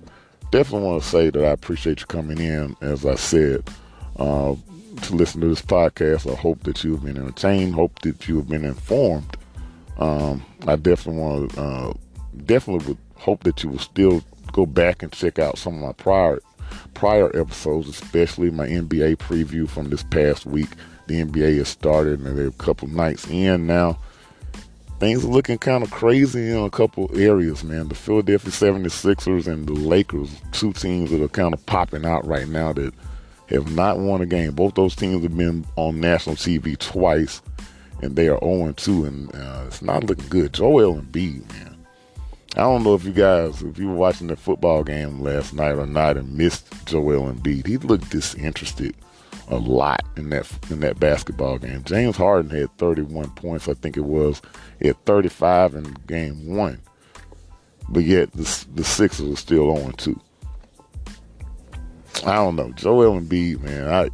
definitely 0.50 0.86
want 0.86 1.02
to 1.02 1.08
say 1.08 1.30
that 1.30 1.44
I 1.44 1.50
appreciate 1.50 2.00
you 2.00 2.06
coming 2.06 2.38
in, 2.38 2.76
as 2.80 3.06
I 3.06 3.14
said. 3.14 3.68
Uh, 4.18 4.54
to 5.02 5.14
listen 5.14 5.40
to 5.40 5.48
this 5.48 5.62
podcast. 5.62 6.30
I 6.30 6.36
hope 6.36 6.62
that 6.64 6.82
you've 6.82 7.04
been 7.04 7.18
entertained. 7.18 7.74
Hope 7.74 7.98
that 8.00 8.26
you 8.28 8.36
have 8.36 8.48
been 8.48 8.64
informed. 8.64 9.36
Um, 9.98 10.44
I 10.66 10.76
definitely 10.76 11.20
want 11.20 11.52
to, 11.52 11.60
uh, 11.60 11.92
definitely 12.44 12.88
would 12.88 12.98
hope 13.14 13.44
that 13.44 13.62
you 13.62 13.70
will 13.70 13.78
still 13.78 14.22
go 14.52 14.66
back 14.66 15.02
and 15.02 15.12
check 15.12 15.38
out 15.38 15.58
some 15.58 15.74
of 15.74 15.80
my 15.80 15.92
prior 15.92 16.40
prior 16.94 17.28
episodes, 17.38 17.88
especially 17.88 18.50
my 18.50 18.66
NBA 18.66 19.16
preview 19.16 19.68
from 19.68 19.90
this 19.90 20.02
past 20.02 20.46
week. 20.46 20.68
The 21.06 21.22
NBA 21.22 21.58
has 21.58 21.68
started 21.68 22.20
and 22.20 22.36
they're 22.36 22.48
a 22.48 22.52
couple 22.52 22.88
nights 22.88 23.26
in 23.28 23.66
now. 23.66 23.98
Things 24.98 25.24
are 25.24 25.28
looking 25.28 25.58
kind 25.58 25.84
of 25.84 25.90
crazy 25.90 26.50
in 26.50 26.56
a 26.56 26.70
couple 26.70 27.10
areas, 27.18 27.62
man. 27.62 27.88
The 27.88 27.94
Philadelphia 27.94 28.50
76ers 28.50 29.46
and 29.46 29.66
the 29.66 29.74
Lakers, 29.74 30.30
two 30.52 30.72
teams 30.72 31.10
that 31.10 31.22
are 31.22 31.28
kind 31.28 31.52
of 31.52 31.64
popping 31.66 32.06
out 32.06 32.26
right 32.26 32.48
now 32.48 32.72
that 32.72 32.94
have 33.48 33.70
not 33.74 33.98
won 33.98 34.22
a 34.22 34.26
game. 34.26 34.52
Both 34.52 34.74
those 34.74 34.96
teams 34.96 35.22
have 35.22 35.36
been 35.36 35.66
on 35.76 36.00
national 36.00 36.36
TV 36.36 36.78
twice, 36.78 37.42
and 38.02 38.16
they 38.16 38.28
are 38.28 38.38
0 38.40 38.72
2, 38.72 39.04
and 39.04 39.34
uh, 39.34 39.64
it's 39.66 39.82
not 39.82 40.04
looking 40.04 40.28
good. 40.28 40.54
Joel 40.54 41.00
Embiid, 41.00 41.46
man. 41.52 41.75
I 42.56 42.62
don't 42.62 42.84
know 42.84 42.94
if 42.94 43.04
you 43.04 43.12
guys, 43.12 43.62
if 43.62 43.78
you 43.78 43.88
were 43.88 43.94
watching 43.94 44.28
the 44.28 44.36
football 44.36 44.82
game 44.82 45.20
last 45.20 45.52
night 45.52 45.76
or 45.76 45.86
not 45.86 46.16
and 46.16 46.38
missed 46.38 46.66
Joel 46.86 47.30
Embiid. 47.30 47.66
He 47.66 47.76
looked 47.76 48.08
disinterested 48.08 48.94
a 49.48 49.56
lot 49.56 50.04
in 50.16 50.30
that 50.30 50.50
in 50.70 50.80
that 50.80 50.98
basketball 50.98 51.58
game. 51.58 51.84
James 51.84 52.16
Harden 52.16 52.50
had 52.50 52.74
31 52.78 53.30
points, 53.32 53.68
I 53.68 53.74
think 53.74 53.98
it 53.98 54.04
was. 54.04 54.40
He 54.80 54.88
had 54.88 55.04
35 55.04 55.74
in 55.74 55.96
game 56.06 56.56
one, 56.56 56.80
but 57.90 58.04
yet 58.04 58.32
the 58.32 58.66
the 58.74 58.84
Sixers 58.84 59.32
are 59.32 59.36
still 59.36 59.76
0 59.76 59.92
2. 59.96 60.20
I 62.24 62.36
don't 62.36 62.56
know. 62.56 62.72
Joel 62.72 63.20
Embiid, 63.20 63.60
man. 63.60 63.88
I 63.88 64.10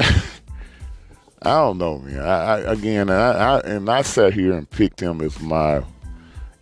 I 1.42 1.50
don't 1.54 1.78
know, 1.78 1.98
man. 2.00 2.20
I, 2.20 2.34
I 2.34 2.58
again, 2.72 3.10
I, 3.10 3.30
I, 3.30 3.60
and 3.60 3.88
I 3.88 4.02
sat 4.02 4.34
here 4.34 4.54
and 4.54 4.68
picked 4.68 4.98
him 4.98 5.20
as 5.20 5.40
my 5.40 5.84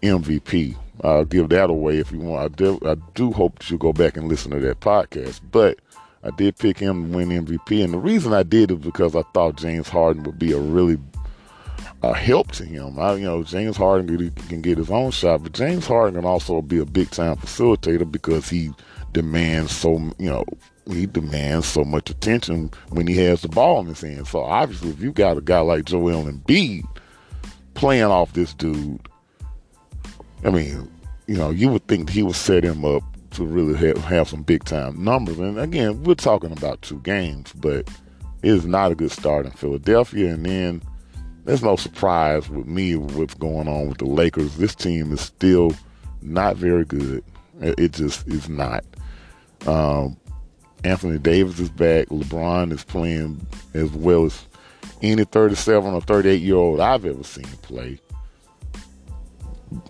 MVP. 0.02 0.76
I'll 1.02 1.24
give 1.24 1.48
that 1.48 1.70
away 1.70 1.98
if 1.98 2.12
you 2.12 2.18
want. 2.20 2.42
I 2.42 2.48
do, 2.54 2.78
I 2.84 2.96
do 3.14 3.32
hope 3.32 3.58
that 3.58 3.70
you 3.70 3.78
go 3.78 3.92
back 3.92 4.16
and 4.16 4.28
listen 4.28 4.50
to 4.50 4.60
that 4.60 4.80
podcast. 4.80 5.40
But 5.50 5.78
I 6.22 6.30
did 6.30 6.58
pick 6.58 6.78
him 6.78 7.10
to 7.10 7.16
win 7.16 7.28
MVP, 7.30 7.82
and 7.82 7.94
the 7.94 7.98
reason 7.98 8.34
I 8.34 8.42
did 8.42 8.70
is 8.70 8.78
because 8.78 9.16
I 9.16 9.22
thought 9.34 9.56
James 9.56 9.88
Harden 9.88 10.24
would 10.24 10.38
be 10.38 10.52
a 10.52 10.58
really 10.58 10.98
a 12.02 12.14
help 12.14 12.52
to 12.52 12.64
him. 12.64 12.98
I, 12.98 13.14
you 13.14 13.24
know, 13.24 13.42
James 13.42 13.76
Harden 13.76 14.30
can 14.48 14.62
get 14.62 14.78
his 14.78 14.90
own 14.90 15.10
shot, 15.10 15.42
but 15.42 15.52
James 15.52 15.86
Harden 15.86 16.14
can 16.14 16.24
also 16.24 16.62
be 16.62 16.78
a 16.78 16.86
big 16.86 17.10
time 17.10 17.36
facilitator 17.36 18.10
because 18.10 18.48
he 18.48 18.70
demands 19.12 19.72
so 19.72 19.98
you 20.18 20.30
know 20.30 20.44
he 20.86 21.06
demands 21.06 21.66
so 21.66 21.84
much 21.84 22.10
attention 22.10 22.70
when 22.90 23.06
he 23.06 23.16
has 23.16 23.42
the 23.42 23.48
ball 23.48 23.80
in 23.80 23.86
his 23.86 24.00
hand. 24.00 24.26
So 24.26 24.40
obviously, 24.40 24.90
if 24.90 25.00
you 25.00 25.12
got 25.12 25.36
a 25.36 25.42
guy 25.42 25.60
like 25.60 25.84
Joel 25.84 26.24
Embiid 26.24 26.84
playing 27.74 28.04
off 28.04 28.32
this 28.32 28.54
dude, 28.54 29.00
I 30.44 30.50
mean, 30.50 30.90
you 31.26 31.36
know, 31.36 31.50
you 31.50 31.68
would 31.68 31.86
think 31.86 32.10
he 32.10 32.22
would 32.22 32.36
set 32.36 32.64
him 32.64 32.84
up 32.84 33.02
to 33.32 33.44
really 33.44 33.76
have, 33.76 33.98
have 34.04 34.28
some 34.28 34.42
big 34.42 34.64
time 34.64 35.02
numbers. 35.02 35.38
And 35.38 35.58
again, 35.58 36.02
we're 36.02 36.14
talking 36.14 36.52
about 36.52 36.82
two 36.82 36.98
games, 37.00 37.52
but 37.52 37.88
it 38.42 38.50
is 38.50 38.64
not 38.64 38.92
a 38.92 38.94
good 38.94 39.12
start 39.12 39.46
in 39.46 39.52
Philadelphia. 39.52 40.32
And 40.32 40.44
then 40.44 40.82
there's 41.44 41.62
no 41.62 41.76
surprise 41.76 42.48
with 42.48 42.66
me 42.66 42.96
what's 42.96 43.34
going 43.34 43.68
on 43.68 43.88
with 43.88 43.98
the 43.98 44.06
Lakers. 44.06 44.56
This 44.56 44.74
team 44.74 45.12
is 45.12 45.20
still 45.20 45.72
not 46.22 46.56
very 46.56 46.84
good. 46.84 47.22
It 47.60 47.92
just 47.92 48.26
is 48.26 48.48
not. 48.48 48.84
Um, 49.66 50.16
Anthony 50.84 51.18
Davis 51.18 51.60
is 51.60 51.68
back. 51.68 52.08
LeBron 52.08 52.72
is 52.72 52.84
playing 52.84 53.46
as 53.74 53.90
well 53.90 54.24
as 54.24 54.46
any 55.02 55.24
37 55.24 55.92
or 55.92 56.00
38 56.00 56.40
year 56.40 56.56
old 56.56 56.80
I've 56.80 57.04
ever 57.04 57.22
seen 57.22 57.44
play. 57.62 58.00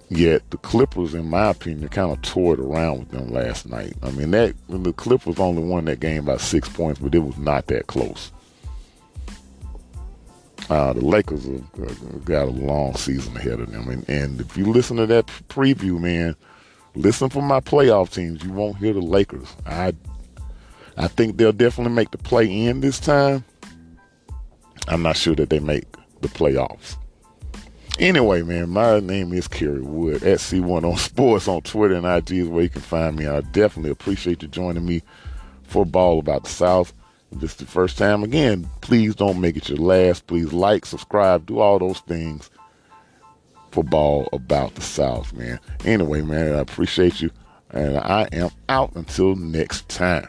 Yet 0.09 0.49
the 0.51 0.59
Clippers, 0.59 1.15
in 1.15 1.29
my 1.29 1.51
opinion, 1.51 1.89
kind 1.89 2.11
of 2.11 2.21
tore 2.23 2.55
it 2.55 2.61
around 2.61 2.99
with 2.99 3.11
them 3.11 3.29
last 3.29 3.69
night. 3.69 3.95
I 4.03 4.11
mean, 4.11 4.31
that 4.33 4.55
the 4.69 4.93
Clippers 4.93 5.39
only 5.39 5.63
won 5.63 5.87
that 5.87 6.01
game 6.01 6.25
by 6.25 6.37
six 6.37 6.69
points, 6.69 7.01
but 7.01 7.15
it 7.15 7.21
was 7.21 7.39
not 7.39 7.67
that 7.69 7.87
close. 7.87 8.33
Uh, 10.69 10.93
the 10.93 11.05
Lakers 11.05 11.47
have 11.47 12.25
got 12.25 12.49
a 12.49 12.51
long 12.51 12.95
season 12.95 13.37
ahead 13.37 13.59
of 13.59 13.73
them, 13.73 13.89
and, 13.89 14.09
and 14.09 14.41
if 14.41 14.57
you 14.57 14.67
listen 14.67 14.97
to 14.99 15.07
that 15.07 15.27
preview, 15.49 15.99
man, 15.99 16.37
listen 16.95 17.29
for 17.29 17.43
my 17.43 17.61
playoff 17.61 18.13
teams. 18.13 18.45
You 18.45 18.53
won't 18.53 18.77
hear 18.77 18.93
the 18.93 19.01
Lakers. 19.01 19.49
I 19.67 19.95
I 20.97 21.09
think 21.09 21.39
they'll 21.39 21.53
definitely 21.53 21.95
make 21.95 22.11
the 22.11 22.19
play 22.19 22.47
in 22.47 22.81
this 22.81 23.01
time. 23.01 23.45
I'm 24.87 25.03
not 25.03 25.17
sure 25.17 25.35
that 25.37 25.51
they 25.51 25.61
make 25.61 25.85
the 26.21 26.29
playoffs. 26.29 26.97
Anyway, 27.99 28.43
man, 28.43 28.71
my 28.71 29.01
name 29.01 29.33
is 29.33 29.47
Kerry 29.47 29.83
Wood 29.83 30.23
at 30.23 30.39
C1 30.39 30.91
on 30.91 30.97
Sports 30.99 31.49
on 31.49 31.63
Twitter 31.63 31.95
and 31.95 32.07
IG 32.07 32.31
is 32.33 32.49
where 32.49 32.63
you 32.63 32.71
can 32.71 32.81
find 32.81 33.17
me. 33.17 33.27
I 33.27 33.41
definitely 33.41 33.91
appreciate 33.91 34.43
you 34.43 34.49
joining 34.49 34.87
me 34.87 35.03
for 35.65 35.85
Ball 35.85 36.19
About 36.19 36.45
the 36.45 36.51
South. 36.51 36.95
If 37.33 37.41
this 37.41 37.51
is 37.53 37.57
the 37.59 37.67
first 37.67 37.99
time, 37.99 38.23
again, 38.23 38.69
please 38.81 39.15
don't 39.15 39.41
make 39.41 39.57
it 39.57 39.69
your 39.69 39.79
last. 39.79 40.27
Please 40.27 40.53
like, 40.53 40.87
subscribe, 40.87 41.47
do 41.47 41.61
all 41.61 41.79
those 41.79 42.01
things 42.01 42.51
for 43.71 43.85
Ball 43.85 44.29
about 44.33 44.75
the 44.75 44.83
South, 44.83 45.33
man. 45.33 45.61
Anyway, 45.85 46.23
man, 46.23 46.55
I 46.55 46.59
appreciate 46.59 47.21
you. 47.21 47.31
And 47.71 47.99
I 47.99 48.29
am 48.33 48.51
out 48.69 48.97
until 48.97 49.37
next 49.37 49.89
time. 49.89 50.29